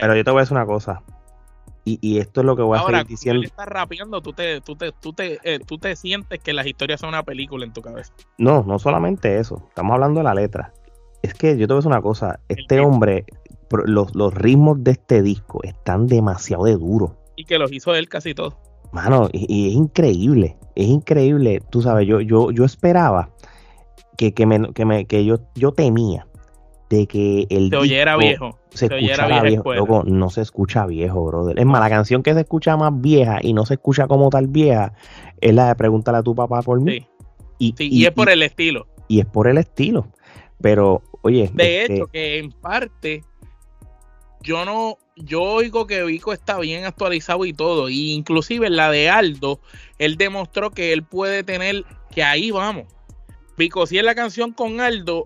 Pero 0.00 0.14
yo 0.14 0.24
te 0.24 0.30
voy 0.30 0.40
a 0.40 0.42
decir 0.42 0.56
una 0.56 0.66
cosa. 0.66 1.02
Y, 1.86 2.18
esto 2.18 2.40
es 2.40 2.46
lo 2.46 2.56
que 2.56 2.62
voy 2.62 2.78
a 2.78 2.80
Ahora, 2.80 3.04
diciendo. 3.04 3.40
Ahora, 3.40 3.46
estás 3.46 3.68
rapeando, 3.68 4.22
tú 4.22 4.32
te, 4.32 4.62
tú, 4.62 4.74
te, 4.74 4.92
tú, 4.92 5.12
te, 5.12 5.38
eh, 5.44 5.58
tú 5.58 5.76
te 5.76 5.94
sientes 5.96 6.40
que 6.40 6.54
las 6.54 6.66
historias 6.66 7.00
son 7.00 7.10
una 7.10 7.22
película 7.22 7.66
en 7.66 7.74
tu 7.74 7.82
cabeza. 7.82 8.12
No, 8.38 8.62
no 8.62 8.78
solamente 8.78 9.38
eso. 9.38 9.62
Estamos 9.68 9.92
hablando 9.92 10.20
de 10.20 10.24
la 10.24 10.34
letra. 10.34 10.72
Es 11.22 11.34
que 11.34 11.58
yo 11.58 11.66
te 11.66 11.74
voy 11.74 11.76
a 11.76 11.80
decir 11.80 11.90
una 11.90 12.00
cosa. 12.00 12.40
Este 12.48 12.80
hombre, 12.80 13.26
los, 13.84 14.14
los 14.14 14.32
ritmos 14.32 14.82
de 14.82 14.92
este 14.92 15.22
disco 15.22 15.62
están 15.62 16.06
demasiado 16.06 16.64
de 16.64 16.76
duros. 16.76 17.12
Y 17.36 17.44
que 17.44 17.58
los 17.58 17.70
hizo 17.70 17.94
él 17.94 18.08
casi 18.08 18.34
todos. 18.34 18.54
Mano, 18.92 19.28
y, 19.32 19.68
es 19.68 19.74
increíble, 19.74 20.56
es 20.76 20.86
increíble. 20.86 21.60
Tú 21.68 21.82
sabes, 21.82 22.06
yo, 22.06 22.20
yo, 22.20 22.50
yo 22.50 22.64
esperaba 22.64 23.30
que, 24.16 24.32
que, 24.32 24.46
me, 24.46 24.72
que, 24.72 24.86
me, 24.86 25.04
que 25.04 25.24
yo, 25.26 25.40
yo 25.54 25.72
temía 25.72 26.26
de 26.90 27.06
que 27.06 27.46
el 27.50 27.70
se 27.70 27.76
oyera 27.76 28.16
viejo. 28.16 28.58
Se, 28.70 28.86
escuchara 28.86 29.42
viejo. 29.42 30.04
no 30.04 30.30
se 30.30 30.42
escucha 30.42 30.86
viejo, 30.86 31.24
brother. 31.24 31.58
Es 31.58 31.66
más, 31.66 31.80
la 31.80 31.88
canción 31.88 32.22
que 32.22 32.34
se 32.34 32.40
escucha 32.40 32.76
más 32.76 32.92
vieja 33.00 33.38
y 33.42 33.52
no 33.52 33.66
se 33.66 33.74
escucha 33.74 34.06
como 34.06 34.30
tal 34.30 34.48
vieja 34.48 34.92
es 35.40 35.54
la 35.54 35.68
de 35.68 35.74
Pregúntale 35.76 36.18
a 36.18 36.22
tu 36.22 36.34
papá 36.34 36.62
por 36.62 36.80
mí. 36.80 37.06
Y, 37.58 37.74
y, 37.78 38.04
es 38.04 38.10
por 38.10 38.28
el 38.28 38.42
estilo. 38.42 38.86
Y 39.08 39.20
es 39.20 39.26
por 39.26 39.46
el 39.46 39.58
estilo. 39.58 40.08
Pero, 40.60 41.02
oye. 41.22 41.50
De 41.52 41.82
este 41.82 41.94
hecho, 41.94 42.06
que 42.08 42.38
en 42.38 42.50
parte 42.50 43.22
yo 44.44 44.64
no, 44.66 44.98
yo 45.16 45.42
oigo 45.42 45.86
que 45.86 46.04
Vico 46.04 46.32
está 46.32 46.58
bien 46.58 46.84
actualizado 46.84 47.44
y 47.46 47.54
todo, 47.54 47.88
y 47.88 48.12
inclusive 48.12 48.66
en 48.66 48.76
la 48.76 48.90
de 48.90 49.08
Aldo, 49.08 49.58
él 49.98 50.16
demostró 50.16 50.70
que 50.70 50.92
él 50.92 51.02
puede 51.02 51.42
tener, 51.42 51.84
que 52.14 52.22
ahí 52.22 52.50
vamos. 52.50 52.84
Vico, 53.56 53.86
si 53.86 53.98
es 53.98 54.04
la 54.04 54.14
canción 54.14 54.52
con 54.52 54.80
Aldo, 54.80 55.24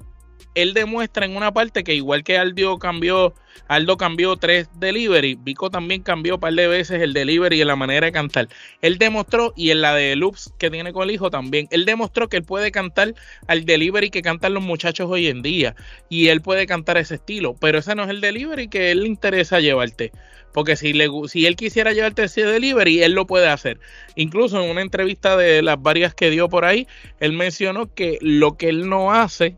él 0.55 0.75
demuestra 0.75 1.25
en 1.25 1.37
una 1.37 1.53
parte 1.53 1.85
que 1.85 1.95
igual 1.95 2.25
que 2.25 2.37
Aldo 2.37 2.79
cambió, 2.79 3.35
Aldo 3.69 3.97
cambió 3.97 4.37
tres 4.37 4.69
delivery, 4.75 5.37
Vico 5.41 5.71
también 5.71 6.03
cambió 6.03 6.35
un 6.35 6.41
par 6.41 6.53
de 6.53 6.67
veces 6.67 7.01
el 7.01 7.13
delivery 7.13 7.61
y 7.61 7.65
la 7.65 7.77
manera 7.77 8.07
de 8.07 8.13
cantar. 8.13 8.49
Él 8.83 8.99
demostró, 8.99 9.53
y 9.57 9.71
en 9.71 9.83
la 9.83 9.95
de 9.95 10.17
loops 10.17 10.53
que 10.59 10.71
tiene 10.71 10.93
con 10.93 11.05
el 11.05 11.15
hijo 11.15 11.31
también, 11.31 11.69
él 11.71 11.85
demostró 11.85 12.29
que 12.29 12.39
él 12.39 12.45
puede 12.45 12.73
cantar 12.73 13.15
al 13.47 13.65
delivery 13.65 14.11
que 14.11 14.23
cantan 14.23 14.55
los 14.55 14.63
muchachos 14.63 15.09
hoy 15.11 15.29
en 15.29 15.43
día. 15.43 15.77
Y 16.09 16.29
él 16.29 16.41
puede 16.41 16.67
cantar 16.67 16.97
ese 16.97 17.17
estilo, 17.17 17.55
pero 17.61 17.79
ese 17.79 17.95
no 17.95 18.05
es 18.05 18.11
el 18.11 18.21
delivery 18.21 18.69
que 18.69 18.91
él 18.91 19.03
le 19.03 19.09
interesa 19.09 19.61
llevarte. 19.61 20.13
Porque 20.53 20.77
si, 20.77 20.93
le, 20.93 21.09
si 21.29 21.47
él 21.47 21.57
quisiera 21.57 21.93
llevarte 21.93 22.25
ese 22.25 22.45
delivery, 22.45 23.03
él 23.03 23.13
lo 23.13 23.27
puede 23.27 23.49
hacer. 23.49 23.79
Incluso 24.17 24.61
en 24.61 24.71
una 24.71 24.81
entrevista 24.81 25.37
de 25.37 25.63
las 25.63 25.81
varias 25.81 26.15
que 26.15 26.31
dio 26.31 26.49
por 26.49 26.65
ahí, 26.65 26.89
él 27.21 27.33
mencionó 27.33 27.95
que 27.95 28.19
lo 28.23 28.57
que 28.57 28.71
él 28.71 28.89
no 28.89 29.13
hace 29.13 29.57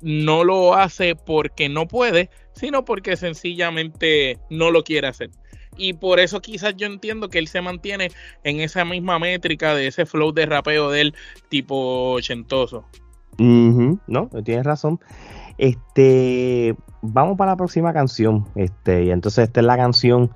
no 0.00 0.44
lo 0.44 0.74
hace 0.74 1.14
porque 1.14 1.68
no 1.68 1.88
puede, 1.88 2.30
sino 2.52 2.84
porque 2.84 3.16
sencillamente 3.16 4.38
no 4.50 4.70
lo 4.70 4.84
quiere 4.84 5.08
hacer. 5.08 5.30
Y 5.76 5.92
por 5.92 6.18
eso 6.18 6.40
quizás 6.40 6.74
yo 6.76 6.86
entiendo 6.86 7.28
que 7.28 7.38
él 7.38 7.46
se 7.46 7.60
mantiene 7.60 8.10
en 8.42 8.60
esa 8.60 8.84
misma 8.84 9.18
métrica 9.18 9.74
de 9.74 9.86
ese 9.86 10.06
flow 10.06 10.32
de 10.32 10.46
rapeo 10.46 10.90
del 10.90 11.14
tipo 11.48 12.12
ochentoso. 12.12 12.84
No, 13.38 14.28
tienes 14.44 14.66
razón. 14.66 14.98
Este, 15.56 16.74
vamos 17.00 17.36
para 17.36 17.52
la 17.52 17.56
próxima 17.56 17.92
canción. 17.92 18.46
Este, 18.56 19.04
y 19.04 19.10
entonces 19.10 19.44
esta 19.44 19.60
es 19.60 19.66
la 19.66 19.76
canción 19.76 20.32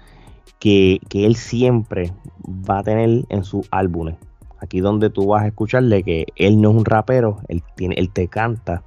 que, 0.61 1.01
que 1.09 1.27
él 1.27 1.35
siempre 1.35 2.13
va 2.47 2.79
a 2.79 2.83
tener 2.85 3.25
en 3.29 3.45
sus 3.45 3.67
álbumes. 3.73 4.17
Aquí 4.61 4.81
donde 4.81 5.11
tú 5.11 5.27
vas 5.27 5.43
a 5.43 5.49
escucharle 5.49 6.05
que 6.05 6.27
él 6.37 6.61
no 6.61 6.71
es 6.71 6.77
un 6.77 6.85
rapero, 6.85 7.41
él, 7.49 7.65
tiene, 7.75 7.97
él 7.97 8.11
te 8.13 8.29
canta 8.29 8.85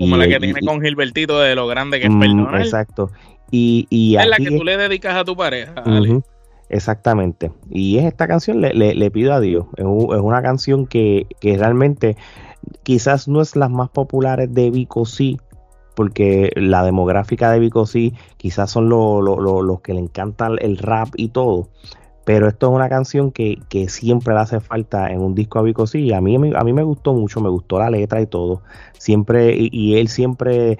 como 0.00 0.16
la 0.16 0.26
que 0.26 0.40
tiene 0.40 0.60
con 0.60 0.80
Gilbertito 0.80 1.38
de 1.38 1.54
lo 1.54 1.66
grande 1.66 2.00
que 2.00 2.06
es 2.06 2.12
mm, 2.12 2.54
Exacto. 2.56 3.10
Y, 3.50 3.86
y 3.90 4.16
es 4.16 4.26
la 4.26 4.36
que 4.36 4.50
tú 4.50 4.64
le 4.64 4.76
dedicas 4.76 5.14
a 5.16 5.24
tu 5.24 5.36
pareja. 5.36 5.82
exactamente. 6.68 7.50
Y 7.70 7.98
es 7.98 8.04
esta 8.04 8.26
canción, 8.26 8.60
le, 8.60 8.72
le, 8.72 9.10
pido 9.10 9.34
a 9.34 9.40
Dios. 9.40 9.66
Es, 9.76 9.84
una 9.84 10.42
canción 10.42 10.86
que, 10.86 11.26
que, 11.40 11.56
realmente 11.56 12.16
quizás 12.82 13.28
no 13.28 13.40
es 13.40 13.56
las 13.56 13.70
más 13.70 13.90
populares 13.90 14.52
de 14.54 14.70
Vico 14.70 15.04
sí, 15.04 15.38
porque 15.96 16.52
la 16.54 16.84
demográfica 16.84 17.50
de 17.50 17.58
Vico 17.58 17.86
sí 17.86 18.14
quizás 18.36 18.70
son 18.70 18.88
los 18.88 19.80
que 19.82 19.94
le 19.94 20.00
encantan 20.00 20.56
el 20.60 20.78
rap 20.78 21.08
y 21.16 21.28
todo. 21.28 21.68
Pero 22.32 22.46
esto 22.46 22.68
es 22.68 22.76
una 22.76 22.88
canción 22.88 23.32
que, 23.32 23.58
siempre 23.88 24.32
le 24.32 24.38
hace 24.38 24.60
falta 24.60 25.10
en 25.10 25.20
un 25.20 25.34
disco 25.34 25.58
a 25.58 25.62
Vico 25.62 25.88
sí. 25.88 26.12
A 26.12 26.20
mí, 26.20 26.36
a 26.36 26.62
mí 26.62 26.72
me 26.72 26.84
gustó 26.84 27.12
mucho, 27.12 27.40
me 27.40 27.48
gustó 27.48 27.80
la 27.80 27.90
letra 27.90 28.20
y 28.20 28.28
todo. 28.28 28.62
Siempre, 28.96 29.52
y, 29.58 29.96
él 29.96 30.06
siempre 30.06 30.78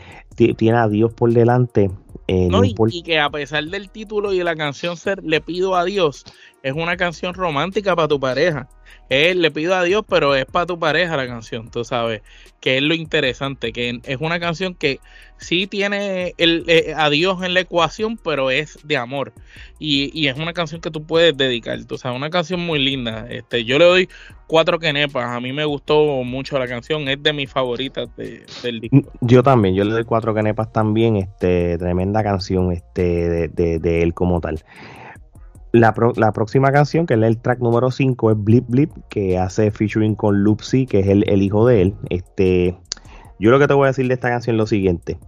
tiene 0.57 0.79
a 0.79 0.89
Dios 0.89 1.13
por 1.13 1.33
delante. 1.33 1.91
Eh, 2.33 2.49
y, 2.93 3.03
que 3.03 3.19
a 3.19 3.29
pesar 3.29 3.65
del 3.65 3.91
título 3.91 4.33
y 4.33 4.39
de 4.39 4.45
la 4.45 4.55
canción 4.55 4.97
ser 4.97 5.21
Le 5.25 5.41
pido 5.41 5.75
a 5.75 5.85
Dios, 5.85 6.25
es 6.63 6.75
una 6.75 6.97
canción 6.97 7.35
romántica 7.35 7.97
para 7.97 8.07
tu 8.07 8.21
pareja. 8.21 8.69
Él 9.09 9.43
le 9.43 9.51
pido 9.51 9.75
a 9.75 9.83
Dios, 9.83 10.05
pero 10.09 10.37
es 10.37 10.47
para 10.47 10.67
tu 10.67 10.79
pareja 10.79 11.17
la 11.17 11.27
canción, 11.27 11.69
tú 11.71 11.85
sabes, 11.85 12.23
que 12.61 12.77
es 12.77 12.83
lo 12.83 12.95
interesante, 12.95 13.73
que 13.73 14.01
es 14.05 14.19
una 14.21 14.39
canción 14.39 14.77
que 14.77 15.01
sí 15.39 15.67
tiene 15.67 16.35
el, 16.39 16.65
eh, 16.69 16.95
a 16.97 17.11
Dios 17.11 17.43
en 17.43 17.55
la 17.55 17.61
ecuación, 17.61 18.17
pero 18.17 18.53
es 18.53 18.79
de 18.85 18.97
amor. 18.97 19.33
Y, 19.81 20.29
es 20.29 20.37
una 20.39 20.53
canción 20.53 20.81
que 20.81 20.93
tú 20.93 21.05
puedes 21.05 21.37
dedicar, 21.37 21.85
tú 21.85 21.99
sabes, 21.99 22.17
una 22.17 22.31
canción 22.31 22.61
muy 22.61 22.79
linda. 22.79 23.27
Este, 23.29 23.65
yo 23.65 23.79
le 23.79 23.85
doy 23.85 24.09
cuatro 24.51 24.81
quenepas, 24.81 25.25
a 25.31 25.39
mí 25.39 25.53
me 25.53 25.65
gustó 25.65 26.25
mucho 26.25 26.59
la 26.59 26.67
canción, 26.67 27.07
es 27.09 27.23
de 27.23 27.33
mis 27.33 27.49
favoritas 27.49 28.09
del 28.17 28.81
disco. 28.81 29.13
Yo 29.21 29.45
también, 29.45 29.77
yo 29.77 29.85
le 29.85 29.93
doy 29.93 30.05
cuatro 30.05 30.35
quenepas 30.35 30.73
también, 30.73 31.15
este, 31.15 31.79
tremenda 31.79 32.25
canción 32.25 32.73
este, 32.73 33.49
de, 33.49 33.79
de 33.79 34.03
él 34.03 34.13
como 34.13 34.41
tal. 34.41 34.61
La, 35.73 35.93
próxima 35.93 36.73
canción, 36.73 37.07
que 37.07 37.15
es 37.15 37.23
el 37.23 37.39
track 37.39 37.61
número 37.61 37.93
5, 37.93 38.33
es 38.33 38.37
Blip 38.43 38.65
Blip, 38.69 38.91
que 39.09 39.39
hace 39.39 39.71
featuring 39.71 40.17
con 40.17 40.43
Loopsy, 40.43 40.85
que 40.85 40.99
es 40.99 41.07
el, 41.07 41.43
hijo 41.43 41.65
de 41.65 41.83
él. 41.83 41.95
Este, 42.09 42.77
yo 43.39 43.53
lo 43.53 43.61
que 43.61 43.69
te 43.69 43.75
voy 43.75 43.85
a 43.85 43.89
decir 43.89 44.09
de 44.09 44.15
esta 44.15 44.31
canción 44.31 44.57
es 44.57 44.59
lo 44.59 44.67
siguiente. 44.67 45.19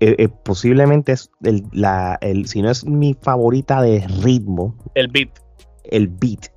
Eh, 0.00 0.16
eh, 0.18 0.28
posiblemente 0.28 1.12
es 1.12 1.30
el, 1.42 1.64
la, 1.72 2.16
el, 2.22 2.46
si 2.46 2.62
no 2.62 2.70
es 2.70 2.86
mi 2.86 3.14
favorita 3.20 3.82
de 3.82 4.06
ritmo. 4.22 4.74
El 4.94 5.08
beat. 5.08 5.38
El 5.84 6.08
beat. 6.08 6.55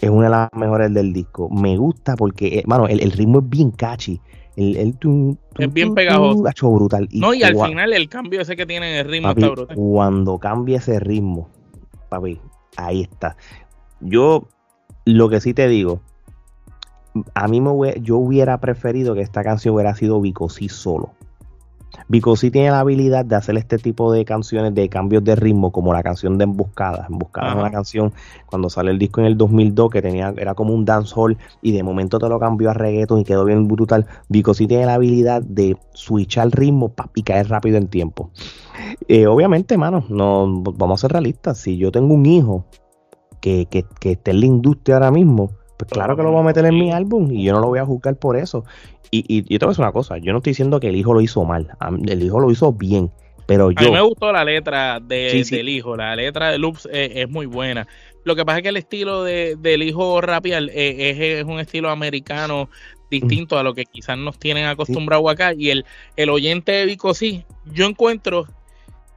Es 0.00 0.10
una 0.10 0.24
de 0.24 0.30
las 0.30 0.48
mejores 0.52 0.94
del 0.94 1.12
disco. 1.12 1.48
Me 1.50 1.76
gusta 1.76 2.14
porque, 2.16 2.60
hermano, 2.60 2.86
eh, 2.86 2.98
el, 3.00 3.12
ritmo 3.12 3.40
es 3.40 3.48
bien 3.48 3.70
catchy. 3.70 4.20
El, 4.56 4.76
es 4.76 5.72
bien 5.72 5.94
pegajoso. 5.94 6.70
brutal. 6.70 7.08
no, 7.12 7.34
y 7.34 7.42
al 7.42 7.56
final 7.56 7.92
el 7.92 8.08
cambio 8.08 8.40
ese 8.40 8.56
que 8.56 8.66
tiene 8.66 8.92
en 8.92 9.06
el 9.06 9.10
ritmo 9.10 9.30
está 9.30 9.48
brutal. 9.48 9.76
Cuando 9.76 10.38
cambia 10.38 10.78
ese 10.78 11.00
ritmo, 11.00 11.48
papi, 12.08 12.40
ahí 12.76 13.02
está. 13.02 13.36
Yo 14.00 14.48
lo 15.04 15.28
que 15.28 15.40
sí 15.40 15.54
te 15.54 15.68
digo, 15.68 16.00
a 17.34 17.48
mí 17.48 17.60
me 17.60 18.00
yo 18.00 18.16
hubiera 18.18 18.58
preferido 18.58 19.14
que 19.14 19.22
esta 19.22 19.42
canción 19.42 19.74
hubiera 19.74 19.94
sido 19.94 20.20
Vicosí 20.20 20.68
solo. 20.68 21.14
Vicosí 22.08 22.50
tiene 22.50 22.70
la 22.70 22.80
habilidad 22.80 23.24
de 23.24 23.36
hacer 23.36 23.56
este 23.56 23.78
tipo 23.78 24.12
de 24.12 24.24
canciones 24.24 24.74
de 24.74 24.88
cambios 24.88 25.24
de 25.24 25.36
ritmo, 25.36 25.72
como 25.72 25.92
la 25.92 26.02
canción 26.02 26.38
de 26.38 26.44
Emboscada. 26.44 27.06
Emboscada 27.08 27.50
es 27.50 27.54
una 27.56 27.70
canción 27.70 28.12
cuando 28.46 28.70
sale 28.70 28.90
el 28.90 28.98
disco 28.98 29.20
en 29.20 29.26
el 29.26 29.36
2002 29.36 29.90
que 29.90 30.02
tenía 30.02 30.32
era 30.36 30.54
como 30.54 30.74
un 30.74 30.84
dancehall 30.84 31.36
y 31.60 31.72
de 31.72 31.82
momento 31.82 32.18
te 32.18 32.28
lo 32.28 32.38
cambió 32.38 32.70
a 32.70 32.74
reggaeton 32.74 33.20
y 33.20 33.24
quedó 33.24 33.44
bien 33.44 33.68
brutal. 33.68 34.06
Vicosí 34.28 34.66
tiene 34.66 34.86
la 34.86 34.94
habilidad 34.94 35.42
de 35.42 35.76
switchar 35.92 36.46
el 36.46 36.52
ritmo 36.52 36.92
y 37.14 37.22
caer 37.22 37.48
rápido 37.48 37.76
en 37.76 37.88
tiempo. 37.88 38.30
Eh, 39.06 39.26
obviamente, 39.26 39.76
mano, 39.76 40.04
no, 40.08 40.62
vamos 40.62 41.00
a 41.00 41.02
ser 41.02 41.12
realistas. 41.12 41.58
Si 41.58 41.76
yo 41.76 41.90
tengo 41.92 42.14
un 42.14 42.26
hijo 42.26 42.64
que, 43.40 43.66
que, 43.66 43.84
que 44.00 44.12
esté 44.12 44.30
en 44.30 44.40
la 44.40 44.46
industria 44.46 44.96
ahora 44.96 45.10
mismo, 45.10 45.50
pues 45.78 45.90
claro 45.92 46.16
que 46.16 46.22
lo 46.24 46.32
voy 46.32 46.40
a 46.40 46.44
meter 46.44 46.64
en 46.66 46.76
mi 46.76 46.92
álbum 46.92 47.30
y 47.30 47.44
yo 47.44 47.52
no 47.52 47.60
lo 47.60 47.68
voy 47.68 47.78
a 47.78 47.86
juzgar 47.86 48.16
por 48.16 48.36
eso. 48.36 48.64
Y, 49.10 49.24
y, 49.28 49.42
yo 49.42 49.58
te 49.58 49.64
voy 49.64 49.70
a 49.70 49.72
decir 49.72 49.84
una 49.84 49.92
cosa, 49.92 50.18
yo 50.18 50.32
no 50.32 50.38
estoy 50.38 50.50
diciendo 50.50 50.80
que 50.80 50.88
el 50.88 50.96
hijo 50.96 51.14
lo 51.14 51.20
hizo 51.20 51.44
mal, 51.44 51.68
el 52.06 52.22
hijo 52.22 52.40
lo 52.40 52.50
hizo 52.50 52.72
bien, 52.72 53.10
pero 53.46 53.70
yo... 53.70 53.78
A 53.78 53.84
mí 53.84 53.90
me 53.92 54.02
gustó 54.02 54.32
la 54.32 54.44
letra 54.44 54.98
de, 55.00 55.46
del 55.48 55.68
hijo, 55.68 55.96
la 55.96 56.16
letra 56.16 56.50
de 56.50 56.58
Loops 56.58 56.88
es, 56.92 57.28
muy 57.30 57.46
buena. 57.46 57.86
Lo 58.24 58.34
que 58.34 58.44
pasa 58.44 58.58
es 58.58 58.62
que 58.64 58.68
el 58.70 58.76
estilo 58.76 59.22
de, 59.22 59.56
del 59.56 59.84
hijo 59.84 60.20
rapial 60.20 60.68
eh, 60.74 61.38
es, 61.38 61.44
un 61.44 61.60
estilo 61.60 61.90
americano 61.90 62.68
distinto 63.08 63.56
a 63.58 63.62
lo 63.62 63.72
que 63.72 63.86
quizás 63.86 64.18
nos 64.18 64.38
tienen 64.38 64.66
acostumbrado 64.66 65.30
acá. 65.30 65.54
Y 65.56 65.70
el, 65.70 65.86
el 66.16 66.28
oyente 66.28 66.72
de 66.72 66.84
Vico 66.86 67.14
sí, 67.14 67.44
yo 67.72 67.86
encuentro 67.86 68.46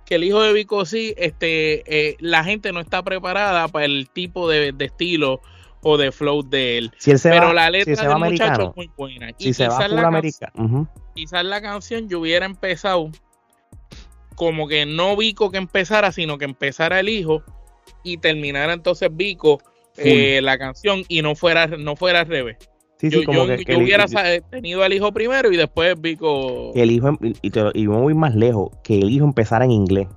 que 0.06 0.16
el 0.16 0.24
hijo 0.24 0.42
de 0.42 0.54
Vico 0.54 0.86
sí, 0.86 1.14
este, 1.18 1.84
eh, 1.88 2.16
la 2.20 2.44
gente 2.44 2.72
no 2.72 2.80
está 2.80 3.04
preparada 3.04 3.68
para 3.68 3.86
el 3.86 4.10
tipo 4.10 4.48
de, 4.48 4.72
de 4.72 4.86
estilo 4.86 5.42
o 5.84 5.98
de 5.98 6.12
flow 6.12 6.44
de 6.44 6.78
él. 6.78 6.92
Pero 7.24 7.54
la 7.54 7.70
letra 7.70 8.08
del 8.08 8.18
muchacho 8.18 8.70
es 8.70 8.76
muy 8.76 8.92
buena. 8.96 9.30
y 9.32 9.34
quizás, 9.34 9.90
la 9.90 10.22
quizás 11.16 11.46
la 11.46 11.62
canción 11.62 12.08
yo 12.08 12.20
hubiera 12.20 12.46
empezado 12.46 13.10
como 14.36 14.68
que 14.68 14.86
no 14.86 15.16
Vico 15.16 15.52
que 15.52 15.58
empezara, 15.58 16.12
sino 16.12 16.38
que 16.38 16.46
empezara 16.46 17.00
el 17.00 17.10
hijo 17.10 17.44
y 18.04 18.18
terminara 18.18 18.74
entonces 18.74 19.10
Vico 19.12 19.60
eh, 19.98 20.42
la 20.42 20.58
canción 20.58 21.04
y 21.08 21.22
no 21.22 21.36
fuera, 21.36 21.68
no 21.68 21.96
fuera 21.96 22.22
al 22.22 22.28
revés. 22.28 22.58
yo, 23.02 23.22
hubiera 23.78 24.06
tenido 24.50 24.84
al 24.84 24.94
hijo 24.94 25.12
primero 25.12 25.52
y 25.52 25.58
después 25.58 26.00
Vico. 26.00 26.72
El 26.76 26.92
hijo, 26.92 27.18
y, 27.22 27.50
te, 27.50 27.62
y 27.74 27.86
voy 27.88 28.14
más 28.14 28.36
lejos, 28.36 28.70
que 28.84 29.00
el 29.00 29.10
hijo 29.10 29.26
empezara 29.26 29.66
en 29.66 29.72
inglés. 29.72 30.08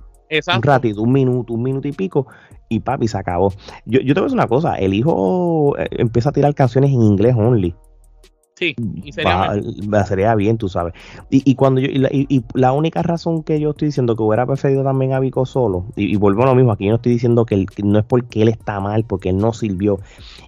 Un 0.55 0.63
ratito, 0.63 1.01
un 1.01 1.11
minuto, 1.11 1.53
un 1.53 1.63
minuto 1.63 1.87
y 1.87 1.91
pico, 1.91 2.27
y 2.69 2.79
papi, 2.79 3.07
se 3.07 3.17
acabó. 3.17 3.53
Yo, 3.85 3.99
yo 4.01 4.13
te 4.13 4.19
voy 4.19 4.25
a 4.25 4.27
decir 4.27 4.37
una 4.37 4.47
cosa, 4.47 4.75
el 4.75 4.93
hijo 4.93 5.77
eh, 5.77 5.87
empieza 5.91 6.29
a 6.29 6.33
tirar 6.33 6.53
canciones 6.55 6.91
en 6.91 7.01
inglés 7.01 7.35
only. 7.35 7.75
Sí, 8.55 8.73
y 9.03 9.11
sería, 9.11 9.51
sería 10.07 10.33
bien, 10.33 10.57
tú 10.57 10.69
sabes. 10.69 10.93
Y, 11.29 11.41
y 11.49 11.55
cuando 11.55 11.81
yo, 11.81 11.89
y 11.89 12.41
la, 12.53 12.71
única 12.71 13.01
razón 13.01 13.43
que 13.43 13.59
yo 13.59 13.71
estoy 13.71 13.87
diciendo 13.87 14.15
que 14.15 14.23
hubiera 14.23 14.45
preferido 14.45 14.81
también 14.81 15.11
a 15.11 15.19
Vico 15.19 15.45
solo, 15.45 15.87
y, 15.97 16.15
vuelvo 16.15 16.43
a 16.43 16.45
lo 16.45 16.55
mismo, 16.55 16.71
aquí 16.71 16.85
yo 16.85 16.91
no 16.91 16.95
estoy 16.95 17.11
diciendo 17.11 17.45
que, 17.45 17.65
no 17.83 17.99
es 17.99 18.05
porque 18.05 18.43
él 18.43 18.47
está 18.47 18.79
mal, 18.79 19.03
porque 19.03 19.29
él 19.29 19.37
no 19.39 19.51
sirvió, 19.51 19.99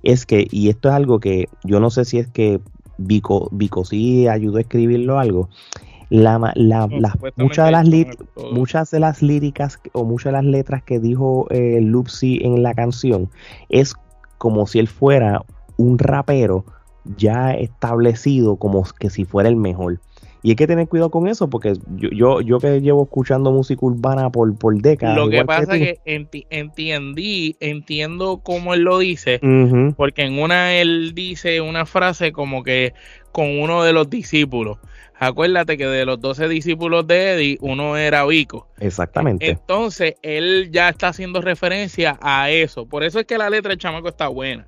es 0.03 0.25
que, 0.25 0.47
y 0.49 0.69
esto 0.69 0.87
es 0.87 0.95
algo 0.95 1.19
que 1.19 1.49
yo 1.65 1.81
no 1.81 1.89
sé 1.89 2.05
si 2.05 2.17
es 2.17 2.29
que 2.29 2.61
Vico, 2.97 3.49
Vico 3.51 3.83
sí 3.83 4.25
ayudó 4.29 4.57
a 4.57 4.61
escribirlo 4.61 5.19
algo. 5.19 5.49
La, 6.09 6.53
la, 6.55 6.87
muchas, 7.35 7.65
de 7.65 7.71
las 7.71 7.87
muchas 8.51 8.91
de 8.91 8.99
las 8.99 9.21
líricas 9.21 9.79
o 9.91 10.05
muchas 10.05 10.25
de 10.25 10.31
las 10.31 10.45
letras 10.45 10.83
que 10.83 10.99
dijo 10.99 11.47
eh, 11.49 11.79
Lupsi 11.81 12.39
en 12.43 12.63
la 12.63 12.73
canción 12.73 13.29
es 13.67 13.93
como 14.37 14.67
si 14.67 14.79
él 14.79 14.87
fuera 14.87 15.43
un 15.75 15.99
rapero 15.99 16.63
ya 17.15 17.53
establecido 17.53 18.57
como 18.57 18.83
que 18.99 19.09
si 19.09 19.25
fuera 19.25 19.49
el 19.49 19.55
mejor. 19.55 19.99
Y 20.43 20.51
hay 20.51 20.55
que 20.55 20.67
tener 20.67 20.87
cuidado 20.87 21.09
con 21.09 21.27
eso, 21.27 21.49
porque 21.49 21.73
yo, 21.95 22.09
yo, 22.09 22.41
yo 22.41 22.59
que 22.59 22.79
llevo 22.79 23.03
escuchando 23.03 23.51
música 23.51 23.85
urbana 23.85 24.29
por, 24.29 24.55
por 24.57 24.79
décadas. 24.79 25.17
Lo 25.17 25.29
que 25.29 25.43
pasa 25.43 25.75
es 25.75 25.99
que 26.05 26.45
entendí, 26.49 27.57
entiendo 27.59 28.41
cómo 28.43 28.73
él 28.73 28.81
lo 28.81 28.99
dice, 28.99 29.39
porque 29.97 30.21
en 30.23 30.39
una 30.39 30.75
él 30.75 31.13
dice 31.15 31.59
una 31.59 31.85
frase 31.85 32.31
como 32.31 32.63
que 32.63 32.93
con 33.31 33.59
uno 33.59 33.83
de 33.83 33.93
los 33.93 34.09
discípulos. 34.09 34.77
Acuérdate 35.19 35.77
que 35.77 35.85
de 35.87 36.05
los 36.05 36.21
12 36.21 36.47
discípulos 36.47 37.07
de 37.07 37.31
Eddie, 37.31 37.57
uno 37.61 37.97
era 37.97 38.25
Vico. 38.25 38.67
Exactamente. 38.79 39.49
Entonces, 39.49 40.15
él 40.21 40.69
ya 40.71 40.89
está 40.89 41.09
haciendo 41.09 41.41
referencia 41.41 42.19
a 42.21 42.51
eso. 42.51 42.85
Por 42.85 43.03
eso 43.03 43.19
es 43.19 43.25
que 43.25 43.37
la 43.37 43.49
letra 43.49 43.69
del 43.69 43.79
chamaco 43.79 44.09
está 44.09 44.27
buena. 44.27 44.67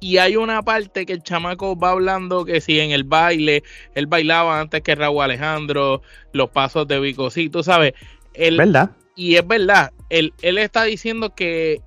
Y 0.00 0.16
hay 0.16 0.36
una 0.36 0.62
parte 0.62 1.06
que 1.06 1.12
el 1.12 1.22
chamaco 1.22 1.78
va 1.78 1.90
hablando 1.90 2.44
que 2.44 2.60
si 2.60 2.80
en 2.80 2.90
el 2.90 3.04
baile, 3.04 3.62
él 3.94 4.06
bailaba 4.06 4.60
antes 4.60 4.80
que 4.80 4.94
Raúl 4.94 5.22
Alejandro, 5.22 6.02
los 6.32 6.50
pasos 6.50 6.88
de 6.88 6.98
Vico, 6.98 7.30
sí, 7.30 7.48
tú 7.50 7.62
sabes. 7.62 7.92
Él, 8.34 8.56
¿Verdad? 8.56 8.90
Y 9.14 9.36
es 9.36 9.46
verdad, 9.46 9.92
él, 10.08 10.32
él 10.40 10.56
está 10.56 10.84
diciendo 10.84 11.34
que, 11.34 11.82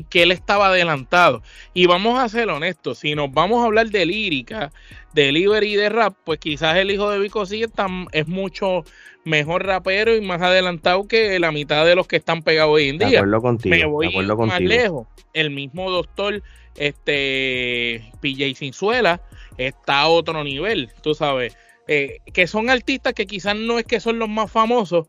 que 0.00 0.22
él 0.22 0.32
estaba 0.32 0.68
adelantado. 0.68 1.42
Y 1.74 1.86
vamos 1.86 2.18
a 2.18 2.28
ser 2.28 2.48
honestos, 2.48 2.98
si 2.98 3.14
nos 3.14 3.30
vamos 3.32 3.62
a 3.62 3.66
hablar 3.66 3.90
de 3.90 4.06
lírica, 4.06 4.72
de 5.12 5.26
delivery 5.26 5.74
y 5.74 5.76
de 5.76 5.88
rap, 5.90 6.14
pues 6.24 6.38
quizás 6.38 6.76
el 6.76 6.90
hijo 6.90 7.10
de 7.10 7.18
Vico 7.18 7.44
sí 7.44 7.64
es 8.12 8.26
mucho 8.26 8.84
mejor 9.24 9.66
rapero 9.66 10.16
y 10.16 10.20
más 10.20 10.40
adelantado 10.40 11.06
que 11.06 11.38
la 11.38 11.52
mitad 11.52 11.84
de 11.84 11.94
los 11.94 12.08
que 12.08 12.16
están 12.16 12.42
pegados 12.42 12.74
hoy 12.74 12.88
en 12.88 12.98
día. 12.98 13.08
De 13.08 13.16
acuerdo 13.18 13.42
contigo, 13.42 13.76
Me 13.76 13.84
voy 13.84 14.26
de 14.26 14.34
más 14.34 14.60
lejos. 14.60 15.06
El 15.34 15.50
mismo 15.50 15.90
doctor 15.90 16.42
este 16.76 18.10
PJ 18.20 18.54
Sinzuela 18.54 19.20
está 19.58 20.00
a 20.00 20.08
otro 20.08 20.42
nivel, 20.42 20.90
tú 21.02 21.14
sabes. 21.14 21.56
Eh, 21.88 22.18
que 22.32 22.46
son 22.46 22.70
artistas 22.70 23.12
que 23.12 23.26
quizás 23.26 23.56
no 23.56 23.78
es 23.78 23.84
que 23.84 24.00
son 24.00 24.18
los 24.18 24.28
más 24.28 24.50
famosos, 24.50 25.08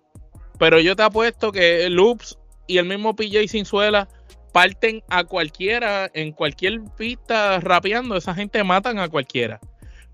pero 0.60 0.80
yo 0.80 0.96
te 0.96 1.04
apuesto 1.04 1.52
que 1.52 1.90
Loops 1.90 2.38
y 2.68 2.78
el 2.80 2.86
mismo 2.86 3.16
PJ 3.16 3.48
Sinzuela 3.48 4.08
parten 4.54 5.04
a 5.10 5.26
cualquiera 5.26 6.10
en 6.14 6.32
cualquier 6.32 6.82
pista 6.98 7.60
rapeando, 7.60 8.16
esa 8.16 8.34
gente 8.34 8.64
matan 8.64 9.00
a 9.00 9.10
cualquiera. 9.10 9.60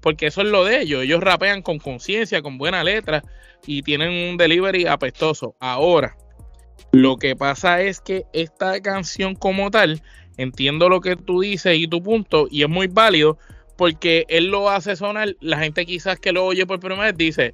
Porque 0.02 0.28
eso 0.28 0.42
es 0.42 0.48
lo 0.48 0.64
de 0.64 0.82
ellos. 0.82 1.04
Ellos 1.04 1.22
rapean 1.22 1.62
con 1.62 1.78
conciencia, 1.78 2.42
con 2.42 2.58
buena 2.58 2.84
letra 2.84 3.22
y 3.68 3.84
tienen 3.84 4.32
un 4.32 4.38
delivery 4.38 4.88
apestoso. 4.88 5.56
Ahora, 5.60 6.16
lo 6.92 7.18
que 7.18 7.36
pasa 7.36 7.82
es 7.82 8.00
que 8.00 8.24
esta 8.34 8.82
canción 8.82 9.36
como 9.36 9.70
tal 9.70 10.02
entiendo 10.38 10.88
lo 10.88 11.02
que 11.02 11.18
tú 11.18 11.42
dices 11.42 11.78
y 11.78 11.88
tu 11.88 12.02
punto, 12.02 12.48
y 12.50 12.64
es 12.64 12.70
muy 12.70 12.88
válido, 12.88 13.38
porque 13.78 14.26
él 14.30 14.48
lo 14.48 14.70
hace 14.70 14.96
sonar, 14.96 15.36
la 15.42 15.60
gente 15.60 15.86
quizás 15.86 16.18
que 16.18 16.32
lo 16.32 16.46
oye 16.46 16.66
por 16.66 16.80
primera 16.80 17.04
vez 17.04 17.18
dice, 17.18 17.54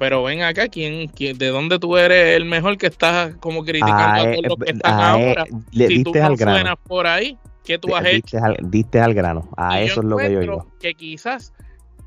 pero 0.00 0.22
ven 0.22 0.40
acá, 0.40 0.66
¿quién, 0.68 1.08
quién, 1.08 1.36
de 1.36 1.48
dónde 1.48 1.78
tú 1.78 1.98
eres 1.98 2.34
el 2.34 2.46
mejor 2.46 2.78
que 2.78 2.86
estás 2.86 3.34
como 3.34 3.62
criticando 3.62 4.30
a, 4.30 4.32
todos 4.32 4.46
los 4.48 4.56
que 4.56 4.72
están 4.72 4.98
ahora? 4.98 5.44
Le 5.72 5.88
si 5.88 6.02
tú 6.02 6.14
no 6.14 6.36
suenas 6.38 6.76
por 6.88 7.06
ahí, 7.06 7.36
¿qué 7.66 7.78
tú 7.78 7.94
has 7.94 8.06
hecho? 8.06 8.38
diste 8.62 8.98
al 8.98 9.12
grano, 9.12 9.50
a 9.58 9.82
eso 9.82 10.00
es 10.00 10.06
lo 10.06 10.16
que 10.16 10.32
yo 10.32 10.40
digo. 10.40 10.66
Que 10.80 10.94
quizás 10.94 11.52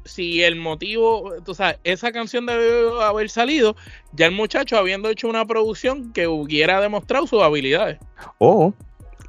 si 0.06 0.42
el 0.42 0.56
motivo, 0.56 1.34
tú 1.46 1.54
sabes, 1.54 1.78
esa 1.84 2.12
canción 2.12 2.48
debe 2.48 3.00
haber 3.04 3.30
salido 3.30 3.76
ya 4.12 4.26
el 4.26 4.32
muchacho 4.32 4.76
habiendo 4.76 5.10
hecho 5.10 5.28
una 5.28 5.46
producción 5.46 6.14
que 6.14 6.26
hubiera 6.26 6.82
demostrado 6.82 7.28
sus 7.28 7.44
habilidades. 7.44 8.00
O 8.40 8.74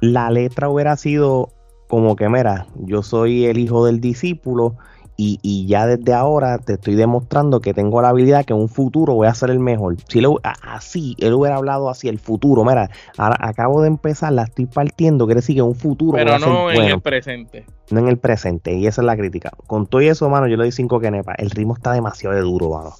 la 0.01 0.31
letra 0.31 0.69
hubiera 0.69 0.97
sido 0.97 1.53
como 1.87 2.15
que, 2.15 2.27
mira, 2.29 2.65
yo 2.77 3.03
soy 3.03 3.45
el 3.45 3.59
hijo 3.59 3.85
del 3.85 4.01
discípulo 4.01 4.75
y, 5.17 5.65
ya 5.67 5.87
desde 5.87 6.13
ahora 6.13 6.57
te 6.57 6.73
estoy 6.73 6.95
demostrando 6.95 7.61
que 7.61 7.73
tengo 7.73 8.01
la 8.01 8.09
habilidad 8.09 8.45
que 8.45 8.53
en 8.53 8.59
un 8.59 8.69
futuro 8.69 9.13
voy 9.13 9.27
a 9.27 9.33
ser 9.33 9.49
el 9.49 9.59
mejor. 9.59 9.95
Si 10.09 10.21
así, 10.61 11.15
él 11.19 11.33
hubiera 11.33 11.55
hablado 11.55 11.89
así 11.89 12.09
el 12.09 12.19
futuro, 12.19 12.65
mira, 12.65 12.89
ahora 13.17 13.37
acabo 13.39 13.81
de 13.81 13.87
empezar, 13.87 14.33
la 14.33 14.43
estoy 14.43 14.65
partiendo, 14.65 15.25
quiere 15.25 15.39
decir 15.39 15.55
que 15.55 15.61
en 15.61 15.67
un 15.67 15.75
futuro. 15.75 16.17
Pero 16.17 16.37
no 16.39 16.71
en 16.71 16.83
el 16.83 17.01
presente. 17.01 17.65
No 17.91 17.99
en 17.99 18.07
el 18.07 18.17
presente, 18.17 18.73
y 18.73 18.87
esa 18.87 19.01
es 19.01 19.05
la 19.05 19.15
crítica. 19.15 19.51
Con 19.67 19.87
todo 19.87 20.01
eso, 20.01 20.29
mano, 20.29 20.47
yo 20.47 20.57
le 20.57 20.63
doy 20.63 20.71
cinco 20.71 20.99
kenepas. 20.99 21.35
El 21.39 21.49
ritmo 21.51 21.75
está 21.75 21.93
demasiado 21.93 22.35
de 22.35 22.41
duro, 22.41 22.69
mano. 22.69 22.93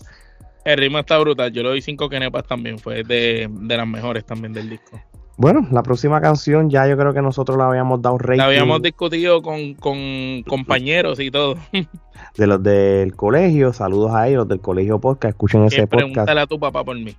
El 0.63 0.77
ritmo 0.77 0.99
está 0.99 1.17
brutal. 1.19 1.51
Yo 1.51 1.63
le 1.63 1.69
doy 1.69 1.81
cinco 1.81 2.09
kenepas 2.09 2.45
también. 2.45 2.79
Fue 2.79 3.03
de, 3.03 3.47
de 3.51 3.77
las 3.77 3.87
mejores 3.87 4.25
también 4.25 4.53
del 4.53 4.69
disco. 4.69 4.99
Bueno, 5.37 5.67
la 5.71 5.83
próxima 5.83 6.21
canción 6.21 6.69
ya 6.69 6.87
yo 6.87 6.97
creo 6.97 7.13
que 7.13 7.21
nosotros 7.21 7.57
la 7.57 7.67
habíamos 7.67 8.01
dado 8.01 8.17
rey. 8.17 8.37
La 8.37 8.45
habíamos 8.45 8.81
discutido 8.81 9.41
con, 9.41 9.73
compañeros 10.43 11.19
y 11.19 11.31
todo. 11.31 11.55
De 12.37 12.47
los 12.47 12.61
del 12.61 13.15
colegio, 13.15 13.71
saludos 13.71 14.13
a 14.13 14.27
ellos, 14.27 14.47
del 14.47 14.59
colegio 14.59 14.99
podcast, 14.99 15.31
escuchen 15.31 15.63
ese 15.65 15.87
podcast. 15.87 16.07
Pregúntale 16.07 16.41
a 16.41 16.47
tu 16.47 16.59
papá 16.59 16.83
por 16.83 16.97
mí. 16.97 17.15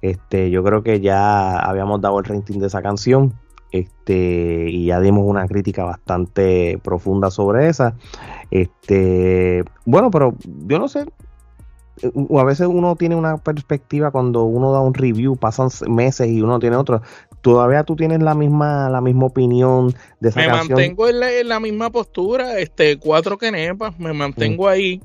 Este, 0.00 0.50
yo 0.50 0.62
creo 0.62 0.82
que 0.82 1.00
ya 1.00 1.58
habíamos 1.58 2.00
dado 2.00 2.18
el 2.18 2.24
rating 2.24 2.58
de 2.58 2.66
esa 2.66 2.82
canción. 2.82 3.34
Este, 3.72 4.68
y 4.68 4.86
ya 4.86 5.00
dimos 5.00 5.24
una 5.26 5.48
crítica 5.48 5.84
bastante 5.84 6.78
profunda 6.82 7.30
sobre 7.30 7.68
esa. 7.68 7.96
Este, 8.50 9.64
bueno, 9.84 10.10
pero 10.10 10.34
yo 10.66 10.78
no 10.78 10.88
sé, 10.88 11.06
a 12.38 12.44
veces 12.44 12.66
uno 12.66 12.96
tiene 12.96 13.14
una 13.14 13.36
perspectiva 13.38 14.10
cuando 14.10 14.44
uno 14.44 14.72
da 14.72 14.80
un 14.80 14.94
review, 14.94 15.36
pasan 15.36 15.68
meses 15.88 16.28
y 16.28 16.42
uno 16.42 16.58
tiene 16.58 16.76
otro. 16.76 17.02
Todavía 17.42 17.84
tú 17.84 17.96
tienes 17.96 18.22
la 18.22 18.34
misma 18.34 18.88
la 18.88 19.00
misma 19.00 19.26
opinión 19.26 19.94
de 20.20 20.28
esa 20.28 20.40
me 20.40 20.48
mantengo 20.48 21.08
en 21.08 21.48
la, 21.48 21.60
misma 21.60 21.90
postura, 21.90 22.58
este 22.58 22.98
cuatro 22.98 23.36
quenepas, 23.36 23.98
me 23.98 24.12
mantengo 24.12 24.64
mm. 24.64 24.68
ahí. 24.68 25.00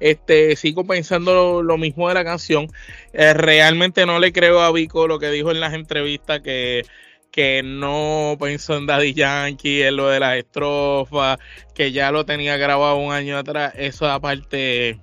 Este, 0.00 0.54
sigo 0.56 0.84
pensando 0.84 1.62
lo, 1.62 1.78
mismo 1.78 2.08
de 2.08 2.14
la 2.14 2.24
canción. 2.24 2.68
Eh, 3.12 3.32
realmente 3.32 4.06
no 4.06 4.18
le 4.18 4.32
creo 4.32 4.60
a 4.60 4.72
Vico 4.72 5.06
lo 5.06 5.18
que 5.18 5.30
dijo 5.30 5.50
en 5.50 5.60
las 5.60 5.72
entrevistas 5.74 6.40
que 6.40 6.82
que 7.30 7.62
no 7.64 8.36
pensó 8.38 8.76
en 8.76 8.86
Daddy 8.86 9.12
Yankee, 9.12 9.82
en 9.82 9.96
lo 9.96 10.06
de 10.06 10.20
las 10.20 10.36
estrofas, 10.36 11.38
que 11.74 11.90
ya 11.90 12.12
lo 12.12 12.24
tenía 12.24 12.56
grabado 12.56 12.96
un 12.98 13.12
año 13.12 13.36
atrás. 13.36 13.72
Eso 13.76 14.08
aparte, 14.08 15.00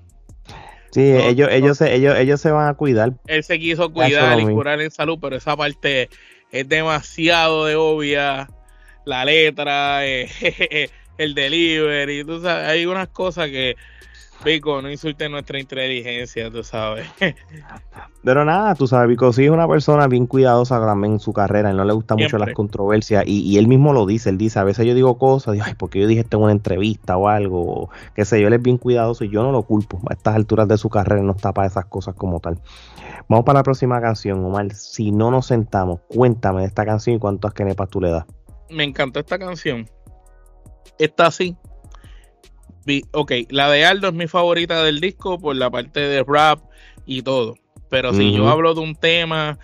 Sí, 0.92 1.02
ellos, 1.02 1.48
ellos, 1.52 1.78
se, 1.78 1.94
ellos, 1.94 2.18
ellos 2.18 2.42
se 2.42 2.52
van 2.52 2.68
a 2.68 2.74
cuidar. 2.74 3.14
Él 3.28 3.44
se 3.44 3.60
quiso 3.60 3.92
cuidar 3.92 4.40
y 4.40 4.46
curar 4.46 4.82
en 4.82 4.92
salud, 4.92 5.18
pero 5.22 5.38
esa 5.38 5.56
parte 5.56 6.10
es 6.52 6.68
demasiado 6.68 7.66
de 7.66 7.76
obvia. 7.76 8.48
La 9.06 9.26
letra, 9.26 10.06
eh, 10.06 10.90
el 11.24 11.34
delivery, 11.34 12.24
tú 12.24 12.42
sabes, 12.42 12.68
hay 12.68 12.86
unas 12.86 13.08
cosas 13.10 13.48
que 13.50 13.76
Vico, 14.44 14.82
no 14.82 14.90
insulte 14.90 15.30
nuestra 15.30 15.60
inteligencia, 15.60 16.50
tú 16.50 16.64
sabes. 16.64 17.08
Pero 18.24 18.44
nada, 18.44 18.74
tú 18.74 18.88
sabes, 18.88 19.08
Vico 19.08 19.32
sí 19.34 19.46
es 19.46 19.52
una 19.52 19.68
persona 19.68 20.08
bien 20.08 20.26
cuidadosa 20.26 20.80
también 20.80 21.14
en 21.14 21.20
su 21.20 21.32
carrera, 21.32 21.72
y 21.72 21.76
no 21.76 21.86
le 21.86 21.94
gustan 21.94 22.18
mucho 22.18 22.38
las 22.38 22.54
controversias, 22.54 23.24
y, 23.28 23.58
él 23.58 23.68
mismo 23.68 23.94
lo 23.94 24.06
dice, 24.06 24.30
él 24.30 24.38
dice, 24.38 24.58
a 24.60 24.64
veces 24.64 24.86
yo 24.86 24.96
digo 24.96 25.18
cosas, 25.18 25.54
digo, 25.54 25.66
ay, 25.68 25.76
porque 25.78 26.00
yo 26.00 26.08
dije 26.08 26.22
esto 26.22 26.38
en 26.38 26.44
una 26.44 26.52
entrevista 26.52 27.18
o 27.18 27.28
algo, 27.28 27.90
qué 28.16 28.26
sé 28.26 28.42
yo, 28.42 28.48
él 28.48 28.54
es 28.54 28.62
bien 28.62 28.78
cuidadoso 28.78 29.24
y 29.24 29.30
yo 29.30 29.44
no 29.44 29.52
lo 29.52 29.64
culpo, 29.64 30.02
a 30.10 30.14
estas 30.14 30.36
alturas 30.36 30.68
de 30.68 30.78
su 30.78 30.90
carrera 30.90 31.22
no 31.22 31.34
está 31.34 31.54
para 31.54 31.68
esas 31.68 31.86
cosas 31.86 32.16
como 32.16 32.40
tal. 32.40 32.60
Vamos 33.28 33.46
para 33.46 33.60
la 33.60 33.64
próxima 33.64 34.02
canción, 34.02 34.44
Omar, 34.44 34.74
si 34.74 35.12
no 35.12 35.30
nos 35.30 35.48
sentamos, 35.48 36.00
cuéntame 36.08 36.62
de 36.62 36.68
esta 36.68 36.86
canción 36.86 37.16
y 37.16 37.20
cuántas 37.20 37.54
kenepas 37.54 37.90
tú 37.90 38.02
le 38.02 38.10
das. 38.10 38.26
Me 38.70 38.84
encantó 38.84 39.20
esta 39.20 39.38
canción. 39.38 39.88
Está 40.98 41.28
así, 41.28 41.58
ok, 43.12 43.32
la 43.50 43.70
de 43.70 43.86
Aldo 43.86 44.08
es 44.08 44.14
mi 44.14 44.28
favorita 44.28 44.84
del 44.84 45.00
disco 45.00 45.40
por 45.40 45.56
la 45.56 45.70
parte 45.70 46.00
de 46.00 46.24
rap 46.24 46.62
y 47.06 47.22
todo. 47.22 47.56
Pero 47.90 48.14
si 48.14 48.32
yo 48.32 48.48
hablo 48.48 48.74
de 48.74 48.80
un 48.80 48.96
tema, 48.96 49.60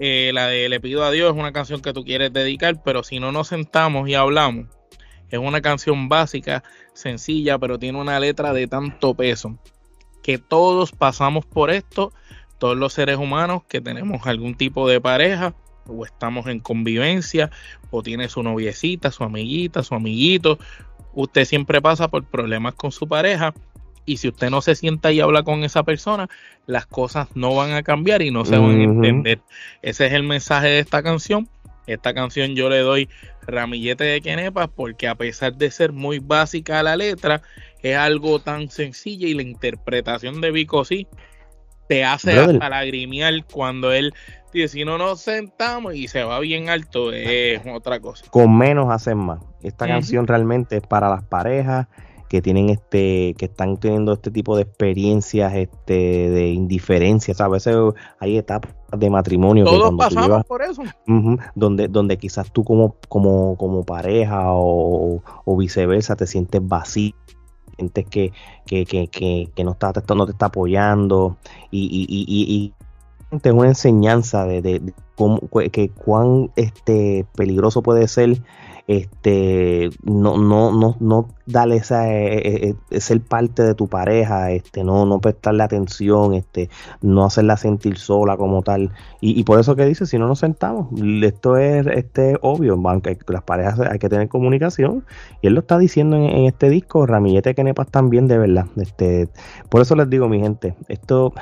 eh, 0.00 0.30
la 0.32 0.46
de 0.46 0.70
Le 0.70 0.80
pido 0.80 1.04
a 1.04 1.10
Dios 1.10 1.34
es 1.34 1.38
una 1.38 1.52
canción 1.52 1.82
que 1.82 1.92
tú 1.92 2.04
quieres 2.04 2.32
dedicar, 2.32 2.82
pero 2.82 3.02
si 3.02 3.20
no 3.20 3.32
nos 3.32 3.48
sentamos 3.48 4.08
y 4.08 4.14
hablamos, 4.14 4.68
es 5.28 5.38
una 5.38 5.60
canción 5.60 6.08
básica, 6.08 6.62
sencilla, 6.94 7.58
pero 7.58 7.78
tiene 7.78 8.00
una 8.00 8.18
letra 8.18 8.54
de 8.54 8.66
tanto 8.66 9.14
peso 9.14 9.58
que 10.22 10.38
todos 10.38 10.92
pasamos 10.92 11.44
por 11.44 11.70
esto, 11.70 12.12
todos 12.58 12.78
los 12.78 12.94
seres 12.94 13.18
humanos 13.18 13.62
que 13.68 13.82
tenemos 13.82 14.26
algún 14.26 14.56
tipo 14.56 14.88
de 14.88 15.00
pareja 15.00 15.54
o 15.88 16.04
estamos 16.04 16.46
en 16.46 16.60
convivencia 16.60 17.50
o 17.90 18.02
tiene 18.02 18.28
su 18.28 18.42
noviecita, 18.42 19.10
su 19.10 19.24
amiguita, 19.24 19.82
su 19.82 19.94
amiguito 19.94 20.58
usted 21.16 21.46
siempre 21.46 21.82
pasa 21.82 22.08
por 22.08 22.24
problemas 22.24 22.74
con 22.74 22.92
su 22.92 23.08
pareja 23.08 23.54
y 24.04 24.18
si 24.18 24.28
usted 24.28 24.50
no 24.50 24.60
se 24.60 24.76
sienta 24.76 25.10
y 25.10 25.20
habla 25.20 25.42
con 25.42 25.64
esa 25.64 25.82
persona, 25.82 26.28
las 26.66 26.86
cosas 26.86 27.28
no 27.34 27.56
van 27.56 27.72
a 27.72 27.82
cambiar 27.82 28.22
y 28.22 28.30
no 28.30 28.44
se 28.44 28.56
van 28.56 28.78
a 28.78 28.84
entender. 28.84 29.40
Ese 29.82 30.06
es 30.06 30.12
el 30.12 30.22
mensaje 30.22 30.68
de 30.68 30.78
esta 30.78 31.02
canción. 31.02 31.48
Esta 31.88 32.14
canción 32.14 32.54
yo 32.54 32.68
le 32.68 32.80
doy 32.80 33.08
ramillete 33.46 34.04
de 34.04 34.20
quenepas 34.20 34.68
porque 34.68 35.08
a 35.08 35.16
pesar 35.16 35.56
de 35.56 35.70
ser 35.70 35.92
muy 35.92 36.20
básica 36.20 36.82
la 36.84 36.96
letra, 36.96 37.42
es 37.82 37.96
algo 37.96 38.38
tan 38.38 38.68
sencilla 38.68 39.26
y 39.26 39.34
la 39.34 39.42
interpretación 39.42 40.40
de 40.40 40.52
Vico 40.52 40.84
sí 40.84 41.08
te 41.88 42.04
hace 42.04 42.38
hasta 42.38 42.68
lagrimear 42.68 43.32
cuando 43.52 43.92
él 43.92 44.12
dice 44.52 44.68
si 44.68 44.84
no 44.84 44.98
nos 44.98 45.20
sentamos 45.20 45.94
y 45.94 46.08
se 46.08 46.24
va 46.24 46.38
bien 46.40 46.68
alto 46.68 47.12
es 47.12 47.60
otra 47.72 48.00
cosa. 48.00 48.24
Con 48.30 48.56
menos 48.56 48.90
hacen 48.90 49.18
más. 49.18 49.40
Esta 49.62 49.86
canción 49.86 50.26
realmente 50.26 50.76
es 50.76 50.82
para 50.82 51.08
las 51.08 51.24
parejas 51.24 51.88
que 52.28 52.42
tienen 52.42 52.70
este, 52.70 53.34
que 53.38 53.46
están 53.46 53.76
teniendo 53.76 54.12
este 54.12 54.30
tipo 54.30 54.56
de 54.56 54.62
experiencias 54.62 55.54
este, 55.54 56.30
de 56.30 56.48
indiferencia. 56.48 57.34
a 57.38 57.48
veces 57.48 57.76
hay 58.18 58.36
etapas 58.36 58.74
de 58.96 59.10
matrimonio. 59.10 59.64
Todos 59.64 59.94
pasamos 59.96 60.44
por 60.44 60.62
eso. 60.62 60.82
donde, 61.54 61.88
donde 61.88 62.16
quizás 62.16 62.52
tú 62.52 62.64
como, 62.64 62.96
como, 63.08 63.56
como 63.56 63.84
pareja 63.84 64.44
o, 64.46 65.22
viceversa 65.56 66.16
te 66.16 66.26
sientes 66.26 66.60
vacío 66.66 67.14
sientes 67.76 68.06
que, 68.06 68.32
que, 68.66 68.84
que, 68.86 69.08
que, 69.54 69.64
no, 69.64 69.72
está, 69.72 69.92
no 70.14 70.26
te 70.26 70.32
está 70.32 70.46
apoyando 70.46 71.36
y, 71.70 71.84
y, 71.84 72.06
y, 72.08 72.54
y 72.54 72.72
es 73.30 73.52
una 73.52 73.68
enseñanza 73.68 74.44
de, 74.44 74.62
de, 74.62 74.92
que 75.70 75.88
cuán 75.90 76.50
este 76.56 77.26
peligroso 77.34 77.82
puede 77.82 78.06
ser 78.08 78.40
este 78.86 79.90
no 80.04 80.38
no 80.38 80.70
no 80.70 80.96
no 81.00 81.28
darle 81.44 81.76
esa 81.76 82.08
eh, 82.12 82.38
eh, 82.68 82.74
eh, 82.90 83.00
ser 83.00 83.20
parte 83.20 83.64
de 83.64 83.74
tu 83.74 83.88
pareja 83.88 84.52
este 84.52 84.84
no 84.84 85.04
no 85.06 85.20
prestarle 85.20 85.64
atención 85.64 86.34
este 86.34 86.70
no 87.02 87.24
hacerla 87.24 87.56
sentir 87.56 87.98
sola 87.98 88.36
como 88.36 88.62
tal. 88.62 88.92
Y, 89.20 89.42
por 89.42 89.58
eso 89.58 89.74
que 89.74 89.84
dice 89.86 90.06
si 90.06 90.18
no 90.18 90.28
nos 90.28 90.38
sentamos 90.38 90.88
esto 91.22 91.56
es 91.56 91.86
este 91.88 92.38
obvio 92.42 92.80
aunque 92.84 93.18
las 93.26 93.42
parejas 93.42 93.80
hay 93.80 93.98
que 93.98 94.08
tener 94.08 94.28
comunicación 94.28 95.04
y 95.42 95.48
él 95.48 95.54
lo 95.54 95.60
está 95.60 95.78
diciendo 95.78 96.16
en, 96.16 96.46
este 96.46 96.70
disco 96.70 97.06
Ramillete 97.06 97.54
que 97.54 97.64
nepas 97.64 97.88
también 97.88 98.28
de 98.28 98.38
verdad 98.38 98.66
este 98.76 99.28
por 99.68 99.80
eso 99.80 99.96
les 99.96 100.08
digo 100.08 100.28
mi 100.28 100.40
gente 100.40 100.76
esto 100.88 101.32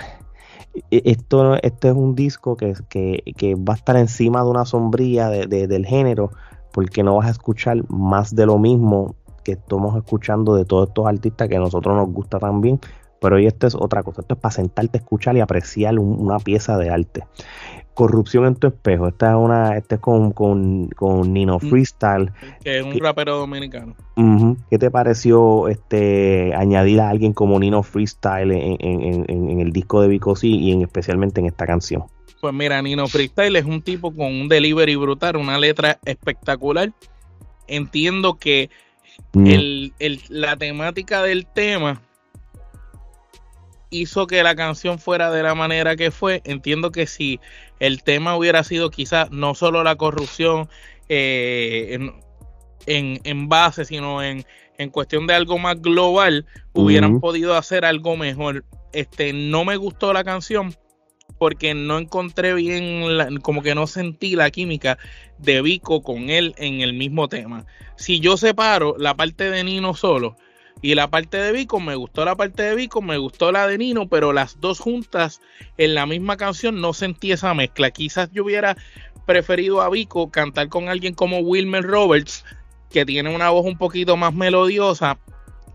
esto, 0.90 1.54
esto 1.62 1.88
es 1.88 1.94
un 1.94 2.14
disco 2.14 2.56
que, 2.56 2.74
que, 2.88 3.22
que, 3.36 3.54
va 3.54 3.74
a 3.74 3.76
estar 3.76 3.96
encima 3.96 4.42
de 4.42 4.50
una 4.50 4.64
sombría 4.64 5.28
de, 5.28 5.46
del 5.46 5.86
género, 5.86 6.32
porque 6.74 7.04
no 7.04 7.16
vas 7.16 7.28
a 7.28 7.30
escuchar 7.30 7.88
más 7.88 8.34
de 8.34 8.46
lo 8.46 8.58
mismo 8.58 9.14
que 9.44 9.52
estamos 9.52 9.96
escuchando 9.96 10.56
de 10.56 10.64
todos 10.64 10.88
estos 10.88 11.06
artistas 11.06 11.48
que 11.48 11.56
a 11.56 11.60
nosotros 11.60 11.96
nos 11.96 12.08
gusta 12.12 12.40
también. 12.40 12.80
Pero 13.20 13.36
hoy 13.36 13.46
esto 13.46 13.68
es 13.68 13.76
otra 13.76 14.02
cosa, 14.02 14.22
esto 14.22 14.34
es 14.34 14.40
para 14.40 14.52
sentarte 14.52 14.98
a 14.98 15.00
escuchar 15.00 15.36
y 15.36 15.40
apreciar 15.40 15.98
una 16.00 16.38
pieza 16.40 16.76
de 16.76 16.90
arte. 16.90 17.24
Corrupción 17.94 18.44
en 18.46 18.56
tu 18.56 18.66
espejo, 18.66 19.06
esta 19.06 19.30
es 19.30 19.36
una, 19.36 19.76
este 19.76 19.94
es 19.94 20.00
con, 20.00 20.32
con, 20.32 20.88
con 20.88 21.32
Nino 21.32 21.58
mm. 21.58 21.68
Freestyle. 21.68 22.32
Que 22.64 22.80
es 22.80 22.84
un 22.84 22.98
rapero 22.98 23.38
dominicano. 23.38 23.94
¿Qué 24.68 24.78
te 24.78 24.90
pareció 24.90 25.68
este 25.68 26.54
añadir 26.56 27.00
a 27.00 27.08
alguien 27.08 27.32
como 27.32 27.58
Nino 27.60 27.84
Freestyle 27.84 28.50
en, 28.50 28.76
en, 28.80 29.24
en, 29.28 29.60
el 29.60 29.72
disco 29.72 30.02
de 30.02 30.08
Vico 30.08 30.34
y 30.42 30.72
en, 30.72 30.82
especialmente 30.82 31.40
en 31.40 31.46
esta 31.46 31.66
canción? 31.66 32.04
Pues 32.44 32.52
mira, 32.52 32.82
Nino 32.82 33.08
Freestyle 33.08 33.56
es 33.56 33.64
un 33.64 33.80
tipo 33.80 34.14
con 34.14 34.26
un 34.26 34.50
delivery 34.50 34.96
brutal, 34.96 35.38
una 35.38 35.56
letra 35.56 35.98
espectacular. 36.04 36.92
Entiendo 37.68 38.36
que 38.36 38.68
mm. 39.32 39.54
la 40.28 40.54
temática 40.54 41.22
del 41.22 41.46
tema 41.46 42.02
hizo 43.88 44.26
que 44.26 44.42
la 44.42 44.54
canción 44.54 44.98
fuera 44.98 45.30
de 45.30 45.42
la 45.42 45.54
manera 45.54 45.96
que 45.96 46.10
fue. 46.10 46.42
Entiendo 46.44 46.92
que 46.92 47.06
si 47.06 47.40
el 47.80 48.02
tema 48.02 48.36
hubiera 48.36 48.62
sido 48.62 48.90
quizás 48.90 49.30
no 49.30 49.54
solo 49.54 49.82
la 49.82 49.96
corrupción 49.96 50.68
eh, 51.08 51.98
en, 52.84 53.48
base, 53.48 53.86
sino 53.86 54.22
en, 54.22 54.44
cuestión 54.92 55.26
de 55.26 55.32
algo 55.32 55.58
más 55.58 55.80
global, 55.80 56.44
hubieran 56.74 57.20
podido 57.20 57.56
hacer 57.56 57.86
algo 57.86 58.18
mejor. 58.18 58.66
Este, 58.92 59.32
no 59.32 59.64
me 59.64 59.76
gustó 59.76 60.12
la 60.12 60.24
canción 60.24 60.74
porque 61.38 61.74
no 61.74 61.98
encontré 61.98 62.54
bien, 62.54 63.40
como 63.42 63.62
que 63.62 63.74
no 63.74 63.86
sentí 63.86 64.36
la 64.36 64.50
química 64.50 64.98
de 65.38 65.62
Vico 65.62 66.02
con 66.02 66.30
él 66.30 66.54
en 66.58 66.80
el 66.80 66.92
mismo 66.92 67.28
tema. 67.28 67.66
Si 67.96 68.20
yo 68.20 68.36
separo 68.36 68.96
la 68.98 69.14
parte 69.14 69.50
de 69.50 69.64
Nino 69.64 69.94
solo 69.94 70.36
y 70.82 70.94
la 70.94 71.10
parte 71.10 71.36
de 71.38 71.52
Vico, 71.52 71.80
me 71.80 71.94
gustó 71.94 72.24
la 72.24 72.36
parte 72.36 72.62
de 72.62 72.74
Vico, 72.74 73.02
me 73.02 73.18
gustó 73.18 73.52
la 73.52 73.66
de 73.66 73.78
Nino, 73.78 74.08
pero 74.08 74.32
las 74.32 74.60
dos 74.60 74.78
juntas 74.78 75.40
en 75.78 75.94
la 75.94 76.06
misma 76.06 76.36
canción 76.36 76.80
no 76.80 76.92
sentí 76.92 77.32
esa 77.32 77.54
mezcla. 77.54 77.90
Quizás 77.90 78.30
yo 78.32 78.44
hubiera 78.44 78.76
preferido 79.26 79.80
a 79.82 79.90
Vico 79.90 80.30
cantar 80.30 80.68
con 80.68 80.88
alguien 80.88 81.14
como 81.14 81.38
Wilmer 81.38 81.82
Roberts, 81.82 82.44
que 82.90 83.04
tiene 83.04 83.34
una 83.34 83.50
voz 83.50 83.66
un 83.66 83.78
poquito 83.78 84.16
más 84.16 84.34
melodiosa 84.34 85.18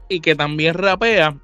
y 0.07 0.21
que 0.21 0.35
también 0.35 0.75
rapea 0.75 1.35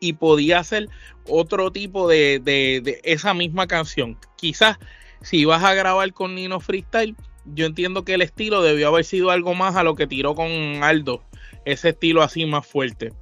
y 0.00 0.14
podía 0.14 0.58
hacer 0.58 0.88
otro 1.26 1.70
tipo 1.72 2.08
de, 2.08 2.40
de, 2.42 3.00
esa 3.04 3.34
misma 3.34 3.66
canción. 3.66 4.18
Quizás 4.36 4.78
si 5.22 5.44
vas 5.44 5.64
a 5.64 5.74
grabar 5.74 6.12
con 6.12 6.34
Nino 6.34 6.60
Freestyle, 6.60 7.16
yo 7.44 7.66
entiendo 7.66 8.04
que 8.04 8.14
el 8.14 8.22
estilo 8.22 8.62
debió 8.62 8.88
haber 8.88 9.04
sido 9.04 9.30
algo 9.30 9.54
más 9.54 9.76
a 9.76 9.82
lo 9.82 9.94
que 9.94 10.06
tiró 10.06 10.34
con 10.34 10.50
Aldo, 10.82 11.22
ese 11.64 11.90
estilo 11.90 12.22
así 12.22 12.46
más 12.46 12.66
fuerte 12.66 13.12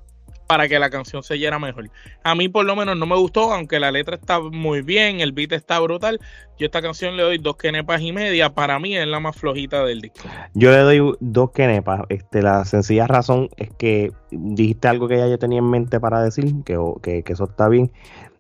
para 0.47 0.69
que 0.69 0.79
la 0.79 0.91
canción 0.91 1.23
se 1.23 1.35
oyera 1.35 1.59
mejor. 1.59 1.91
A 2.23 2.35
mí 2.35 2.49
por 2.49 2.65
lo 2.65 2.77
menos 2.77 2.97
no 2.97 3.07
me 3.07 3.17
gustó, 3.17 3.53
aunque 3.53 3.81
la 3.81 3.91
letra 3.91 4.17
está 4.17 4.41
muy 4.41 4.83
bien, 4.83 5.21
el 5.21 5.33
beat 5.33 5.53
está 5.53 5.79
brutal. 5.81 6.21
Yo 6.59 6.67
esta 6.67 6.81
canción 6.81 7.17
le 7.17 7.23
doy 7.23 7.39
dos 7.39 7.57
quenepas 7.57 8.01
y 8.01 8.13
media, 8.13 8.55
para 8.55 8.79
mí 8.79 8.97
es 8.97 9.07
la 9.07 9.21
más 9.21 9.37
flojita 9.37 9.85
del 9.85 10.01
disco. 10.01 10.29
Yo 10.55 10.71
le 10.71 10.79
doy 10.79 11.17
dos 11.21 11.51
quenepas, 11.51 12.03
este, 12.09 12.43
la 12.43 12.65
sencilla 12.65 13.07
razón 13.07 13.49
es 13.57 13.71
que 13.77 14.13
dijiste 14.31 14.89
algo 14.89 15.09
que 15.09 15.19
ya 15.19 15.29
yo 15.29 15.39
tenía 15.39 15.59
en 15.59 15.71
mente 15.71 16.01
para 16.01 16.23
decir, 16.23 16.55
que, 16.65 16.79
que, 17.03 17.25
eso 17.27 17.45
está 17.45 17.69
bien. 17.69 17.91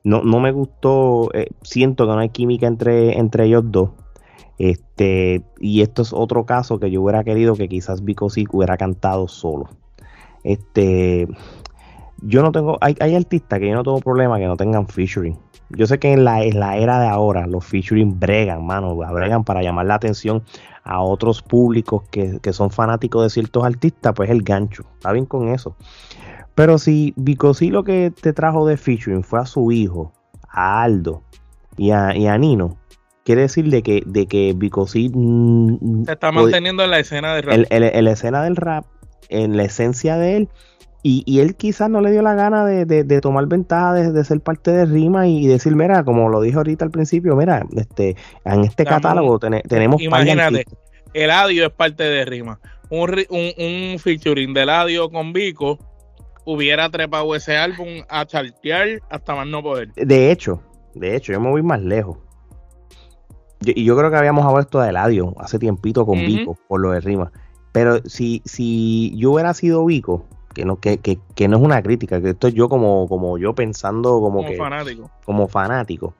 No, 0.04 0.22
no 0.22 0.38
me 0.40 0.52
gustó, 0.52 1.30
eh, 1.34 1.48
siento 1.62 2.06
que 2.06 2.12
no 2.12 2.18
hay 2.20 2.28
química 2.28 2.66
entre, 2.66 3.18
entre 3.18 3.46
ellos 3.46 3.64
dos. 3.66 3.90
Este, 4.58 5.42
y 5.60 5.82
esto 5.82 6.02
es 6.02 6.12
otro 6.12 6.46
caso 6.46 6.78
que 6.78 6.90
yo 6.90 7.02
hubiera 7.02 7.24
querido 7.24 7.54
que 7.56 7.68
quizás 7.68 8.04
Vico 8.04 8.28
hubiera 8.52 8.76
cantado 8.76 9.28
solo. 9.28 9.68
Este, 10.44 11.28
yo 12.26 12.42
no 12.42 12.52
tengo, 12.52 12.76
hay, 12.80 12.96
hay 13.00 13.14
artistas 13.14 13.60
que 13.60 13.68
yo 13.68 13.74
no 13.74 13.84
tengo 13.84 14.00
problema 14.00 14.38
que 14.38 14.46
no 14.46 14.56
tengan 14.56 14.86
featuring. 14.88 15.38
Yo 15.70 15.86
sé 15.86 15.98
que 15.98 16.12
en 16.12 16.24
la, 16.24 16.42
en 16.44 16.60
la 16.60 16.76
era 16.76 17.00
de 17.00 17.08
ahora 17.08 17.46
los 17.46 17.64
featuring 17.64 18.18
bregan, 18.18 18.64
mano, 18.64 18.96
bregan 18.96 19.44
para 19.44 19.62
llamar 19.62 19.86
la 19.86 19.94
atención 19.94 20.42
a 20.84 21.00
otros 21.00 21.42
públicos 21.42 22.04
que, 22.10 22.40
son 22.52 22.70
fanáticos 22.70 23.24
de 23.24 23.30
ciertos 23.30 23.64
artistas, 23.64 24.12
pues 24.14 24.30
el 24.30 24.42
gancho. 24.42 24.84
Está 24.94 25.12
bien 25.12 25.26
con 25.26 25.48
eso. 25.48 25.76
Pero 26.54 26.78
si 26.78 27.12
Bicosí 27.16 27.70
lo 27.70 27.84
que 27.84 28.12
te 28.12 28.32
trajo 28.32 28.66
de 28.66 28.76
featuring 28.76 29.22
fue 29.22 29.40
a 29.40 29.46
su 29.46 29.72
hijo, 29.72 30.12
a 30.48 30.82
Aldo 30.82 31.22
y 31.76 31.90
a, 31.90 32.16
y 32.16 32.28
a 32.28 32.38
Nino, 32.38 32.78
quiere 33.24 33.42
decir 33.42 33.68
de 33.68 33.82
que, 33.82 34.02
de 34.06 34.26
que 34.26 34.54
Bicosí 34.56 35.10
mm, 35.12 36.04
se 36.04 36.12
está 36.12 36.32
manteniendo 36.32 36.84
en 36.84 36.90
la 36.90 37.00
escena 37.00 37.34
del 37.34 37.42
rap. 37.42 37.66
en 37.70 38.04
la 38.04 38.10
escena 38.12 38.42
del 38.42 38.56
rap, 38.56 38.86
en 39.28 39.56
la 39.56 39.64
esencia 39.64 40.16
de 40.16 40.36
él, 40.36 40.48
y, 41.08 41.40
él 41.40 41.54
quizás 41.54 41.88
no 41.88 42.00
le 42.00 42.10
dio 42.10 42.20
la 42.20 42.34
gana 42.34 42.64
de, 42.64 43.20
tomar 43.20 43.46
ventaja 43.46 43.92
de, 43.92 44.24
ser 44.24 44.40
parte 44.40 44.72
de 44.72 44.86
Rima 44.86 45.28
y 45.28 45.46
decir, 45.46 45.76
mira, 45.76 46.02
como 46.04 46.28
lo 46.28 46.40
dije 46.40 46.56
ahorita 46.56 46.84
al 46.84 46.90
principio, 46.90 47.36
mira, 47.36 47.64
este, 47.76 48.16
en 48.44 48.64
este 48.64 48.84
catálogo 48.84 49.38
tenemos... 49.38 50.02
Imagínate, 50.02 50.64
Eladio 51.14 51.66
es 51.66 51.72
parte 51.72 52.02
de 52.02 52.24
Rima. 52.24 52.58
Un, 52.90 53.24
un, 53.30 53.98
featuring 54.00 54.52
de 54.52 54.62
Eladio 54.62 55.08
con 55.08 55.32
Vico 55.32 55.78
hubiera 56.44 56.90
trepado 56.90 57.34
ese 57.36 57.56
álbum 57.56 58.02
a 58.08 58.26
chartear 58.26 59.00
hasta 59.08 59.34
más 59.36 59.46
no 59.46 59.62
poder. 59.62 59.92
De 59.94 60.32
hecho, 60.32 60.60
de 60.94 61.14
hecho, 61.14 61.32
yo 61.32 61.40
me 61.40 61.50
voy 61.50 61.62
más 61.62 61.82
lejos. 61.82 62.18
y 63.60 63.84
yo 63.84 63.96
creo 63.96 64.10
que 64.10 64.16
habíamos 64.16 64.44
hablado 64.44 64.60
esto 64.60 64.80
de 64.80 64.90
Eladio 64.90 65.34
hace 65.38 65.60
tiempito 65.60 66.04
con 66.04 66.18
Vico, 66.18 66.58
por 66.66 66.80
lo 66.80 66.90
de 66.90 67.00
Rima. 67.00 67.30
Pero 67.72 68.02
si, 68.06 68.42
si 68.44 69.12
yo 69.16 69.32
hubiera 69.32 69.54
sido 69.54 69.84
Vico, 69.84 70.26
que 70.56 70.64
no, 70.64 70.80
que, 70.80 70.96
que, 70.96 71.18
que 71.34 71.48
no 71.48 71.58
es 71.58 71.62
una 71.62 71.82
crítica, 71.82 72.18
que 72.22 72.30
esto 72.30 72.48
es 72.48 72.54
yo 72.54 72.70
como, 72.70 73.06
como 73.08 73.36
yo 73.36 73.54
pensando 73.54 74.22
como, 74.22 74.42
como 74.42 74.56
fanático. 74.56 75.10
Como 75.26 75.48
fanático. 75.48 76.14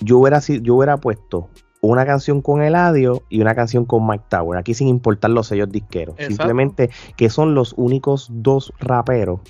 Yo 0.00 0.18
hubiera, 0.18 0.40
yo 0.40 0.74
hubiera 0.74 0.98
puesto 0.98 1.48
una 1.80 2.04
canción 2.04 2.42
con 2.42 2.60
Eladio 2.60 3.22
y 3.30 3.40
una 3.40 3.54
canción 3.54 3.86
con 3.86 4.06
Mike 4.06 4.24
Tower, 4.28 4.58
aquí 4.58 4.74
sin 4.74 4.88
importar 4.88 5.30
los 5.30 5.46
sellos 5.46 5.72
disqueros. 5.72 6.14
Simplemente 6.18 6.90
que 7.16 7.30
son 7.30 7.54
los 7.54 7.72
únicos 7.78 8.28
dos 8.30 8.70
raperos. 8.80 9.40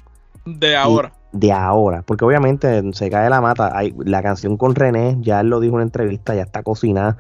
De 0.47 0.77
ahora. 0.77 1.15
De 1.33 1.51
ahora, 1.51 2.03
porque 2.03 2.25
obviamente 2.25 2.83
se 2.93 3.11
cae 3.11 3.29
la 3.31 3.41
mata. 3.41 3.77
Hay, 3.77 3.93
la 4.05 4.23
canción 4.23 4.57
con 4.57 4.77
René, 4.77 5.17
ya 5.23 5.41
él 5.41 5.49
lo 5.49 5.59
dijo 5.59 5.73
en 5.73 5.77
una 5.77 5.85
entrevista, 5.85 6.37
ya 6.37 6.43
está 6.43 6.63
cocinada. 6.63 7.17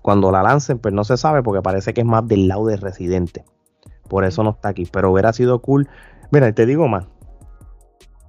Cuando 0.00 0.30
la 0.30 0.42
lancen, 0.42 0.78
pues 0.78 0.94
no 0.94 1.04
se 1.04 1.18
sabe 1.18 1.42
porque 1.42 1.60
parece 1.60 1.92
que 1.92 2.00
es 2.00 2.06
más 2.06 2.26
del 2.26 2.48
lado 2.48 2.64
de 2.64 2.78
Residente 2.78 3.44
Por 4.08 4.24
eso 4.24 4.42
no 4.42 4.50
está 4.50 4.70
aquí. 4.70 4.86
Pero 4.90 5.12
hubiera 5.12 5.32
sido 5.32 5.60
cool. 5.60 5.88
Mira, 6.30 6.52
te 6.52 6.66
digo 6.66 6.88
más. 6.88 7.06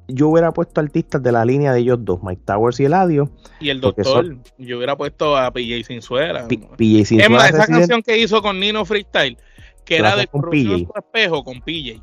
Yo 0.07 0.29
hubiera 0.29 0.51
puesto 0.51 0.81
artistas 0.81 1.21
de 1.21 1.31
la 1.31 1.45
línea 1.45 1.71
de 1.71 1.81
ellos 1.81 1.99
dos, 2.01 2.23
Mike 2.23 2.41
Towers 2.43 2.79
y 2.79 2.85
Eladio. 2.85 3.29
Y 3.59 3.69
el 3.69 3.79
doctor, 3.79 4.37
yo 4.57 4.77
hubiera 4.77 4.95
puesto 4.95 5.37
a 5.37 5.51
PJ 5.51 5.83
Sinzuela. 5.85 6.47
PJ 6.47 7.05
Sinzuela. 7.05 7.23
Es 7.23 7.29
más, 7.29 7.49
esa 7.51 7.67
canción 7.67 8.01
que 8.01 8.17
hizo 8.17 8.41
con 8.41 8.59
Nino 8.59 8.85
Freestyle, 8.85 9.37
que 9.85 9.97
era 9.97 10.15
de 10.15 10.25
con 10.25 10.41
PJ. 10.49 10.87
espejo 10.95 11.43
con 11.43 11.61
PJ. 11.61 12.01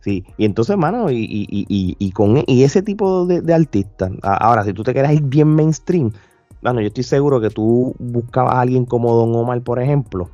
Sí, 0.00 0.22
y 0.36 0.44
entonces, 0.44 0.76
mano, 0.76 1.10
y, 1.10 1.16
y, 1.16 1.46
y, 1.50 1.96
y, 1.98 2.12
con 2.12 2.44
y 2.46 2.62
ese 2.62 2.82
tipo 2.82 3.24
de, 3.24 3.40
de 3.40 3.54
artistas, 3.54 4.12
ahora, 4.22 4.62
si 4.64 4.74
tú 4.74 4.82
te 4.82 4.92
quieres 4.92 5.12
ir 5.12 5.22
bien 5.22 5.48
mainstream, 5.48 6.12
bueno, 6.60 6.80
yo 6.80 6.88
estoy 6.88 7.04
seguro 7.04 7.40
que 7.40 7.50
tú 7.50 7.94
buscabas 7.98 8.54
a 8.54 8.60
alguien 8.60 8.84
como 8.84 9.14
Don 9.14 9.34
Omar, 9.34 9.62
por 9.62 9.80
ejemplo, 9.80 10.30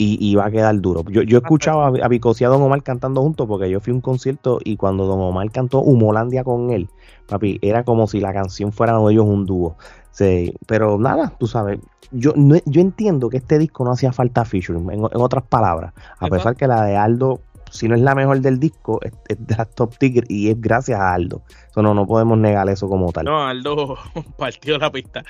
y, 0.00 0.34
va 0.36 0.46
a 0.46 0.50
quedar 0.50 0.80
duro. 0.80 1.04
Yo, 1.10 1.22
yo 1.22 1.38
escuchaba 1.38 1.88
a, 1.88 1.88
a 1.88 2.08
y 2.12 2.44
a 2.44 2.48
Don 2.48 2.62
Omar 2.62 2.82
cantando 2.84 3.20
juntos 3.20 3.48
porque 3.48 3.68
yo 3.68 3.80
fui 3.80 3.90
a 3.90 3.94
un 3.94 4.00
concierto 4.00 4.60
y 4.62 4.76
cuando 4.76 5.06
Don 5.06 5.20
Omar 5.20 5.50
cantó 5.50 5.80
Humolandia 5.82 6.44
con 6.44 6.70
él, 6.70 6.88
papi, 7.26 7.58
era 7.62 7.82
como 7.82 8.06
si 8.06 8.20
la 8.20 8.32
canción 8.32 8.70
fuera 8.70 8.96
de 8.96 9.12
ellos 9.12 9.26
un 9.26 9.44
dúo. 9.44 9.76
Sí, 10.12 10.54
pero 10.66 10.98
nada, 10.98 11.34
tú 11.38 11.46
sabes, 11.46 11.80
yo, 12.12 12.32
yo 12.64 12.80
entiendo 12.80 13.28
que 13.28 13.38
este 13.38 13.58
disco 13.58 13.84
no 13.84 13.92
hacía 13.92 14.12
falta 14.12 14.44
featuring, 14.44 14.88
en, 14.90 15.00
en 15.00 15.20
otras 15.20 15.44
palabras, 15.44 15.92
a 16.18 16.28
pesar 16.28 16.56
que 16.56 16.66
la 16.66 16.84
de 16.84 16.96
Aldo 16.96 17.40
si 17.70 17.88
no 17.88 17.94
es 17.94 18.00
la 18.00 18.14
mejor 18.14 18.40
del 18.40 18.58
disco, 18.58 19.00
es, 19.02 19.12
de 19.38 19.56
las 19.56 19.74
top 19.74 19.96
tier 19.98 20.24
y 20.28 20.50
es 20.50 20.60
gracias 20.60 20.98
a 21.00 21.14
Aldo. 21.14 21.42
Eso 21.70 21.82
no, 21.82 21.94
no 21.94 22.06
podemos 22.06 22.38
negar 22.38 22.68
eso 22.68 22.88
como 22.88 23.12
tal. 23.12 23.24
No, 23.24 23.46
Aldo 23.46 23.96
partió 24.38 24.78
la 24.78 24.90
pista. 24.90 25.24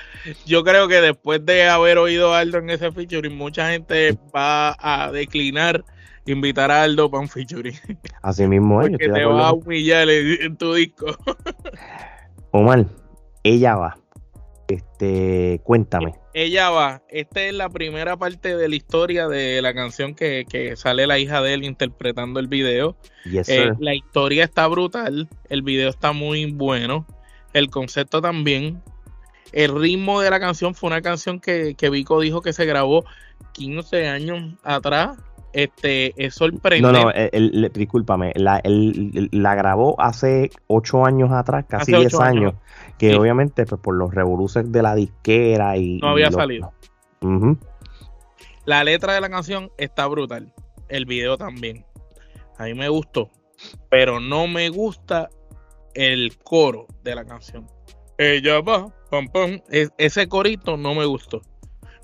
Yo 0.47 0.65
creo 0.65 0.89
que 0.89 1.01
después 1.01 1.45
de 1.45 1.69
haber 1.69 1.99
oído 1.99 2.35
a 2.35 2.41
Aldo 2.41 2.59
en 2.59 2.71
ese 2.71 2.93
featuring, 2.93 3.37
mucha 3.37 3.71
gente 3.71 4.19
va 4.35 4.77
a 4.79 5.11
declinar 5.13 5.85
invitar 6.27 6.71
a 6.71 6.83
Aldo 6.83 7.11
para 7.11 7.23
un 7.23 7.29
featuring. 7.29 7.75
Así 8.23 8.47
mismo 8.47 8.83
es. 8.83 8.91
Porque 8.91 9.09
te 9.09 9.25
va 9.25 9.49
a 9.49 9.53
humillar 9.53 10.09
en 10.09 10.57
tu 10.57 10.75
disco. 10.75 11.07
Omar, 12.51 12.87
ella 13.43 13.77
va. 13.77 13.99
Este, 14.69 15.61
cuéntame. 15.65 16.15
Ella 16.35 16.69
va. 16.69 17.03
Esta 17.09 17.43
es 17.43 17.55
la 17.55 17.71
primera 17.71 18.19
parte 18.19 18.55
de 18.55 18.69
la 18.69 18.77
historia 18.77 19.27
de 19.27 19.63
la 19.63 19.73
canción 19.73 20.15
que, 20.15 20.75
sale 20.77 21.07
la 21.07 21.19
hija 21.19 21.41
de 21.41 21.55
él 21.55 21.65
interpretando 21.65 22.39
el 22.39 22.49
video. 22.49 22.97
Eh, 23.25 23.73
la 23.81 23.95
historia 23.95 24.45
está 24.45 24.67
brutal. 24.67 25.29
El 25.49 25.63
video 25.63 25.89
está 25.89 26.13
muy 26.13 26.53
bueno. 26.53 27.07
El 27.55 27.71
concepto 27.71 28.21
también. 28.21 28.83
El 29.53 29.81
ritmo 29.81 30.21
de 30.21 30.29
la 30.29 30.39
canción 30.39 30.75
fue 30.75 30.89
una 30.89 31.01
canción 31.01 31.41
que, 31.41 31.75
que 31.75 31.89
Vico 31.89 32.21
dijo 32.21 32.43
que 32.43 32.53
se 32.53 32.67
grabó 32.67 33.07
15 33.53 34.07
años 34.07 34.55
atrás. 34.63 35.17
Este, 35.53 36.13
es 36.23 36.35
sorprendente. 36.35 36.99
No, 36.99 37.05
no, 37.05 37.11
el, 37.11 37.71
discúlpame. 37.73 38.33
La, 38.37 38.61
la 38.65 39.55
grabó 39.55 40.01
hace 40.01 40.51
8 40.67 41.07
años 41.07 41.31
atrás, 41.33 41.65
casi 41.69 41.93
10 41.93 42.21
años 42.21 42.55
que 42.99 43.15
obviamente 43.15 43.65
pues, 43.65 43.81
por 43.81 43.95
los 43.95 44.13
revoluciones 44.13 44.73
de 44.73 44.83
la 44.83 44.95
disquera 44.95 45.77
y... 45.77 45.99
No 45.99 46.09
había 46.09 46.31
salido. 46.31 46.73
La 48.65 48.85
letra 48.85 49.15
de 49.15 49.21
la 49.21 49.31
canción 49.31 49.71
está 49.79 50.07
brutal. 50.07 50.53
El 50.89 51.07
video 51.07 51.39
también. 51.39 51.87
A 52.59 52.65
mí 52.65 52.75
me 52.75 52.89
gustó. 52.89 53.31
Pero 53.89 54.21
no 54.21 54.47
me 54.47 54.69
gusta 54.69 55.31
el 55.95 56.37
coro 56.39 56.87
de 57.03 57.15
la 57.15 57.25
canción. 57.25 57.67
Ella 58.19 58.61
va, 58.61 58.93
pam, 59.11 59.29
pam. 59.29 59.61
ese 59.71 60.29
corito 60.29 60.77
no 60.77 60.95
me 60.95 61.07
gustó. 61.07 61.41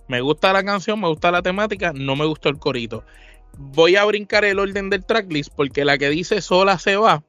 Me 0.06 0.20
gusta 0.20 0.52
la 0.52 0.62
canción, 0.62 1.00
me 1.00 1.08
gusta 1.08 1.30
la 1.30 1.42
temática, 1.42 1.92
no 1.94 2.14
me 2.14 2.24
gustó 2.24 2.48
el 2.48 2.58
corito. 2.58 3.04
Voy 3.58 3.96
a 3.96 4.04
brincar 4.04 4.44
el 4.44 4.58
orden 4.58 4.90
del 4.90 5.04
tracklist 5.04 5.52
porque 5.54 5.84
la 5.84 5.98
que 5.98 6.10
dice 6.10 6.40
sola 6.40 6.78
se 6.78 6.96
va 6.96 7.22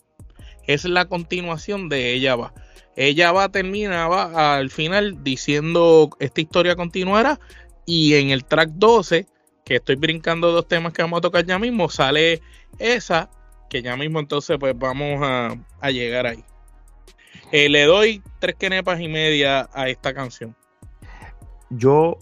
es 0.67 0.86
la 0.86 1.05
continuación 1.05 1.89
de 1.89 2.13
ella 2.13 2.36
va 2.36 2.53
ella 2.95 3.32
va, 3.32 3.49
terminaba 3.49 4.55
al 4.55 4.69
final 4.69 5.23
diciendo 5.23 6.09
esta 6.19 6.41
historia 6.41 6.76
continuará 6.76 7.39
y 7.86 8.15
en 8.15 8.30
el 8.30 8.45
track 8.45 8.69
12, 8.73 9.28
que 9.63 9.76
estoy 9.76 9.95
brincando 9.95 10.51
dos 10.51 10.67
temas 10.67 10.93
que 10.93 11.01
vamos 11.01 11.19
a 11.19 11.21
tocar 11.21 11.45
ya 11.45 11.59
mismo, 11.59 11.89
sale 11.89 12.41
esa, 12.80 13.30
que 13.69 13.82
ya 13.82 13.97
mismo 13.97 14.19
entonces 14.19 14.57
pues 14.59 14.78
vamos 14.78 15.19
a, 15.21 15.91
llegar 15.91 16.26
ahí. 16.26 16.43
Eh, 17.51 17.69
le 17.69 17.84
doy 17.84 18.23
tres 18.39 18.55
quenepas 18.55 18.99
y 18.99 19.07
media 19.07 19.69
a 19.73 19.89
esta 19.89 20.13
canción. 20.13 20.55
Yo, 21.69 22.17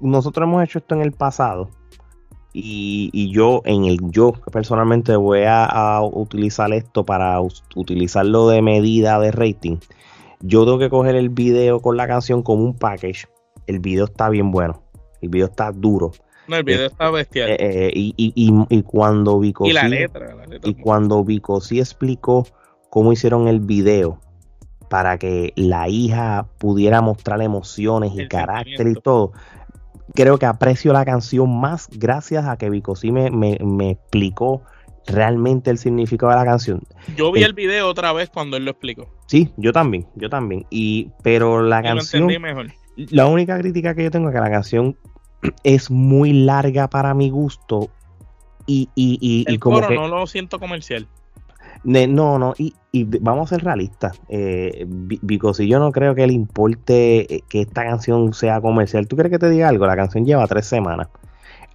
nosotros 0.00 0.46
hemos 0.46 0.62
hecho 0.62 0.78
esto 0.78 0.94
en 0.94 1.02
el 1.02 1.12
pasado 1.12 1.70
y, 2.52 3.30
yo, 3.32 3.62
en 3.64 3.84
el 3.84 3.98
yo 4.10 4.32
personalmente 4.52 5.14
voy 5.16 5.42
a, 5.46 6.00
utilizar 6.02 6.72
esto 6.72 7.04
para 7.04 7.40
utilizarlo 7.40 8.48
de 8.48 8.62
medida 8.62 9.18
de 9.20 9.30
rating. 9.30 9.76
Yo 10.40 10.64
tengo 10.64 10.78
que 10.78 10.90
coger 10.90 11.16
el 11.16 11.28
video 11.28 11.80
con 11.80 11.96
la 11.96 12.08
canción 12.08 12.42
como 12.42 12.64
un 12.64 12.76
package. 12.76 13.26
El 13.66 13.78
video 13.78 14.06
está 14.06 14.28
bien 14.28 14.50
bueno. 14.50 14.82
El 15.20 15.28
video 15.28 15.46
está 15.46 15.70
duro. 15.70 16.12
No, 16.48 16.56
el 16.56 16.64
video 16.64 16.86
está 16.86 17.10
bestial. 17.10 17.50
Eh, 17.50 17.56
eh, 17.60 17.92
y, 17.94 18.14
y, 18.16 18.32
y, 18.68 18.82
cuando 18.82 19.38
Vico 19.38 19.66
y 19.66 19.72
la 19.72 19.86
letra, 19.86 20.34
y 20.64 20.74
cuando 20.74 21.22
Vico 21.22 21.60
sí 21.60 21.78
explicó 21.78 22.46
cómo 22.88 23.12
hicieron 23.12 23.46
el 23.46 23.60
video 23.60 24.18
para 24.88 25.18
que 25.18 25.52
la 25.54 25.88
hija 25.88 26.48
pudiera 26.58 27.00
mostrar 27.00 27.40
emociones 27.42 28.12
y 28.16 28.26
carácter 28.26 28.88
y 28.88 28.94
todo 28.94 29.32
creo 30.14 30.38
que 30.38 30.46
aprecio 30.46 30.92
la 30.92 31.04
canción 31.04 31.60
más 31.60 31.88
gracias 31.90 32.46
a 32.46 32.56
que 32.56 32.70
Vico 32.70 32.96
sí 32.96 33.12
me, 33.12 33.30
me, 33.30 33.90
explicó 33.90 34.62
realmente 35.06 35.70
el 35.70 35.78
significado 35.78 36.30
de 36.32 36.38
la 36.38 36.44
canción. 36.44 36.82
Yo 37.16 37.32
vi 37.32 37.42
eh, 37.42 37.46
el 37.46 37.54
video 37.54 37.88
otra 37.88 38.12
vez 38.12 38.30
cuando 38.30 38.56
él 38.56 38.64
lo 38.64 38.70
explicó. 38.70 39.08
Sí, 39.26 39.50
yo 39.56 39.72
también, 39.72 40.06
yo 40.14 40.28
también. 40.28 40.66
Y, 40.70 41.10
pero 41.22 41.62
la 41.62 41.82
canción. 41.82 42.26
mejor. 42.26 42.68
La 42.96 43.26
única 43.26 43.58
crítica 43.58 43.94
que 43.94 44.04
yo 44.04 44.10
tengo 44.10 44.28
es 44.28 44.34
que 44.34 44.40
la 44.40 44.50
canción 44.50 44.96
es 45.64 45.90
muy 45.90 46.32
larga 46.32 46.88
para 46.88 47.14
mi 47.14 47.30
gusto. 47.30 47.90
Y, 48.66 48.88
y, 48.94 49.18
y, 49.20 49.50
el 49.50 49.58
como 49.58 49.80
coro 49.80 49.94
no 49.94 50.06
lo 50.06 50.26
siento 50.26 50.60
comercial 50.60 51.08
no, 51.84 52.38
no, 52.38 52.54
y, 52.58 52.74
vamos 53.20 53.50
a 53.50 53.56
ser 53.56 53.64
realistas. 53.64 54.20
Eh, 54.28 54.86
yo 55.66 55.78
no 55.78 55.92
creo 55.92 56.14
que 56.14 56.26
le 56.26 56.32
importe 56.32 57.34
eh, 57.34 57.44
que 57.48 57.62
esta 57.62 57.84
canción 57.84 58.32
sea 58.34 58.60
comercial. 58.60 59.06
¿Tú 59.06 59.16
crees 59.16 59.30
que 59.30 59.38
te 59.38 59.48
diga 59.48 59.68
algo? 59.68 59.86
La 59.86 59.96
canción 59.96 60.24
lleva 60.24 60.46
tres 60.46 60.66
semanas. 60.66 61.08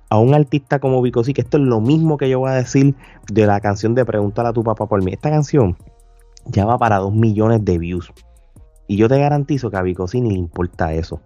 A 0.10 0.20
un 0.20 0.34
artista 0.34 0.80
como 0.80 1.02
Vicosi, 1.02 1.34
que 1.34 1.42
esto 1.42 1.58
es 1.58 1.64
lo 1.64 1.82
mismo 1.82 2.18
que 2.18 2.30
yo 2.30 2.40
voy 2.40 2.52
a 2.52 2.54
decir 2.54 2.96
de 3.32 3.48
la 3.48 3.60
canción 3.60 3.96
de 3.96 4.06
Pregúntale 4.06 4.50
a 4.50 4.54
tu 4.54 4.64
papá 4.64 4.86
por 4.86 5.04
mí. 5.04 5.12
Esta 5.12 5.32
canción 5.32 5.76
ya 6.46 6.66
va 6.66 6.78
para 6.78 6.98
dos 6.98 7.14
millones 7.14 7.66
de 7.66 7.78
views. 7.80 8.14
Y 8.88 8.98
yo 8.98 9.10
te 9.10 9.20
garantizo 9.20 9.72
que 9.72 9.78
a 9.78 9.82
Vicosi 9.82 10.22
ni 10.22 10.30
le 10.30 10.38
importa 10.38 10.94
eso. 10.94 11.22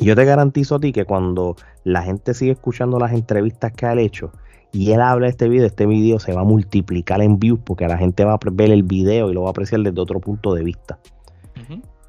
Y 0.00 0.06
yo 0.06 0.16
te 0.16 0.24
garantizo 0.24 0.74
a 0.74 0.80
ti 0.80 0.92
que 0.92 1.04
cuando 1.04 1.54
la 1.84 2.02
gente 2.02 2.34
sigue 2.34 2.52
escuchando 2.52 2.98
las 2.98 3.12
entrevistas 3.12 3.72
que 3.72 3.86
ha 3.86 3.94
hecho, 3.94 4.32
y 4.74 4.90
él 4.90 5.00
habla 5.00 5.26
de 5.26 5.30
este 5.30 5.48
video, 5.48 5.66
este 5.66 5.86
video 5.86 6.18
se 6.18 6.32
va 6.32 6.40
a 6.40 6.44
multiplicar 6.44 7.22
en 7.22 7.38
views 7.38 7.60
porque 7.64 7.86
la 7.86 7.96
gente 7.96 8.24
va 8.24 8.34
a 8.34 8.38
ver 8.52 8.72
el 8.72 8.82
video 8.82 9.30
y 9.30 9.34
lo 9.34 9.42
va 9.42 9.48
a 9.48 9.50
apreciar 9.50 9.80
desde 9.82 10.00
otro 10.00 10.18
punto 10.18 10.52
de 10.52 10.64
vista. 10.64 10.98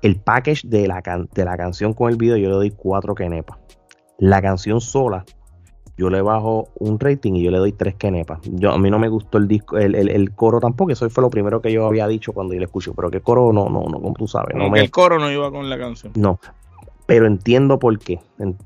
El 0.02 0.18
package 0.18 0.68
de 0.68 0.88
la, 0.88 1.02
de 1.34 1.46
la 1.46 1.58
canción 1.58 1.94
con 1.94 2.10
el 2.10 2.18
video 2.18 2.38
yo 2.38 2.50
le 2.50 2.56
doy 2.56 2.72
cuatro 2.72 3.14
kenepas. 3.14 3.58
La 4.18 4.42
canción 4.42 4.82
sola 4.82 5.24
yo 5.98 6.10
le 6.10 6.22
bajo 6.22 6.68
un 6.80 7.00
rating 7.00 7.34
y 7.36 7.44
yo 7.44 7.52
le 7.52 7.60
doy 7.60 7.72
tres 7.72 7.96
kenepas. 7.96 8.40
Yo, 8.44 8.72
a 8.72 8.78
mí 8.78 8.90
no 8.90 9.00
me 9.00 9.08
gustó 9.08 9.38
el 9.38 9.48
disco, 9.48 9.78
el, 9.78 10.32
coro 10.34 10.60
tampoco, 10.60 10.92
eso 10.92 11.10
fue 11.10 11.22
lo 11.22 11.30
primero 11.30 11.62
que 11.62 11.72
yo 11.72 11.86
había 11.86 12.08
dicho 12.08 12.34
cuando 12.34 12.54
yo 12.54 12.60
le 12.60 12.66
escuché, 12.66 12.92
pero 12.96 13.10
que 13.10 13.22
coro 13.22 13.54
no, 13.54 13.70
no, 13.70 13.84
no, 13.84 14.02
como 14.02 14.14
tú 14.14 14.28
sabes. 14.28 14.56
No, 14.56 14.76
El 14.76 14.92
coro 14.92 15.20
no 15.20 15.32
iba 15.32 15.50
con 15.52 15.70
la 15.70 15.78
canción. 15.78 16.12
No, 16.16 16.40
pero 17.06 17.28
entiendo 17.28 17.80
por 17.80 17.98
qué. 18.00 18.20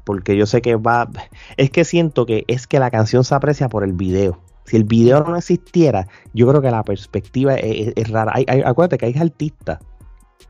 Porque 0.04 0.38
yo 0.38 0.46
sé 0.46 0.62
que 0.62 0.76
va. 0.76 1.10
Es 1.58 1.70
que 1.70 1.84
siento 1.84 2.26
que 2.26 2.46
es 2.48 2.68
que 2.68 2.80
la 2.80 2.92
canción 2.92 3.24
se 3.24 3.36
aprecia 3.36 3.70
por 3.70 3.84
el 3.84 3.94
video. 3.94 4.40
Si 4.66 4.78
el 4.78 4.84
video 4.84 5.24
no 5.24 5.36
existiera, 5.36 6.08
yo 6.34 6.48
creo 6.48 6.62
que 6.62 6.70
la 6.70 6.84
perspectiva 6.84 7.56
es, 7.56 8.10
rara. 8.10 8.34
Hay, 8.36 8.46
acuérdate 8.64 9.00
que 9.00 9.08
hay 9.08 9.18
artistas 9.18 9.80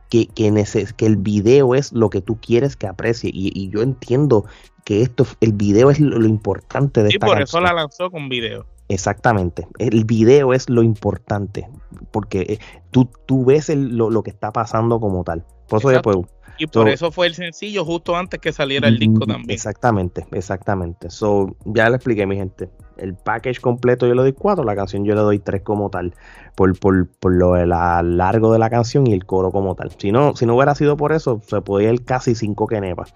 que, 0.10 0.28
que, 0.28 0.52
que 0.98 1.06
el 1.06 1.16
video 1.16 1.74
es 1.74 1.94
lo 1.94 2.10
que 2.10 2.22
tú 2.22 2.38
quieres 2.42 2.76
que 2.76 2.88
aprecie. 2.88 3.32
Y, 3.34 3.70
yo 3.70 3.82
entiendo 3.82 4.46
que 4.84 5.02
esto, 5.04 5.26
el 5.40 5.54
video 5.54 5.90
es 5.90 6.00
lo, 6.00 6.26
importante 6.26 7.02
de 7.02 7.12
sí, 7.12 7.20
por 7.20 7.42
eso 7.42 7.62
la 7.62 7.72
lanzó 7.74 8.12
con 8.12 8.28
video. 8.28 8.66
Exactamente. 8.90 9.68
El 9.78 10.04
video 10.04 10.54
es 10.54 10.70
lo 10.70 10.84
importante. 10.84 11.70
Porque 12.12 12.42
eh, 12.42 12.60
tú, 12.92 13.10
tú 13.26 13.46
ves 13.46 13.70
lo, 13.70 14.10
lo, 14.10 14.22
que 14.22 14.32
está 14.32 14.52
pasando 14.52 15.00
como 15.00 15.24
tal. 15.24 15.46
Por 15.70 15.80
eso 15.80 15.90
después 15.90 16.18
y 16.60 16.68
por 16.68 16.90
eso 16.90 17.12
fue 17.12 17.28
el 17.28 17.34
sencillo 17.34 17.86
justo 17.86 18.16
antes 18.16 18.40
que 18.40 18.52
saliera 18.52 18.88
el 18.88 19.00
disco 19.00 19.26
mm, 19.26 19.28
también. 19.28 19.52
Exactamente, 19.52 20.26
exactamente. 20.32 21.10
So, 21.10 21.56
ya 21.66 21.90
le 21.90 21.96
expliqué, 21.96 22.26
mi 22.26 22.36
gente. 22.36 22.70
El 22.98 23.16
package 23.16 23.62
completo 23.62 24.06
yo 24.06 24.14
le 24.14 24.22
doy 24.22 24.34
4, 24.34 24.66
la 24.66 24.76
canción 24.76 25.06
yo 25.06 25.16
le 25.16 25.22
doy 25.22 25.40
3 25.40 25.62
como 25.62 25.90
tal. 25.90 26.14
Por, 26.56 26.78
por, 26.78 27.08
por 27.08 27.34
lo 27.34 27.54
de 27.54 27.66
la 27.66 28.04
largo 28.04 28.52
de 28.52 28.60
la 28.60 28.70
canción 28.70 29.08
y 29.08 29.14
el 29.14 29.26
coro 29.26 29.52
como 29.52 29.76
tal. 29.76 29.92
Si 29.98 30.12
no, 30.12 30.36
si 30.36 30.46
no 30.46 30.56
hubiera 30.56 30.76
sido 30.76 30.98
por 30.98 31.14
eso, 31.14 31.42
se 31.48 31.62
podía 31.62 31.92
ir 31.94 32.04
casi 32.04 32.36
5 32.36 32.68
quenepas. 32.68 33.14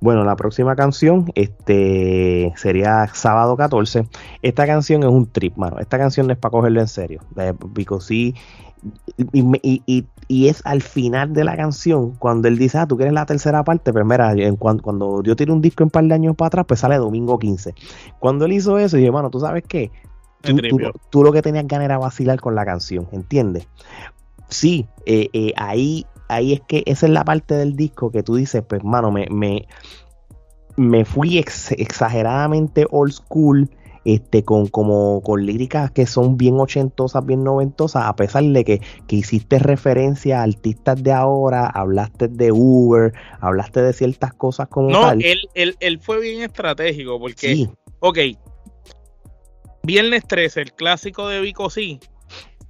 Bueno, 0.00 0.24
la 0.24 0.36
próxima 0.36 0.76
canción 0.76 1.32
este, 1.34 2.52
sería 2.56 3.08
Sábado 3.14 3.56
14. 3.56 4.06
Esta 4.42 4.66
canción 4.66 5.02
es 5.02 5.08
un 5.08 5.30
trip, 5.30 5.56
mano. 5.56 5.78
Esta 5.78 5.98
canción 5.98 6.26
no 6.26 6.34
es 6.34 6.38
para 6.38 6.52
cogerlo 6.52 6.80
en 6.80 6.88
serio. 6.88 7.22
Porque 7.34 7.86
sí. 8.00 8.34
Y, 10.28 10.48
es 10.48 10.60
al 10.64 10.82
final 10.82 11.32
de 11.32 11.44
la 11.44 11.56
canción 11.56 12.12
cuando 12.18 12.48
él 12.48 12.58
dice, 12.58 12.78
ah, 12.78 12.86
tú 12.86 12.96
quieres 12.96 13.14
la 13.14 13.26
tercera 13.26 13.62
parte, 13.62 13.92
pero 13.92 14.04
mira, 14.04 14.34
cuando, 14.58 14.82
cuando 14.82 15.22
yo 15.22 15.36
tiro 15.36 15.54
un 15.54 15.60
disco 15.60 15.84
un 15.84 15.90
par 15.90 16.04
de 16.04 16.14
años 16.14 16.34
para 16.34 16.48
atrás, 16.48 16.64
pues 16.66 16.80
sale 16.80 16.96
domingo 16.96 17.38
15. 17.38 17.74
Cuando 18.18 18.44
él 18.44 18.52
hizo 18.52 18.78
eso, 18.78 18.96
dije, 18.96 19.10
bueno, 19.10 19.30
tú 19.30 19.38
sabes 19.38 19.62
qué, 19.68 19.92
tú, 21.10 21.22
lo 21.22 21.32
que 21.32 21.42
tenías 21.42 21.66
ganas 21.66 21.84
era 21.84 21.98
vacilar 21.98 22.40
con 22.40 22.54
la 22.54 22.64
canción, 22.64 23.06
¿entiendes? 23.12 23.68
Sí, 24.48 24.86
eh, 25.06 25.28
eh, 25.32 25.52
ahí 25.56 26.06
ahí 26.28 26.54
es 26.54 26.60
que 26.60 26.82
esa 26.86 27.06
es 27.06 27.12
la 27.12 27.24
parte 27.24 27.54
del 27.54 27.76
disco 27.76 28.10
que 28.10 28.22
tú 28.22 28.36
dices, 28.36 28.62
pues, 28.66 28.82
mano, 28.84 29.10
me, 29.10 29.26
me, 29.30 29.66
me 30.76 31.04
fui 31.04 31.38
exageradamente 31.38 32.86
old 32.90 33.12
school. 33.12 33.70
Este, 34.06 34.44
con, 34.44 34.68
como, 34.68 35.20
con 35.22 35.44
líricas 35.44 35.90
que 35.90 36.06
son 36.06 36.36
bien 36.36 36.60
ochentosas, 36.60 37.26
bien 37.26 37.42
noventosas, 37.42 38.04
a 38.06 38.14
pesar 38.14 38.44
de 38.44 38.64
que, 38.64 38.80
que 39.08 39.16
hiciste 39.16 39.58
referencia 39.58 40.40
a 40.40 40.44
artistas 40.44 41.02
de 41.02 41.12
ahora, 41.12 41.66
hablaste 41.66 42.28
de 42.28 42.52
Uber, 42.52 43.12
hablaste 43.40 43.82
de 43.82 43.92
ciertas 43.92 44.32
cosas 44.32 44.68
como 44.68 44.90
no, 44.90 45.10
Él, 45.10 45.48
él, 45.54 45.76
él 45.80 45.98
fue 46.00 46.20
bien 46.20 46.42
estratégico, 46.42 47.18
porque, 47.18 47.54
sí. 47.54 47.68
ok, 47.98 48.18
Viernes 49.82 50.26
13, 50.26 50.62
el 50.62 50.72
clásico 50.72 51.28
de 51.28 51.40
Vico 51.40 51.70
sí, 51.70 52.00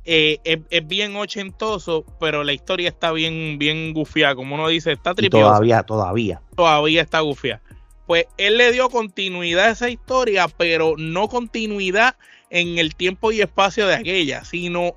eh, 0.05 0.39
es, 0.45 0.87
bien 0.87 1.17
ochentoso, 1.17 2.05
pero 2.21 2.45
la 2.45 2.53
historia 2.53 2.89
está 2.89 3.11
bien, 3.11 3.59
bien 3.59 3.93
gufiada. 3.93 4.35
Como 4.37 4.55
uno 4.55 4.69
dice, 4.69 4.93
está 4.93 5.15
tripiosa. 5.15 5.47
Todavía, 5.47 5.83
todavía. 5.83 6.43
Todavía 6.55 7.03
está 7.03 7.21
gufiada. 7.21 7.61
Pues 8.07 8.27
él 8.37 8.57
le 8.57 8.73
dio 8.73 8.89
continuidad 8.89 9.67
a 9.67 9.71
esa 9.73 9.91
historia, 9.91 10.49
pero 10.49 10.95
no 10.97 11.29
continuidad 11.29 12.17
en 12.51 12.79
el 12.79 12.95
tiempo 12.95 13.33
y 13.33 13.41
espacio 13.41 13.87
de 13.87 13.95
aquella, 13.95 14.45
sino 14.45 14.95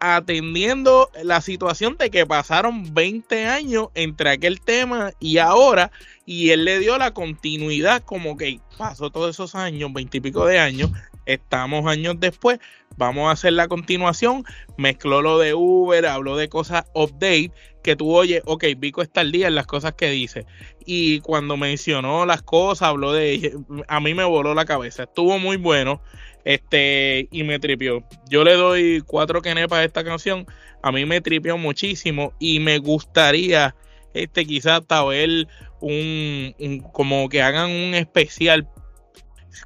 atendiendo 0.00 1.10
la 1.22 1.40
situación 1.40 1.96
de 1.98 2.10
que 2.10 2.26
pasaron 2.26 2.92
20 2.92 3.46
años 3.46 3.88
entre 3.94 4.30
aquel 4.30 4.60
tema 4.60 5.12
y 5.18 5.38
ahora, 5.38 5.90
y 6.26 6.50
él 6.50 6.64
le 6.64 6.78
dio 6.78 6.98
la 6.98 7.12
continuidad 7.12 8.02
como 8.02 8.36
que 8.36 8.60
pasó 8.76 9.10
todos 9.10 9.30
esos 9.30 9.54
años, 9.54 9.92
20 9.92 10.18
y 10.18 10.20
pico 10.20 10.46
de 10.46 10.58
años, 10.58 10.90
estamos 11.26 11.86
años 11.90 12.16
después, 12.18 12.58
vamos 12.96 13.28
a 13.28 13.32
hacer 13.32 13.52
la 13.52 13.68
continuación, 13.68 14.44
mezcló 14.76 15.22
lo 15.22 15.38
de 15.38 15.54
Uber, 15.54 16.06
habló 16.06 16.36
de 16.36 16.48
cosas 16.48 16.84
update, 16.94 17.52
que 17.82 17.96
tú 17.96 18.14
oyes, 18.14 18.42
ok, 18.46 18.64
Vico 18.78 19.02
está 19.02 19.20
al 19.20 19.32
día 19.32 19.48
en 19.48 19.54
las 19.54 19.66
cosas 19.66 19.92
que 19.94 20.10
dice. 20.10 20.46
Y 20.86 21.20
cuando 21.20 21.56
mencionó 21.56 22.26
las 22.26 22.42
cosas, 22.42 22.88
habló 22.88 23.12
de, 23.12 23.54
a 23.88 24.00
mí 24.00 24.14
me 24.14 24.24
voló 24.24 24.54
la 24.54 24.64
cabeza, 24.64 25.04
estuvo 25.04 25.38
muy 25.38 25.56
bueno, 25.56 26.02
este, 26.44 27.28
y 27.30 27.42
me 27.44 27.58
tripió. 27.58 28.04
Yo 28.28 28.44
le 28.44 28.54
doy 28.54 29.02
cuatro 29.06 29.42
quenepas 29.42 29.80
a 29.80 29.84
esta 29.84 30.04
canción, 30.04 30.46
a 30.82 30.92
mí 30.92 31.04
me 31.04 31.20
tripió 31.20 31.58
muchísimo 31.58 32.32
y 32.38 32.60
me 32.60 32.78
gustaría, 32.78 33.74
este, 34.14 34.46
quizás 34.46 34.80
hasta 34.80 35.04
ver 35.04 35.48
un, 35.80 36.54
un 36.58 36.80
como 36.92 37.28
que 37.28 37.42
hagan 37.42 37.70
un 37.70 37.94
especial 37.94 38.68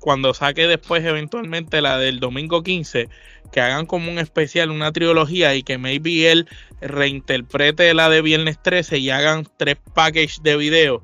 cuando 0.01 0.35
saque 0.35 0.67
después 0.67 1.05
eventualmente 1.05 1.81
la 1.81 1.99
del 1.99 2.21
domingo 2.21 2.63
15, 2.63 3.09
que 3.53 3.61
hagan 3.61 3.87
como 3.87 4.11
un 4.11 4.19
especial, 4.19 4.71
una 4.71 4.93
trilogía 4.93 5.55
y 5.55 5.63
que 5.63 5.79
maybe 5.79 6.31
él 6.31 6.49
reinterprete 6.81 7.95
la 7.95 8.09
de 8.09 8.23
viernes 8.23 8.63
13 8.63 8.99
y 8.99 9.11
hagan 9.11 9.47
tres 9.57 9.77
packages 9.95 10.43
de 10.43 10.57
video, 10.57 11.03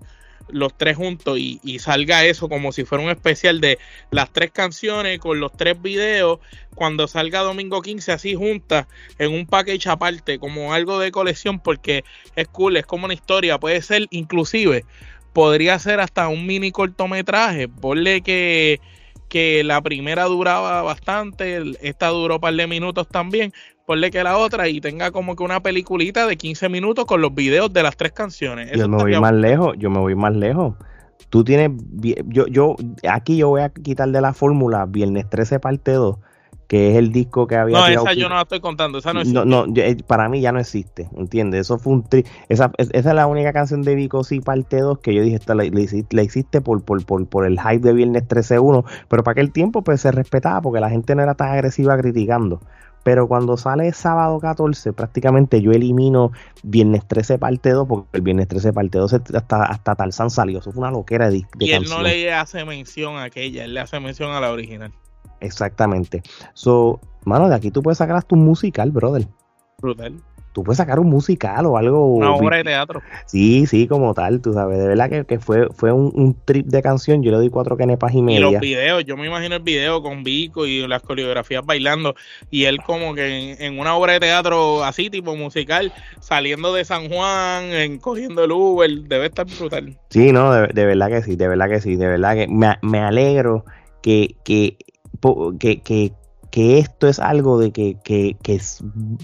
los 0.49 0.77
tres 0.77 0.97
juntos 0.97 1.39
y, 1.39 1.79
salga 1.79 2.25
eso 2.25 2.49
como 2.49 2.73
si 2.73 2.85
fuera 2.85 3.03
un 3.03 3.11
especial 3.11 3.61
de 3.61 3.79
las 4.11 4.33
tres 4.33 4.51
canciones 4.53 5.19
con 5.19 5.41
los 5.41 5.53
tres 5.53 5.81
videos 5.81 6.39
cuando 6.75 7.09
salga 7.09 7.41
domingo 7.41 7.83
15 7.83 8.13
así 8.13 8.35
juntas 8.35 8.87
en 9.19 9.33
un 9.33 9.47
package 9.47 9.89
aparte 9.89 10.39
como 10.39 10.73
algo 10.73 10.99
de 10.99 11.11
colección 11.11 11.61
porque 11.61 12.05
es 12.37 12.49
cool, 12.49 12.77
es 12.77 12.87
como 12.87 13.07
una 13.07 13.15
historia, 13.15 13.59
puede 13.59 13.81
ser 13.83 14.07
inclusive 14.11 14.85
podría 15.35 15.79
ser 15.79 16.01
hasta 16.01 16.29
un 16.29 16.47
mini 16.47 16.71
cortometraje. 16.71 17.69
Ponle 17.69 18.23
que, 18.23 18.81
que 19.29 19.63
la 19.65 19.83
primera 19.83 20.25
duraba 20.25 20.81
bastante, 20.83 21.61
esta 21.83 22.09
duró 22.09 22.37
un 22.37 22.41
par 22.41 22.55
de 22.55 22.67
minutos 22.67 23.07
también. 23.09 23.53
Ponle 23.85 24.11
que 24.11 24.25
la 24.25 24.39
otra 24.39 24.67
y 24.69 24.81
tenga 24.81 25.11
como 25.11 25.37
que 25.37 25.43
una 25.43 25.61
peliculita 25.61 26.27
de 26.27 26.39
15 26.39 26.71
minutos 26.71 27.05
con 27.05 27.21
los 27.21 27.35
videos 27.35 27.71
de 27.71 27.83
las 27.83 27.99
tres 27.99 28.13
canciones. 28.13 28.73
yo 28.73 28.89
me 28.89 28.97
voy 28.97 29.21
más 29.21 29.35
lejos, 29.35 29.75
yo 29.77 29.91
me 29.91 29.99
voy 29.99 30.15
más 30.15 30.35
lejos. 30.35 30.75
Tú 31.29 31.45
tienes, 31.45 31.71
yo, 32.29 32.47
yo, 32.47 32.77
aquí 33.11 33.37
yo 33.37 33.49
voy 33.49 33.63
a 33.63 33.69
quitar 33.69 34.09
de 34.09 34.21
la 34.21 34.33
fórmula 34.33 34.87
Viernes 34.87 35.29
13 35.29 35.59
parte 35.59 35.93
2 35.93 36.17
que 36.67 36.91
es 36.91 36.97
el 36.97 37.13
disco 37.13 37.47
que 37.47 37.57
había. 37.57 37.79
No, 37.79 37.87
esa 37.87 38.13
yo 38.15 38.29
no 38.29 38.37
la 38.37 38.43
estoy 38.43 38.61
contando, 38.61 38.99
esa 38.99 39.13
no 39.13 39.21
existe. 39.21 39.45
No, 39.45 39.67
eh, 39.77 39.97
para 40.07 40.29
mí 40.29 40.41
ya 40.41 40.53
no 40.53 40.61
existe, 40.61 41.09
¿entiendes? 41.17 41.63
Eso 41.63 41.79
fue 41.79 41.93
un 41.93 42.05
tri 42.05 42.25
esa, 42.49 42.71
esa 42.79 43.09
es 43.11 43.15
la 43.15 43.27
única 43.27 43.53
canción 43.53 43.83
de 43.83 43.95
Vico 43.95 44.25
sí 44.25 44.41
parte 44.41 44.81
2 44.81 44.99
que 44.99 45.15
yo 45.15 45.23
dije, 45.23 45.37
esta 45.37 45.55
la, 45.55 45.65
existe 45.65 46.61
por, 46.61 46.83
por, 46.85 47.05
por, 47.05 47.27
por, 47.27 47.47
el 47.47 47.61
hype 47.61 47.81
de 47.81 47.93
Viernes 47.93 48.27
13-1, 48.29 48.85
pero 49.09 49.23
para 49.23 49.33
aquel 49.33 49.53
tiempo 49.53 49.83
pues 49.83 50.01
se 50.01 50.11
respetaba 50.11 50.61
porque 50.63 50.81
la 50.81 50.91
gente 50.91 51.15
no 51.15 51.23
era 51.23 51.35
tan 51.35 51.53
agresiva 51.53 51.97
criticando. 51.99 52.61
Pero 53.05 53.29
cuando 53.29 53.59
sale 53.59 53.93
sábado 53.93 54.41
14, 54.41 54.95
prácticamente 54.95 55.61
yo 55.61 55.73
elimino 55.73 56.33
Viernes 56.63 57.07
13 57.07 57.39
parte 57.39 57.71
2, 57.71 57.87
porque 57.87 58.09
el 58.15 58.23
Viernes 58.23 58.49
13 58.49 58.73
parte 58.73 58.97
2 58.97 59.13
hasta, 59.35 59.65
hasta 59.65 59.95
Tarzán 59.95 60.31
salió. 60.31 60.61
Eso 60.61 60.73
fue 60.73 60.81
una 60.81 60.91
loquera 60.91 61.29
de, 61.29 61.45
de 61.59 61.67
Y 61.67 61.73
él 61.73 61.85
no 61.91 62.01
le 62.01 62.33
hace 62.33 62.65
mención 62.65 63.17
a 63.17 63.25
aquella, 63.25 63.65
él 63.65 63.75
le 63.75 63.81
hace 63.81 64.01
mención 64.01 64.31
a 64.33 64.41
la 64.41 64.51
original. 64.51 64.91
Exactamente. 65.41 66.23
So, 66.55 67.01
mano, 67.25 67.49
de 67.49 67.55
aquí 67.55 67.71
tú 67.71 67.83
puedes 67.83 67.99
sacar 67.99 68.17
hasta 68.17 68.35
un 68.35 68.45
musical, 68.45 68.91
brother. 68.91 69.27
Brutal. 69.79 70.23
Tú 70.55 70.63
puedes 70.63 70.77
sacar 70.77 71.01
un 71.01 71.11
musical 71.11 71.67
o 71.67 71.77
algo. 71.77 72.15
Una 72.15 72.33
obra 72.33 72.59
de 72.59 72.65
teatro. 72.65 73.03
Sí, 73.27 73.67
sí, 73.67 73.89
como 73.89 74.15
tal, 74.15 74.41
tú 74.41 74.53
sabes. 74.53 74.79
De 74.79 74.87
verdad 74.87 75.27
que, 75.27 75.41
fue, 75.41 75.67
fue 75.75 75.91
un, 75.91 76.37
trip 76.45 76.69
de 76.69 76.81
canción. 76.81 77.25
Yo 77.25 77.33
le 77.33 77.39
doy 77.39 77.51
cuatro 77.51 77.77
kenepas 77.77 78.15
y 78.15 78.23
media. 78.23 78.39
Y 78.39 78.53
los 78.53 78.61
videos, 78.61 79.05
yo 79.05 79.17
me 79.17 79.27
imagino 79.27 79.57
el 79.57 79.63
video 79.63 80.01
con 80.01 80.23
Vico 80.23 80.65
y 80.65 80.87
las 80.87 81.03
coreografías 81.03 81.67
bailando. 81.67 82.15
Y 82.53 82.67
él, 82.67 82.81
como 82.83 83.17
que 83.17 83.57
en, 83.59 83.81
una 83.81 83.97
obra 83.97 84.13
de 84.13 84.21
teatro 84.21 84.85
así, 84.85 85.11
tipo 85.11 85.35
musical, 85.35 85.93
saliendo 86.21 86.73
de 86.73 86.85
San 86.85 87.09
Juan, 87.09 87.65
en, 87.65 87.99
cogiendo 87.99 88.45
el 88.45 88.53
Uber. 88.53 88.89
Debe 89.09 89.27
estar 89.27 89.47
brutal. 89.47 89.99
Sí, 90.11 90.31
no, 90.31 90.53
de, 90.53 90.69
de 90.69 90.87
verdad 90.87 91.09
que 91.09 91.23
sí, 91.23 91.35
de 91.35 91.49
verdad 91.49 91.69
que 91.69 91.81
sí. 91.81 91.97
De 91.97 92.07
verdad 92.07 92.37
que 92.37 92.47
me, 92.47 92.77
me 92.81 93.01
alegro 93.01 93.65
que, 94.03 94.37
que 94.45 94.79
que, 95.59 95.81
que, 95.81 96.13
que 96.51 96.79
esto 96.79 97.09
es 97.09 97.19
algo 97.19 97.59
de 97.59 97.73
que, 97.73 97.97
que, 98.05 98.37
que 98.41 98.61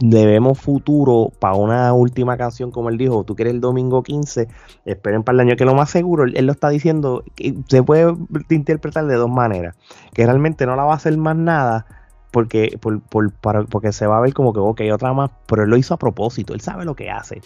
debemos 0.01 0.59
futuro 0.59 1.31
para 1.39 1.55
una 1.55 1.93
última 1.93 2.37
canción, 2.37 2.73
como 2.73 2.89
él 2.89 2.99
dijo, 2.99 3.23
tú 3.23 3.37
quieres 3.37 3.55
el 3.55 3.61
domingo 3.61 4.03
15, 4.03 4.49
esperen 4.85 5.23
para 5.23 5.37
el 5.37 5.41
año, 5.41 5.57
que 5.57 5.65
lo 5.65 5.75
más 5.75 5.91
seguro, 5.91 6.25
él, 6.25 6.45
lo 6.45 6.51
está 6.51 6.71
diciendo, 6.71 7.23
que 7.37 7.55
se 7.69 7.83
puede 7.85 8.17
interpretar 8.49 9.07
de 9.07 9.15
dos 9.15 9.31
maneras, 9.31 9.77
que 10.13 10.25
realmente 10.27 10.67
no 10.67 10.75
la 10.75 10.83
va 10.83 10.95
a 10.95 10.97
hacer 10.97 11.17
más 11.19 11.37
nada, 11.37 11.87
porque, 12.31 12.79
por, 12.81 13.01
por, 13.01 13.33
para, 13.33 13.65
porque 13.65 13.93
se 13.93 14.07
va 14.07 14.19
a 14.19 14.21
ver 14.21 14.33
como 14.33 14.53
que, 14.53 14.61
ok, 14.61 14.81
otra 14.93 15.13
más, 15.13 15.31
pero 15.47 15.65
él 15.65 15.71
lo 15.71 15.77
hizo 15.77 15.95
a 15.95 15.99
propósito, 15.99 16.55
él 16.55 16.61
sabe 16.61 16.85
lo 16.85 16.95
que 16.95 17.11
hace. 17.11 17.41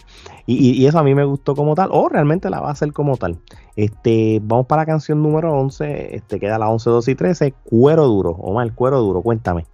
Y, 0.45 0.71
y, 0.71 0.85
eso 0.85 0.99
a 0.99 1.03
mí 1.03 1.15
me 1.15 1.23
gustó 1.23 1.55
como 1.55 1.75
tal, 1.75 1.89
o 1.91 2.09
realmente 2.09 2.49
la 2.49 2.59
va 2.59 2.69
a 2.69 2.71
hacer 2.71 2.93
como 2.93 3.17
tal. 3.17 3.37
Este, 3.75 4.39
vamos 4.43 4.67
para 4.67 4.83
la 4.83 4.85
canción 4.85 5.21
número 5.21 5.53
11, 5.53 6.15
este, 6.15 6.39
queda 6.39 6.57
la 6.57 6.69
11, 6.69 6.89
12 6.89 7.11
y 7.11 7.15
13, 7.15 7.53
Cuero 7.63 8.05
Duro, 8.05 8.31
Omar, 8.31 8.73
Cuero 8.73 8.99
Duro, 8.99 9.21
cuéntame. 9.21 9.65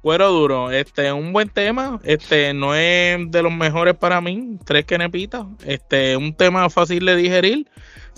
Cuero 0.00 0.30
Duro, 0.30 0.70
este, 0.70 1.12
un 1.12 1.32
buen 1.32 1.48
tema, 1.48 2.00
este, 2.04 2.54
no 2.54 2.74
es 2.74 3.30
de 3.30 3.42
los 3.42 3.52
mejores 3.52 3.94
para 3.94 4.20
mí, 4.20 4.56
tres 4.64 4.84
quenepitas, 4.84 5.46
este, 5.66 6.16
un 6.16 6.34
tema 6.34 6.70
fácil 6.70 7.04
de 7.04 7.16
digerir, 7.16 7.68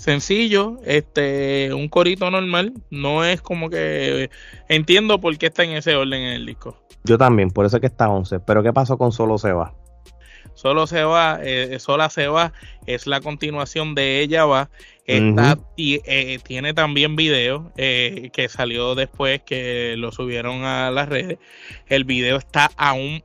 sencillo, 0.01 0.77
este, 0.83 1.71
un 1.73 1.87
corito 1.87 2.29
normal, 2.31 2.73
no 2.89 3.23
es 3.23 3.41
como 3.41 3.69
que 3.69 4.31
entiendo 4.67 5.21
por 5.21 5.37
qué 5.37 5.47
está 5.47 5.63
en 5.63 5.71
ese 5.71 5.95
orden 5.95 6.21
en 6.21 6.33
el 6.33 6.45
disco. 6.47 6.75
Yo 7.03 7.17
también, 7.17 7.51
por 7.51 7.65
eso 7.65 7.77
es 7.77 7.81
que 7.81 7.87
está 7.87 8.09
11, 8.09 8.39
pero 8.39 8.63
¿qué 8.63 8.73
pasó 8.73 8.97
con 8.97 9.11
Solo 9.11 9.37
se 9.37 9.51
va? 9.51 9.75
Solo 10.53 10.85
se 10.87 11.03
va, 11.03 11.39
eh, 11.41 11.77
Sola 11.79 12.09
se 12.09 12.27
va, 12.27 12.51
es 12.85 13.07
la 13.07 13.21
continuación 13.21 13.95
de 13.95 14.19
Ella 14.19 14.45
va, 14.45 14.69
Está, 15.05 15.57
eh, 15.77 16.39
tiene 16.43 16.73
también 16.73 17.15
video 17.15 17.71
eh, 17.75 18.29
que 18.33 18.47
salió 18.47 18.95
después 18.95 19.41
que 19.41 19.95
lo 19.97 20.11
subieron 20.11 20.63
a 20.63 20.89
las 20.91 21.09
redes. 21.09 21.37
El 21.87 22.05
video 22.05 22.37
está 22.37 22.71
aún 22.77 23.23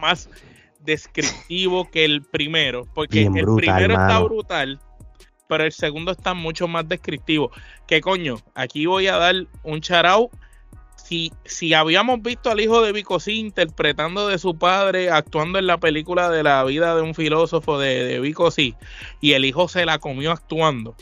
más 0.00 0.30
descriptivo 0.80 1.90
que 1.90 2.04
el 2.04 2.22
primero, 2.22 2.86
porque 2.94 3.22
el 3.24 3.46
primero 3.56 3.94
está 3.94 4.20
brutal, 4.20 4.80
pero 5.50 5.64
el 5.64 5.72
segundo 5.72 6.12
está 6.12 6.32
mucho 6.32 6.68
más 6.68 6.88
descriptivo. 6.88 7.50
¿Qué 7.88 8.00
coño? 8.00 8.36
Aquí 8.54 8.86
voy 8.86 9.08
a 9.08 9.16
dar 9.16 9.34
un 9.64 9.80
charao. 9.80 10.30
Si, 10.94 11.32
si 11.44 11.74
habíamos 11.74 12.22
visto 12.22 12.52
al 12.52 12.60
hijo 12.60 12.82
de 12.82 12.92
Vicosí 12.92 13.40
interpretando 13.40 14.28
de 14.28 14.38
su 14.38 14.56
padre, 14.56 15.10
actuando 15.10 15.58
en 15.58 15.66
la 15.66 15.78
película 15.78 16.30
de 16.30 16.44
la 16.44 16.62
vida 16.62 16.94
de 16.94 17.02
un 17.02 17.16
filósofo 17.16 17.80
de, 17.80 18.04
de 18.04 18.20
Vicosí, 18.20 18.76
y 19.20 19.32
el 19.32 19.44
hijo 19.44 19.66
se 19.66 19.84
la 19.84 19.98
comió 19.98 20.30
actuando, 20.30 20.94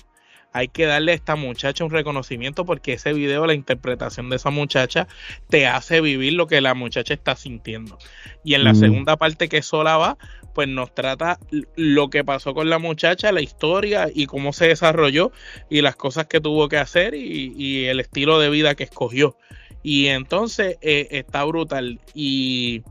hay 0.58 0.66
que 0.66 0.86
darle 0.86 1.12
a 1.12 1.14
esta 1.14 1.36
muchacha 1.36 1.84
un 1.84 1.90
reconocimiento 1.90 2.64
porque 2.64 2.94
ese 2.94 3.12
video, 3.12 3.46
la 3.46 3.54
interpretación 3.54 4.28
de 4.28 4.36
esa 4.36 4.50
muchacha, 4.50 5.06
te 5.48 5.68
hace 5.68 6.00
vivir 6.00 6.32
lo 6.32 6.48
que 6.48 6.60
la 6.60 6.74
muchacha 6.74 7.14
está 7.14 7.36
sintiendo. 7.36 7.96
Y 8.42 8.54
en 8.54 8.64
la 8.64 8.74
segunda 8.74 9.16
parte 9.16 9.48
que 9.48 9.62
sola 9.62 9.96
va, 9.96 10.18
pues 10.54 10.66
nos 10.66 10.92
trata 10.92 11.38
lo 11.76 12.10
que 12.10 12.24
pasó 12.24 12.54
con 12.54 12.68
la 12.68 12.80
muchacha, 12.80 13.30
la 13.30 13.40
historia 13.40 14.08
y 14.12 14.26
cómo 14.26 14.52
se 14.52 14.66
desarrolló 14.66 15.30
y 15.70 15.80
las 15.80 15.94
cosas 15.94 16.26
que 16.26 16.40
tuvo 16.40 16.68
que 16.68 16.78
hacer 16.78 17.14
y, 17.14 17.86
el 17.86 18.00
estilo 18.00 18.40
de 18.40 18.50
vida 18.50 18.74
que 18.74 18.82
escogió. 18.82 19.36
Y 19.84 20.06
entonces 20.06 20.76
eh, 20.80 21.06
está 21.12 21.44
brutal. 21.44 22.00
Y 22.14 22.82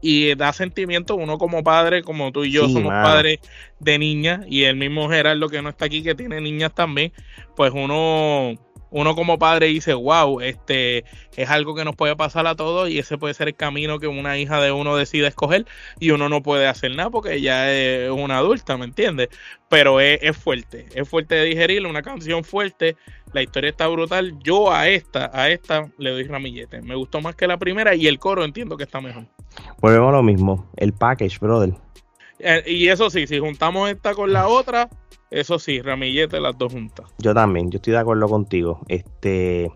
y 0.00 0.34
da 0.34 0.52
sentimiento 0.52 1.14
uno 1.16 1.38
como 1.38 1.62
padre, 1.62 2.02
como 2.02 2.32
tú 2.32 2.44
y 2.44 2.52
yo 2.52 2.68
somos 2.68 2.92
padres 2.92 3.40
de 3.78 3.98
niñas 3.98 4.40
y 4.48 4.64
el 4.64 4.76
mismo 4.76 5.08
Gerardo 5.08 5.48
que 5.48 5.62
no 5.62 5.68
está 5.68 5.86
aquí 5.86 6.02
que 6.02 6.14
tiene 6.14 6.40
niñas 6.40 6.74
también, 6.74 7.12
pues 7.56 7.72
uno 7.74 8.54
uno 8.90 9.14
como 9.14 9.38
padre 9.38 9.66
dice, 9.66 9.94
wow, 9.94 10.40
este 10.40 11.04
es 11.36 11.48
algo 11.48 11.74
que 11.74 11.84
nos 11.84 11.96
puede 11.96 12.16
pasar 12.16 12.46
a 12.46 12.56
todos 12.56 12.90
y 12.90 12.98
ese 12.98 13.18
puede 13.18 13.34
ser 13.34 13.48
el 13.48 13.54
camino 13.54 13.98
que 13.98 14.08
una 14.08 14.36
hija 14.38 14.60
de 14.60 14.72
uno 14.72 14.96
decide 14.96 15.28
escoger 15.28 15.66
y 15.98 16.10
uno 16.10 16.28
no 16.28 16.42
puede 16.42 16.66
hacer 16.66 16.94
nada 16.96 17.10
porque 17.10 17.34
ella 17.34 17.72
es 17.72 18.10
una 18.10 18.38
adulta, 18.38 18.76
¿me 18.76 18.84
entiendes? 18.84 19.28
Pero 19.68 20.00
es, 20.00 20.36
fuerte, 20.36 20.86
es 20.94 21.08
fuerte 21.08 21.36
de 21.36 21.44
digerir, 21.44 21.86
una 21.86 22.02
canción 22.02 22.42
fuerte, 22.42 22.96
la 23.32 23.42
historia 23.42 23.70
está 23.70 23.86
brutal. 23.86 24.36
Yo 24.42 24.72
a 24.72 24.88
esta, 24.88 25.30
a 25.32 25.48
esta 25.48 25.88
le 25.98 26.10
doy 26.10 26.24
ramillete. 26.24 26.82
Me 26.82 26.96
gustó 26.96 27.20
más 27.20 27.36
que 27.36 27.46
la 27.46 27.56
primera 27.56 27.94
y 27.94 28.08
el 28.08 28.18
coro 28.18 28.44
entiendo 28.44 28.76
que 28.76 28.82
está 28.82 29.00
mejor. 29.00 29.26
Volvemos 29.80 30.08
a 30.08 30.16
lo 30.16 30.22
mismo, 30.22 30.68
el 30.76 30.92
package, 30.92 31.38
brother. 31.38 31.74
Eh, 32.42 32.62
y 32.66 32.88
eso 32.88 33.10
sí, 33.10 33.26
si 33.26 33.38
juntamos 33.38 33.90
esta 33.90 34.14
con 34.14 34.32
la 34.32 34.48
otra, 34.48 34.88
eso 35.30 35.58
sí, 35.58 35.80
ramillete 35.80 36.40
las 36.40 36.56
dos 36.56 36.72
juntas. 36.72 37.06
Yo 37.18 37.34
también, 37.34 37.70
yo 37.70 37.76
estoy 37.76 37.92
de 37.92 37.98
acuerdo 37.98 38.28
contigo. 38.28 38.80
Este, 38.88 39.70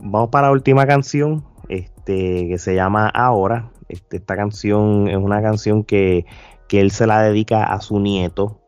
vamos 0.00 0.30
para 0.30 0.48
la 0.48 0.52
última 0.52 0.86
canción, 0.86 1.44
este, 1.68 2.48
que 2.48 2.58
se 2.58 2.74
llama 2.74 3.08
Ahora. 3.08 3.70
Este, 3.88 4.16
esta 4.16 4.36
canción 4.36 5.08
es 5.08 5.16
una 5.16 5.42
canción 5.42 5.84
que, 5.84 6.24
él 6.70 6.90
se 6.90 7.06
la 7.06 7.22
dedica 7.22 7.64
a 7.64 7.80
su 7.80 8.00
nieto. 8.00 8.60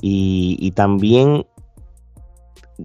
Y, 0.00 0.72
también 0.72 1.46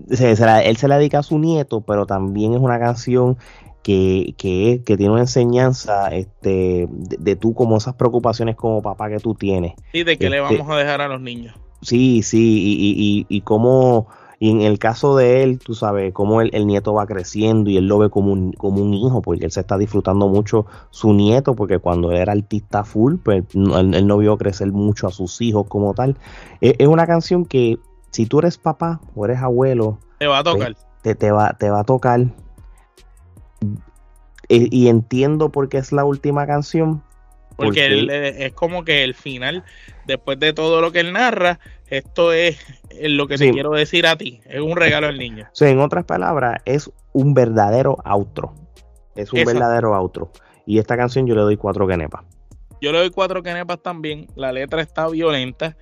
él 0.09 0.77
se 0.77 0.87
la 0.87 0.97
dedica 0.97 1.19
a 1.19 1.23
su 1.23 1.37
nieto, 1.37 1.81
pero 1.81 2.05
también 2.05 2.53
es 2.53 2.59
una 2.59 2.79
canción 2.79 3.37
que, 3.83 4.33
que, 4.37 4.81
que, 4.85 4.97
tiene 4.97 5.11
una 5.11 5.21
enseñanza 5.21 6.07
este, 6.15 6.87
de, 6.89 7.35
tú 7.35 7.53
como 7.53 7.77
esas 7.77 7.95
preocupaciones 7.95 8.55
como 8.55 8.81
papá 8.81 9.09
que 9.09 9.19
tú 9.19 9.35
tienes. 9.35 9.73
Y 9.91 10.03
de 10.03 10.17
que 10.17 10.29
le 10.29 10.41
este, 10.41 10.57
vamos 10.57 10.73
a 10.73 10.77
dejar 10.77 11.01
a 11.01 11.07
los 11.07 11.21
niños. 11.21 11.55
Sí, 11.81 12.23
sí, 12.23 12.39
y, 12.39 13.25
y, 13.29 13.37
y 13.37 13.41
cómo, 13.41 14.07
y 14.39 14.51
en 14.51 14.61
el 14.61 14.79
caso 14.79 15.17
de 15.17 15.43
él, 15.43 15.59
tú 15.59 15.75
sabes, 15.75 16.13
cómo 16.13 16.41
el, 16.41 16.49
el, 16.53 16.65
nieto 16.65 16.93
va 16.93 17.05
creciendo 17.05 17.69
y 17.69 17.77
él 17.77 17.87
lo 17.87 17.97
ve 17.97 18.09
como 18.09 18.31
un, 18.31 18.53
como 18.53 18.81
un 18.81 18.93
hijo, 18.93 19.21
porque 19.21 19.45
él 19.45 19.51
se 19.51 19.59
está 19.59 19.77
disfrutando 19.77 20.29
mucho 20.29 20.65
su 20.89 21.13
nieto, 21.13 21.55
porque 21.55 21.79
cuando 21.79 22.11
él 22.11 22.17
era 22.17 22.31
artista 22.31 22.85
full, 22.85 23.15
pues 23.23 23.43
él, 23.53 24.07
no 24.07 24.17
vio 24.17 24.37
crecer 24.37 24.71
mucho 24.71 25.07
a 25.07 25.11
sus 25.11 25.41
hijos 25.41 25.67
como 25.67 25.93
tal. 25.93 26.17
Es, 26.61 26.87
una 26.87 27.05
canción 27.05 27.45
que 27.45 27.79
si 28.11 28.25
tú 28.25 28.39
eres 28.39 28.57
papá 28.57 29.01
o 29.13 29.25
eres 29.25 29.39
abuelo, 29.39 29.99
te 30.19 30.27
va 30.27 30.39
a 30.39 30.43
tocar. 30.43 30.75
Te, 31.01 31.15
te, 31.15 31.31
va, 31.31 31.53
te 31.57 31.69
va 31.69 31.81
a 31.81 31.83
tocar. 31.83 32.27
Y, 34.49 34.77
y 34.77 34.89
entiendo 34.89 35.49
por 35.49 35.69
qué 35.69 35.77
es 35.77 35.91
la 35.91 36.03
última 36.05 36.45
canción, 36.45 37.01
porque 37.55 38.35
es 38.39 38.53
como 38.53 38.83
que 38.83 39.03
el 39.03 39.13
final, 39.13 39.63
después 40.05 40.39
de 40.39 40.53
todo 40.53 40.81
lo 40.81 40.91
que 40.91 40.99
él 41.01 41.13
narra, 41.13 41.59
esto 41.87 42.33
es 42.33 42.57
lo 43.01 43.27
que 43.27 43.37
te 43.37 43.51
quiero 43.51 43.71
decir 43.71 44.07
a 44.07 44.17
ti. 44.17 44.41
Es 44.45 44.61
un 44.61 44.75
regalo 44.75 45.07
al 45.07 45.17
niño. 45.17 45.47
Sí, 45.53 45.65
en 45.65 45.79
otras 45.79 46.05
palabras, 46.05 46.61
es 46.65 46.91
un 47.11 47.33
verdadero 47.33 47.97
outro. 48.03 48.55
Es 49.15 49.31
un 49.31 49.45
verdadero 49.45 49.93
outro. 49.93 50.31
Y 50.65 50.79
esta 50.79 50.97
canción 50.97 51.27
yo 51.27 51.35
le 51.35 51.41
doy 51.41 51.57
cuatro 51.57 51.85
kenepas. 51.87 52.23
Yo 52.81 52.91
le 52.91 52.97
doy 52.97 53.11
cuatro 53.11 53.43
kenepas 53.43 53.81
también. 53.81 54.27
La 54.35 54.51
letra 54.51 54.81
está 54.81 55.07
violenta. 55.07 55.77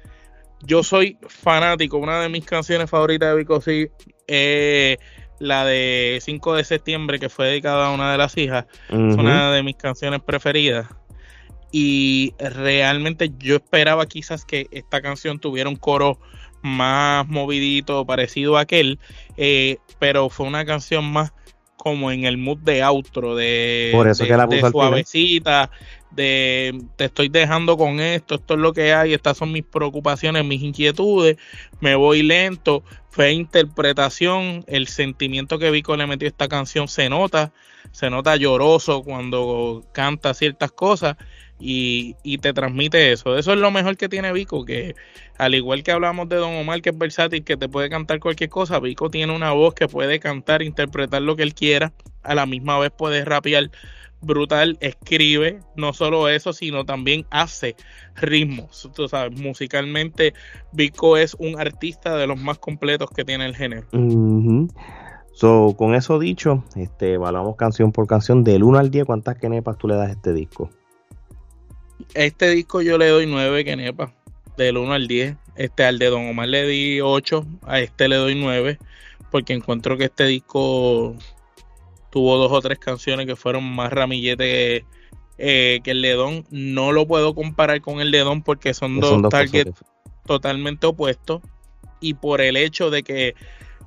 Yo 0.64 0.84
soy 0.84 1.18
fanático. 1.28 1.98
Una 1.98 2.22
de 2.22 2.30
mis 2.30 2.46
canciones 2.46 2.90
favoritas 2.90 3.30
de 3.30 3.36
Vico 3.38 3.60
es 4.28 4.98
la 5.42 5.66
de 5.66 6.20
5 6.22 6.56
de 6.56 6.64
septiembre, 6.64 7.20
que 7.20 7.30
fue 7.30 7.48
dedicada 7.48 7.88
a 7.88 7.92
una 7.92 8.12
de 8.12 8.18
las 8.18 8.38
hijas. 8.38 8.66
Es 8.90 8.96
una 8.96 9.52
de 9.52 9.64
mis 9.64 9.76
canciones 9.76 10.22
preferidas 10.22 10.88
y 11.72 12.34
realmente 12.38 13.32
yo 13.40 13.56
esperaba 13.56 14.06
quizás 14.06 14.46
que 14.46 14.68
esta 14.72 15.02
canción 15.02 15.40
tuviera 15.40 15.70
un 15.70 15.78
coro 15.78 16.20
más 16.62 17.28
movidito, 17.28 18.06
parecido 18.06 18.58
a 18.58 18.62
aquel, 18.62 19.00
eh, 19.38 19.78
pero 19.98 20.30
fue 20.30 20.46
una 20.46 20.66
canción 20.66 21.12
más 21.12 21.34
como 21.78 22.12
en 22.12 22.26
el 22.26 22.38
mood 22.38 22.60
de 22.60 22.84
outro, 22.84 23.36
de, 23.36 23.90
Por 23.92 24.08
eso 24.08 24.24
que 24.26 24.38
la 24.38 24.48
suavecita, 24.70 25.72
de 26.12 26.80
te 26.96 27.06
estoy 27.06 27.30
dejando 27.30 27.76
con 27.76 28.00
esto, 28.00 28.36
esto 28.36 28.54
es 28.54 28.60
lo 28.60 28.74
que 28.74 28.94
hay, 28.94 29.14
estas 29.14 29.38
son 29.38 29.52
mis 29.52 29.64
preocupaciones, 29.64 30.46
mis 30.46 30.62
inquietudes, 30.62 31.38
me 31.80 31.96
voy 31.96 32.22
lento, 32.22 32.84
fue 33.12 33.34
interpretación, 33.34 34.64
el 34.68 34.88
sentimiento 34.88 35.60
que 35.60 35.70
Vico 35.70 35.98
le 35.98 36.08
metió 36.08 36.28
a 36.28 36.30
esta 36.30 36.48
canción 36.48 36.88
se 36.88 37.10
nota, 37.10 37.52
se 37.92 38.10
nota 38.10 38.38
lloroso 38.38 39.04
cuando 39.04 39.84
canta 39.92 40.34
ciertas 40.34 40.72
cosas 40.72 41.18
y, 41.60 42.16
te 42.38 42.54
transmite 42.54 43.12
eso. 43.12 43.38
Eso 43.38 43.52
es 43.52 43.60
lo 43.60 43.70
mejor 43.70 43.98
que 43.98 44.08
tiene 44.08 44.32
Vico, 44.32 44.64
que 44.64 44.96
al 45.38 45.54
igual 45.56 45.84
que 45.84 45.92
hablamos 45.92 46.30
de 46.30 46.38
Don 46.38 46.56
Omar, 46.56 46.82
que 46.82 46.92
es 46.92 46.98
versátil, 46.98 47.44
que 47.44 47.58
te 47.58 47.68
puede 47.68 47.90
cantar 47.90 48.22
cualquier 48.22 48.50
cosa, 48.50 48.80
Vico 48.80 49.10
tiene 49.10 49.36
una 49.36 49.52
voz 49.52 49.74
que 49.74 49.90
puede 49.90 50.22
cantar, 50.22 50.62
interpretar 50.62 51.22
lo 51.22 51.36
que 51.36 51.44
él 51.44 51.54
quiera, 51.54 51.92
a 52.24 52.34
la 52.34 52.46
misma 52.46 52.80
vez 52.80 52.92
puede 52.92 53.26
rapear 53.26 53.72
brutal, 54.22 54.78
escribe, 54.80 55.60
no 55.76 55.94
solo 55.94 56.30
eso, 56.30 56.54
sino 56.54 56.86
también 56.86 57.26
hace 57.30 57.76
ritmos. 58.16 58.90
Tú 58.96 59.08
sabes, 59.08 59.40
musicalmente 59.40 60.34
Vico 60.72 61.18
es 61.18 61.36
un 61.36 61.60
artista 61.60 62.16
de 62.18 62.28
los 62.28 62.40
más 62.40 62.60
completos 62.60 63.10
que 63.10 63.26
tiene 63.26 63.46
el 63.46 63.56
género. 63.56 63.88
so, 65.34 65.76
con 65.78 65.96
eso 65.96 66.20
dicho, 66.20 66.64
este, 66.76 67.14
evaluamos 67.14 67.56
canción 67.56 67.92
por 67.92 68.08
canción 68.08 68.44
del 68.44 68.64
1 68.64 68.78
al 68.78 68.92
10, 68.92 69.06
¿cuántas 69.06 69.38
kenepas 69.38 69.78
tú 69.78 69.88
le 69.88 69.96
das 69.96 70.10
a 70.10 70.12
este 70.12 70.34
disco? 70.34 70.70
este 72.14 72.50
disco 72.50 72.82
yo 72.82 72.98
le 72.98 73.08
doy 73.10 73.26
9 73.26 73.64
Kenepa, 73.64 74.14
del 74.58 74.78
1 74.78 74.94
al 74.94 75.08
10. 75.08 75.38
Este 75.56 75.84
al 75.84 76.00
de 76.00 76.08
Don 76.08 76.28
Omar 76.28 76.48
le 76.48 76.66
di 76.66 77.02
8, 77.02 77.46
a 77.64 77.80
este 77.80 78.08
le 78.08 78.16
doy 78.16 78.36
9, 78.36 78.80
porque 79.30 79.54
encuentro 79.54 79.98
que 79.98 80.06
este 80.06 80.26
disco 80.26 81.16
tuvo 82.12 82.38
dos 82.38 82.52
o 82.52 82.62
tres 82.62 82.78
canciones 82.78 83.26
que 83.26 83.36
fueron 83.36 83.64
más 83.64 83.92
ramillete 83.92 84.86
eh, 85.38 85.80
que 85.84 85.92
el 85.92 86.02
de 86.04 86.14
Don. 86.14 86.46
No 86.52 86.92
lo 86.92 87.08
puedo 87.08 87.34
comparar 87.34 87.82
con 87.82 88.02
el 88.02 88.12
de 88.12 88.20
Don 88.20 88.44
porque 88.44 88.76
son, 88.76 89.00
dos, 89.00 89.28
targets 89.30 89.84
totalmente 90.26 90.86
opuestos. 90.86 91.42
Y 92.00 92.16
por 92.16 92.42
el 92.42 92.58
hecho 92.58 92.90
de 92.90 93.04
que 93.04 93.36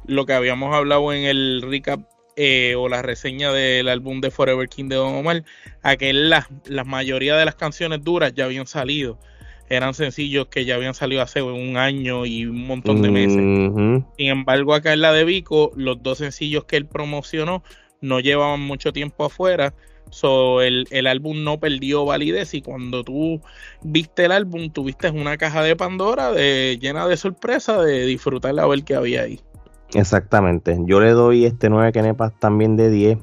lo 0.06 0.26
que 0.26 0.32
habíamos 0.32 0.74
hablado 0.74 1.12
en 1.12 1.24
el 1.24 1.62
recap 1.62 2.00
eh, 2.36 2.74
o 2.76 2.88
la 2.88 3.02
reseña 3.02 3.52
del 3.52 3.88
álbum 3.88 4.20
de 4.20 4.30
Forever 4.30 4.68
King 4.68 4.88
de 4.88 4.96
Don 4.96 5.14
Omar, 5.14 5.44
a 5.82 5.96
que 5.96 6.12
la, 6.12 6.48
mayoría 6.84 7.36
de 7.36 7.44
las 7.44 7.54
canciones 7.54 8.02
duras 8.02 8.34
ya 8.34 8.46
habían 8.46 8.66
salido. 8.66 9.18
Eran 9.70 9.94
sencillos 9.94 10.48
que 10.48 10.64
ya 10.64 10.74
habían 10.74 10.94
salido 10.94 11.22
hace 11.22 11.40
un 11.40 11.76
año 11.76 12.26
y 12.26 12.44
un 12.46 12.66
montón 12.66 13.00
de 13.00 13.10
meses. 13.10 14.04
Sin 14.18 14.28
embargo, 14.28 14.74
acá 14.74 14.92
en 14.92 15.00
la 15.00 15.12
de 15.12 15.24
Vico, 15.24 15.72
los 15.74 16.02
dos 16.02 16.18
sencillos 16.18 16.64
que 16.64 16.76
él 16.76 16.86
promocionó 16.86 17.62
no 18.00 18.20
llevaban 18.20 18.60
mucho 18.60 18.92
tiempo 18.92 19.24
afuera. 19.24 19.74
So, 20.10 20.62
el, 20.62 20.86
el, 20.90 21.06
álbum 21.06 21.42
no 21.42 21.58
perdió 21.58 22.04
validez 22.04 22.54
y 22.54 22.62
cuando 22.62 23.02
tú 23.02 23.40
viste 23.82 24.26
el 24.26 24.32
álbum, 24.32 24.70
tuviste 24.70 25.10
una 25.10 25.36
caja 25.36 25.62
de 25.62 25.74
Pandora 25.74 26.30
de, 26.30 26.78
llena 26.80 27.08
de 27.08 27.16
sorpresa 27.16 27.82
de 27.82 28.06
disfrutar 28.06 28.58
a 28.60 28.66
ver 28.66 28.84
qué 28.84 28.94
había 28.94 29.22
ahí. 29.22 29.40
Exactamente. 29.94 30.78
Yo 30.86 31.00
le 31.00 31.10
doy 31.10 31.44
este 31.44 31.68
9 31.70 31.92
kenepas 31.92 32.32
también 32.38 32.76
de 32.76 32.90
10. 32.90 33.18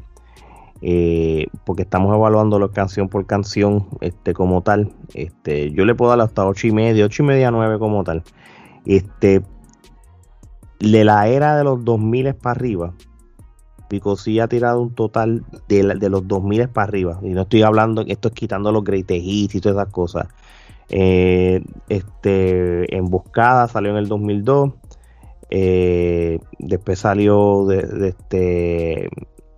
Eh, 0.83 1.45
porque 1.63 1.83
estamos 1.83 2.15
evaluando 2.15 2.57
la 2.57 2.67
canción 2.69 3.07
por 3.07 3.27
canción 3.27 3.87
este 4.01 4.33
como 4.33 4.63
tal 4.63 4.91
este 5.13 5.69
yo 5.69 5.85
le 5.85 5.93
puedo 5.93 6.09
dar 6.09 6.21
hasta 6.21 6.43
8 6.43 6.65
y 6.65 6.71
media 6.71 7.05
8 7.05 7.21
y 7.21 7.25
media 7.27 7.51
9 7.51 7.77
como 7.77 8.03
tal 8.03 8.23
este 8.87 9.43
de 10.79 11.03
la 11.03 11.27
era 11.27 11.55
de 11.55 11.65
los 11.65 11.85
2000 11.85 12.33
para 12.33 12.55
arriba 12.55 12.93
Pico 13.91 14.15
sí 14.15 14.39
ha 14.39 14.47
tirado 14.47 14.81
un 14.81 14.95
total 14.95 15.43
de, 15.67 15.83
de 15.83 16.09
los 16.09 16.27
2000 16.27 16.69
para 16.69 16.87
arriba 16.87 17.19
y 17.21 17.29
no 17.29 17.41
estoy 17.41 17.63
hablando 17.63 18.03
esto 18.07 18.29
es 18.29 18.33
quitando 18.33 18.71
los 18.71 18.83
greatest 18.83 19.21
hits 19.23 19.55
y 19.55 19.61
todas 19.61 19.77
esas 19.77 19.93
cosas 19.93 20.27
eh, 20.89 21.61
este 21.89 22.95
Emboscada 22.95 23.67
salió 23.67 23.91
en 23.91 23.97
el 23.97 24.07
2002 24.07 24.71
eh, 25.53 26.39
después 26.59 26.99
salió 26.99 27.65
de, 27.65 28.07
este 28.07 29.09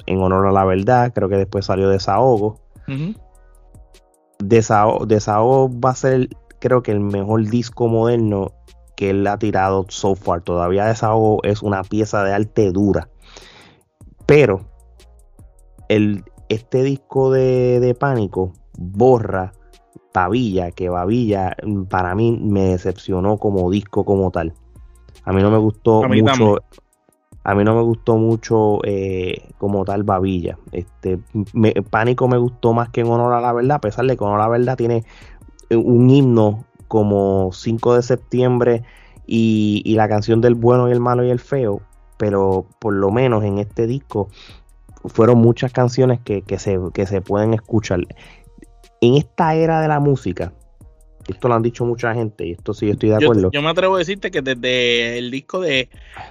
en 0.06 0.22
honor 0.22 0.48
a 0.48 0.52
la 0.52 0.66
verdad, 0.66 1.14
creo 1.14 1.30
que 1.30 1.38
después 1.38 1.66
salió 1.66 1.88
Desahogo. 1.88 2.60
Desahogo. 4.40 5.06
Desahogo 5.06 5.80
va 5.80 5.92
a 5.92 5.96
ser, 5.96 6.30
creo 6.60 6.84
que 6.84 6.92
el 6.92 7.00
mejor 7.00 7.48
disco 7.48 7.88
moderno 7.88 8.52
que 8.96 9.12
él 9.12 9.26
ha 9.28 9.38
tirado 9.38 9.86
so 9.90 10.16
far. 10.16 10.42
Todavía 10.42 10.86
Desahogo 10.86 11.42
es 11.44 11.62
una 11.62 11.84
pieza 11.84 12.24
de 12.24 12.34
arte 12.34 12.72
dura. 12.72 13.10
Pero 14.34 14.62
el, 15.90 16.24
este 16.50 16.82
disco 16.82 17.32
de, 17.32 17.80
de 17.80 17.94
Pánico 17.94 18.54
borra 18.80 19.52
Babilla, 20.12 20.72
que 20.72 20.90
Babilla 20.90 21.56
mm, 21.64 21.84
para 21.84 22.16
mí 22.16 22.40
me 22.42 22.70
decepcionó 22.70 23.38
como 23.38 23.70
disco 23.70 24.04
como 24.06 24.32
tal. 24.32 24.54
A 25.24 25.34
mí 25.34 25.42
no 25.44 25.52
me 25.52 25.60
gustó 25.60 26.02
mucho. 26.08 26.58
A 27.46 27.54
mí 27.56 27.64
no 27.64 27.76
me 27.76 27.82
gustó 27.82 28.16
mucho 28.16 28.80
eh, 28.86 29.50
como 29.60 29.86
tal 29.86 30.04
Babilla. 30.04 30.58
Este, 30.72 31.20
Pánico 31.92 32.28
me 32.28 32.38
gustó 32.38 32.74
más 32.74 32.90
que 32.90 33.02
en 33.02 33.08
Honor 33.08 33.34
a 33.34 33.42
la 33.42 33.54
Verdad, 33.54 33.76
a 33.76 33.82
pesar 33.82 34.06
de 34.06 34.18
que 34.18 34.24
Honor 34.24 34.40
a 34.40 34.44
la 34.44 34.50
Verdad 34.50 34.78
tiene 34.78 35.04
un 35.70 36.10
himno 36.10 36.66
como 36.88 37.52
5 37.52 37.96
de 37.96 38.02
septiembre 38.02 38.84
y, 39.28 39.94
la 39.96 40.08
canción 40.08 40.42
del 40.42 40.56
bueno 40.56 40.90
y 40.90 40.92
el 40.92 41.00
malo 41.00 41.24
y 41.24 41.30
el 41.30 41.40
feo, 41.40 41.82
pero 42.24 42.66
por 42.80 42.94
lo 42.94 43.12
menos 43.12 43.44
en 43.44 43.60
este 43.60 43.86
disco 43.86 44.30
fueron 45.04 45.40
muchas 45.40 45.74
canciones 45.74 46.22
que, 46.24 46.42
se, 46.58 46.80
que 46.94 47.06
se 47.06 47.20
pueden 47.20 47.54
escuchar. 47.54 48.00
En 49.02 49.16
esta 49.16 49.56
era 49.56 49.82
de 49.82 49.90
la 49.90 50.00
música, 50.00 50.54
esto 51.28 51.50
lo 51.50 51.56
han 51.56 51.64
dicho 51.64 51.84
mucha 51.84 52.14
gente 52.14 52.48
y 52.48 52.52
esto 52.52 52.74
sí 52.74 52.90
estoy 52.90 53.10
de 53.10 53.16
acuerdo. 53.16 53.52
Yo, 53.52 53.62
me 53.62 53.68
atrevo 53.68 53.96
a 53.96 54.00
decirte 54.00 54.32
que 54.32 54.42
desde 54.42 55.18
el 55.18 55.32
disco 55.32 55.60
de 55.60 55.90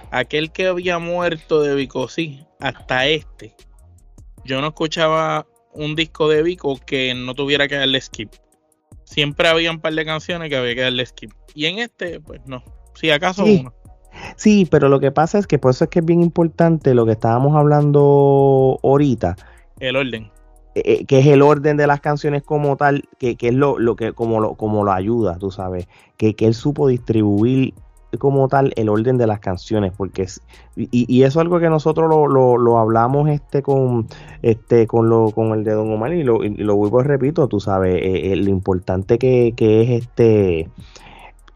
aquel 0.09 0.51
que 0.51 0.65
había 0.65 0.97
muerto 0.97 1.61
de 1.61 1.75
Vico 1.75 2.07
sí 2.07 2.43
hasta 2.59 3.05
este, 3.05 3.55
yo 4.43 4.61
no 4.61 4.69
escuchaba 4.69 5.45
un 5.73 5.95
disco 5.95 6.27
de 6.27 6.41
Vico 6.41 6.79
que 6.83 7.13
no 7.13 7.35
tuviera 7.35 7.67
que 7.67 7.75
darle 7.75 8.01
skip 8.01 8.31
siempre 9.05 9.47
había 9.47 9.69
un 9.69 9.79
par 9.79 9.93
de 9.93 10.05
canciones 10.05 10.49
que 10.49 10.55
había 10.55 10.73
que 10.73 10.81
darle 10.81 11.05
skip. 11.05 11.31
Y 11.53 11.67
en 11.67 11.77
este, 11.77 12.19
pues 12.19 12.41
no. 12.47 12.63
Si 12.95 13.11
acaso 13.11 13.45
sí. 13.45 13.59
uno. 13.61 13.75
Sí, 14.35 14.67
pero 14.69 14.89
lo 14.89 14.99
que 14.99 15.11
pasa 15.11 15.39
es 15.39 15.47
que 15.47 15.59
por 15.59 15.71
eso 15.71 15.85
es 15.85 15.89
que 15.89 15.99
es 15.99 16.05
bien 16.05 16.21
importante 16.21 16.93
lo 16.93 17.05
que 17.05 17.13
estábamos 17.13 17.55
hablando 17.55 18.79
ahorita. 18.83 19.35
El 19.79 19.95
orden. 19.95 20.31
Eh, 20.75 20.81
eh, 20.85 21.05
que 21.05 21.19
es 21.19 21.27
el 21.27 21.41
orden 21.41 21.77
de 21.77 21.87
las 21.87 22.01
canciones 22.01 22.43
como 22.43 22.77
tal, 22.77 23.03
que, 23.19 23.35
que 23.35 23.49
es 23.49 23.53
lo, 23.53 23.77
lo, 23.77 23.95
que 23.95 24.13
como 24.13 24.39
lo, 24.39 24.55
como 24.55 24.83
lo 24.83 24.91
ayuda, 24.91 25.37
tú 25.37 25.51
sabes, 25.51 25.87
que, 26.17 26.35
que 26.35 26.47
él 26.47 26.53
supo 26.53 26.87
distribuir 26.87 27.73
como 28.17 28.47
tal 28.47 28.73
el 28.75 28.89
orden 28.89 29.17
de 29.17 29.27
las 29.27 29.39
canciones, 29.39 29.91
porque 29.95 30.23
es, 30.23 30.41
y, 30.75 31.23
eso 31.23 31.39
es 31.39 31.43
algo 31.43 31.59
que 31.59 31.69
nosotros 31.69 32.09
lo, 32.09 32.57
lo, 32.57 32.77
hablamos 32.77 33.29
este 33.29 33.61
con 33.61 34.07
este 34.41 34.87
con 34.87 35.09
lo 35.09 35.31
con 35.31 35.51
el 35.51 35.63
de 35.63 35.71
Don 35.71 35.91
Omar 35.91 36.13
y 36.13 36.23
lo, 36.23 36.43
y 36.43 36.49
lo 36.55 36.75
vuelvo 36.75 37.01
repito, 37.01 37.47
tú 37.47 37.59
sabes, 37.59 37.95
eh, 37.95 38.33
eh, 38.33 38.35
lo 38.35 38.49
importante 38.49 39.17
que, 39.17 39.53
que 39.55 39.81
es 39.81 40.03
este 40.03 40.69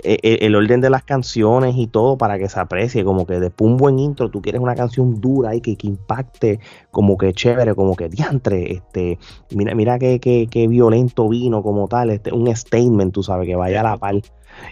el, 0.04 0.56
orden 0.56 0.82
de 0.82 0.90
las 0.90 1.04
canciones 1.04 1.76
y 1.76 1.88
todo 1.88 2.18
para 2.18 2.38
que 2.38 2.50
se 2.50 2.60
aprecie, 2.60 3.04
como 3.04 3.26
que 3.26 3.40
después 3.40 3.70
un 3.70 3.78
buen 3.78 4.00
intro, 4.00 4.30
tú 4.30 4.42
quieres 4.42 4.62
una 4.62 4.76
canción 4.76 5.20
dura 5.20 5.56
y 5.56 5.62
que, 5.62 5.76
impacte, 5.82 6.60
como 6.92 7.18
que 7.18 7.34
chévere, 7.34 7.74
como 7.76 7.96
que 7.96 8.10
diantre, 8.10 8.74
este, 8.74 9.18
mira, 9.56 9.74
mira 9.76 9.98
que, 10.00 10.20
que, 10.20 10.48
que 10.48 10.68
violento 10.68 11.30
vino 11.30 11.64
como 11.64 11.88
tal, 11.88 12.12
este, 12.12 12.32
un 12.32 12.54
statement, 12.56 13.14
tú 13.14 13.24
sabes, 13.24 13.48
que 13.48 13.56
vaya 13.56 13.82
a 13.82 13.84
la 13.84 13.98
par. 13.98 14.16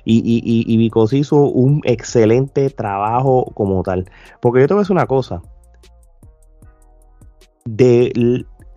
Y, 0.03 0.17
y, 0.17 0.41
y, 0.43 0.83
y 0.83 0.91
hizo 1.17 1.37
un 1.37 1.81
excelente 1.83 2.69
trabajo 2.71 3.45
como 3.53 3.83
tal. 3.83 4.09
Porque 4.41 4.61
yo 4.61 4.67
te 4.67 4.73
voy 4.73 4.81
a 4.81 4.83
decir 4.83 4.95
una 4.95 5.05
cosa. 5.05 5.41
De, 7.65 8.11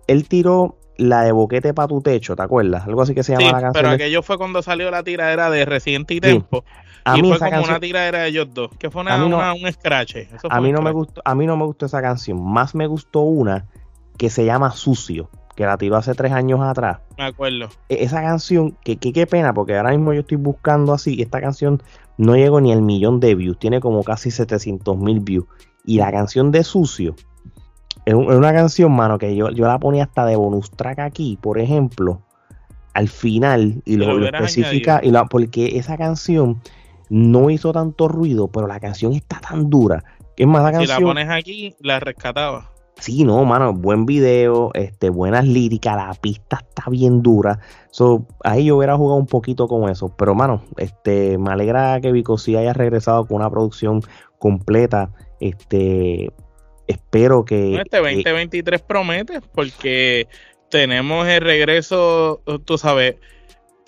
él 0.07 0.27
tiró 0.27 0.78
la 0.99 1.23
de 1.23 1.31
Boquete 1.31 1.73
para 1.73 1.87
tu 1.87 2.01
techo, 2.01 2.35
¿te 2.35 2.43
acuerdas? 2.43 2.85
Algo 2.85 3.01
así 3.01 3.15
que 3.15 3.23
se 3.23 3.33
llama 3.33 3.45
la 3.45 3.61
canción. 3.61 3.73
Pero 3.73 3.89
aquello 3.89 4.21
fue 4.21 4.37
cuando 4.37 4.61
salió 4.61 4.91
la 4.91 5.03
tiradera 5.03 5.49
de 5.49 5.65
Residente 5.65 6.13
y 6.13 6.19
Tempo. 6.19 6.63
A 7.05 7.17
y 7.17 7.21
mí 7.21 7.33
fue 7.33 7.49
como 7.49 7.63
una 7.63 7.79
tiradera 7.79 8.19
de 8.19 8.27
ellos 8.27 8.53
dos, 8.53 8.71
que 8.77 8.91
fue 8.91 9.01
una, 9.01 9.53
un 9.53 9.71
scratch. 9.71 10.17
a 10.49 10.61
mí 10.61 10.71
no 10.71 10.81
me 10.81 10.91
gustó, 10.91 11.21
a 11.23 11.33
mí 11.33 11.47
no 11.47 11.55
me 11.55 11.65
gustó 11.65 11.85
esa 11.85 12.01
canción. 12.01 12.43
Más 12.43 12.75
me 12.75 12.87
gustó 12.87 13.21
una 13.21 13.65
que 14.17 14.29
se 14.29 14.45
llama 14.45 14.71
Sucio 14.71 15.29
que 15.59 15.65
la 15.65 15.77
tiró 15.77 15.97
hace 15.97 16.15
tres 16.15 16.31
años 16.31 16.61
atrás. 16.61 16.99
Me 17.17 17.25
acuerdo. 17.25 17.67
E, 17.89 18.05
esa 18.05 18.21
canción, 18.21 18.77
que 18.81 18.95
qué 18.95 19.27
pena, 19.27 19.53
porque 19.53 19.75
ahora 19.75 19.89
mismo 19.89 20.13
yo 20.13 20.21
estoy 20.21 20.37
buscando 20.37 20.93
así, 20.93 21.21
esta 21.21 21.41
canción 21.41 21.83
no 22.17 22.37
llegó 22.37 22.61
ni 22.61 22.71
al 22.71 22.81
millón 22.81 23.19
de 23.19 23.35
views, 23.35 23.59
tiene 23.59 23.81
como 23.81 24.05
casi 24.05 24.31
700 24.31 24.97
mil 24.97 25.19
views. 25.19 25.47
Y 25.83 25.97
la 25.97 26.13
canción 26.13 26.51
de 26.51 26.63
Sucio, 26.63 27.15
es, 28.09 28.15
una 28.15 28.53
canción, 28.53 28.91
mano, 28.91 29.17
que 29.17 29.35
yo, 29.35 29.49
yo 29.51 29.67
la 29.67 29.79
ponía 29.79 30.03
hasta 30.03 30.25
de 30.25 30.35
bonus 30.35 30.71
track 30.71 30.99
aquí, 30.99 31.37
por 31.41 31.59
ejemplo, 31.59 32.21
al 32.93 33.07
final, 33.07 33.81
y 33.85 33.97
lo, 33.97 34.25
especifica, 34.25 35.01
y 35.03 35.11
porque 35.29 35.77
esa 35.77 35.97
canción 35.97 36.61
no 37.09 37.49
hizo 37.49 37.71
tanto 37.71 38.07
ruido, 38.07 38.47
pero 38.47 38.67
la 38.67 38.79
canción 38.79 39.13
está 39.13 39.39
tan 39.39 39.69
dura. 39.69 40.03
Es 40.35 40.47
más, 40.47 40.63
la 40.63 40.71
canción. 40.71 40.97
Si 40.97 41.03
la 41.03 41.07
pones 41.07 41.29
aquí, 41.29 41.75
la 41.81 41.99
rescataba. 41.99 42.71
Sí, 42.99 43.23
no, 43.23 43.45
mano, 43.45 43.73
buen 43.73 44.05
video, 44.05 44.71
este, 44.73 45.09
buenas 45.09 45.45
líricas, 45.45 45.95
la 45.95 46.13
pista 46.15 46.59
está 46.67 46.89
bien 46.89 47.21
dura. 47.21 47.59
So, 47.91 48.25
ahí 48.43 48.65
yo 48.65 48.77
hubiera 48.77 48.97
jugado 48.97 49.19
un 49.19 49.27
poquito 49.27 49.67
con 49.67 49.89
eso. 49.89 50.13
Pero, 50.17 50.35
mano, 50.35 50.63
este, 50.77 51.37
me 51.37 51.51
alegra 51.51 52.01
que 52.01 52.11
Vico 52.11 52.37
sí 52.37 52.55
haya 52.57 52.73
regresado 52.73 53.25
con 53.25 53.37
una 53.37 53.49
producción 53.49 54.01
completa. 54.37 55.11
Este, 55.39 56.33
espero 56.89 57.45
que. 57.45 57.75
Este 57.75 57.97
2023 57.97 58.81
promete, 58.81 59.39
porque 59.53 60.27
tenemos 60.69 61.27
el 61.27 61.41
regreso, 61.41 62.41
tú 62.65 62.77
sabes 62.77 63.15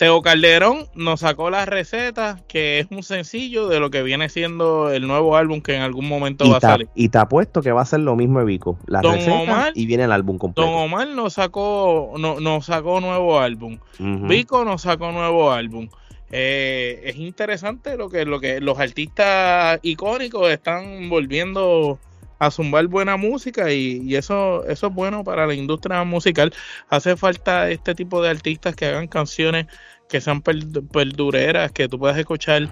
Teo 0.02 0.20
Calderón 0.20 0.86
nos 0.96 1.20
sacó 1.20 1.48
la 1.48 1.64
receta, 1.64 2.40
que 2.48 2.80
es 2.80 2.88
un 2.90 3.04
sencillo 3.04 3.68
de 3.68 3.78
lo 3.78 3.90
que 3.90 4.02
viene 4.02 4.28
siendo 4.28 4.90
el 4.90 5.06
nuevo 5.06 5.36
álbum 5.36 5.60
que 5.60 5.76
en 5.76 5.82
algún 5.82 6.08
momento 6.08 6.50
va 6.50 6.56
a 6.56 6.60
salir. 6.60 6.88
Y 6.96 7.08
te 7.08 7.18
apuesto 7.18 7.62
que 7.62 7.70
va 7.70 7.82
a 7.82 7.84
ser 7.84 8.00
lo 8.00 8.16
mismo 8.16 8.40
de 8.40 8.44
Vico, 8.44 8.76
la 8.86 9.00
receta 9.00 9.70
y 9.76 9.86
viene 9.86 10.02
el 10.02 10.10
álbum 10.10 10.38
completo. 10.38 10.68
Don 10.68 10.76
Omar 10.76 11.06
nos 11.06 11.34
sacó, 11.34 12.14
no, 12.18 12.40
nos 12.40 12.66
sacó 12.66 13.00
nuevo 13.00 13.38
álbum. 13.38 13.78
Vico 14.00 14.64
nos 14.64 14.82
sacó 14.82 15.12
nuevo 15.12 15.52
álbum. 15.52 15.88
Eh, 16.32 17.02
es 17.04 17.16
interesante 17.18 17.96
lo 17.96 18.08
que, 18.08 18.24
lo 18.24 18.40
que 18.40 18.60
los 18.60 18.80
artistas 18.80 19.78
icónicos 19.82 20.50
están 20.50 21.10
volviendo 21.10 22.00
a 22.42 22.50
zumbar 22.50 22.88
buena 22.88 23.16
música 23.16 23.70
y, 23.72 24.16
eso, 24.16 24.64
eso 24.66 24.88
es 24.88 24.92
bueno 24.92 25.22
para 25.22 25.46
la 25.46 25.54
industria 25.54 26.02
musical. 26.02 26.52
Hace 26.88 27.16
falta 27.16 27.70
este 27.70 27.94
tipo 27.94 28.20
de 28.20 28.30
artistas 28.30 28.74
que 28.74 28.86
hagan 28.86 29.06
canciones 29.06 29.66
que 30.08 30.20
sean 30.20 30.42
perdureras, 30.42 31.70
que 31.70 31.88
tú 31.88 32.00
puedas 32.00 32.18
escuchar 32.18 32.68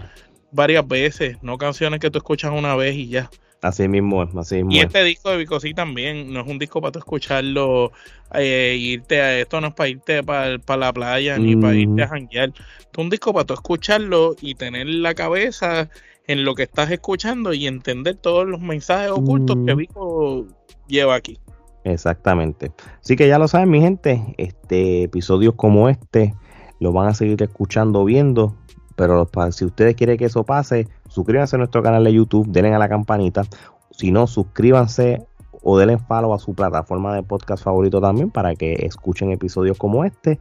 varias 0.50 0.86
veces, 0.88 1.40
no 1.42 1.56
canciones 1.56 2.00
que 2.00 2.10
tú 2.10 2.18
escuchas 2.18 2.50
una 2.50 2.74
vez 2.74 2.96
y 2.96 3.06
ya. 3.06 3.30
Así 3.62 3.86
mismo 3.86 4.24
es, 4.24 4.34
así 4.34 4.56
mismo 4.56 4.72
Y 4.72 4.80
este 4.80 5.04
disco 5.04 5.30
de 5.30 5.36
Bicosí 5.36 5.72
también, 5.72 6.32
no 6.32 6.40
es 6.40 6.48
un 6.48 6.58
disco 6.58 6.80
para 6.80 6.90
tú 6.90 6.98
escucharlo, 6.98 7.92
eh, 8.34 8.76
irte 8.76 9.20
a 9.20 9.38
esto 9.38 9.60
no 9.60 9.68
es 9.68 9.74
para 9.74 9.88
irte 9.88 10.24
para, 10.24 10.76
la 10.76 10.92
playa 10.92 11.38
ni 11.38 11.54
para 11.54 11.74
irte 11.74 12.02
a 12.02 12.08
janguear. 12.08 12.48
Es 12.48 12.98
un 12.98 13.08
disco 13.08 13.32
para 13.32 13.46
tú 13.46 13.54
escucharlo 13.54 14.34
y 14.40 14.56
tener 14.56 14.88
la 14.88 15.14
cabeza 15.14 15.88
en 16.30 16.44
lo 16.44 16.54
que 16.54 16.62
estás 16.62 16.90
escuchando 16.92 17.52
y 17.52 17.66
entender 17.66 18.14
todos 18.14 18.46
los 18.46 18.60
mensajes 18.60 19.10
ocultos 19.10 19.56
que 19.66 19.74
Vico 19.74 20.46
lleva 20.86 21.16
aquí. 21.16 21.40
Exactamente. 21.82 22.70
Así 23.00 23.16
que 23.16 23.26
ya 23.26 23.36
lo 23.38 23.48
saben, 23.48 23.68
mi 23.68 23.80
gente, 23.80 24.34
este 24.38 25.02
episodios 25.02 25.54
como 25.56 25.88
este 25.88 26.34
lo 26.78 26.92
van 26.92 27.08
a 27.08 27.14
seguir 27.14 27.42
escuchando, 27.42 28.04
viendo. 28.04 28.54
Pero 28.94 29.28
si 29.50 29.64
ustedes 29.64 29.96
quieren 29.96 30.18
que 30.18 30.26
eso 30.26 30.44
pase, 30.44 30.86
suscríbanse 31.08 31.56
a 31.56 31.58
nuestro 31.58 31.82
canal 31.82 32.04
de 32.04 32.12
YouTube, 32.12 32.46
denle 32.48 32.74
a 32.74 32.78
la 32.78 32.88
campanita. 32.88 33.42
Si 33.90 34.12
no, 34.12 34.28
suscríbanse 34.28 35.26
o 35.62 35.78
denle 35.78 35.98
follow 35.98 36.32
a 36.32 36.38
su 36.38 36.54
plataforma 36.54 37.14
de 37.14 37.24
podcast 37.24 37.64
favorito 37.64 38.00
también 38.00 38.30
para 38.30 38.54
que 38.54 38.86
escuchen 38.86 39.32
episodios 39.32 39.76
como 39.76 40.04
este. 40.04 40.38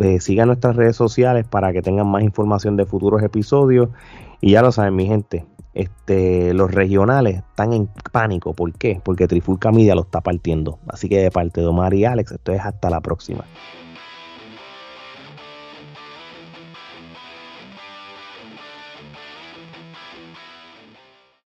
Eh, 0.00 0.20
sigan 0.20 0.48
nuestras 0.48 0.76
redes 0.76 0.96
sociales 0.96 1.46
para 1.48 1.72
que 1.72 1.82
tengan 1.82 2.08
más 2.08 2.22
información 2.22 2.76
de 2.76 2.84
futuros 2.84 3.22
episodios. 3.22 3.88
Y 4.44 4.50
ya 4.50 4.60
lo 4.60 4.70
saben, 4.72 4.94
mi 4.94 5.06
gente, 5.06 5.46
este, 5.72 6.52
los 6.52 6.70
regionales 6.70 7.36
están 7.36 7.72
en 7.72 7.88
pánico. 8.12 8.52
¿Por 8.52 8.74
qué? 8.74 9.00
Porque 9.02 9.26
Trifulca 9.26 9.72
Media 9.72 9.94
lo 9.94 10.02
está 10.02 10.20
partiendo. 10.20 10.80
Así 10.86 11.08
que 11.08 11.16
de 11.16 11.30
parte 11.30 11.62
de 11.62 11.66
Omar 11.66 11.94
y 11.94 12.04
Alex, 12.04 12.32
esto 12.32 12.52
es 12.52 12.60
hasta 12.60 12.90
la 12.90 13.00
próxima. 13.00 13.46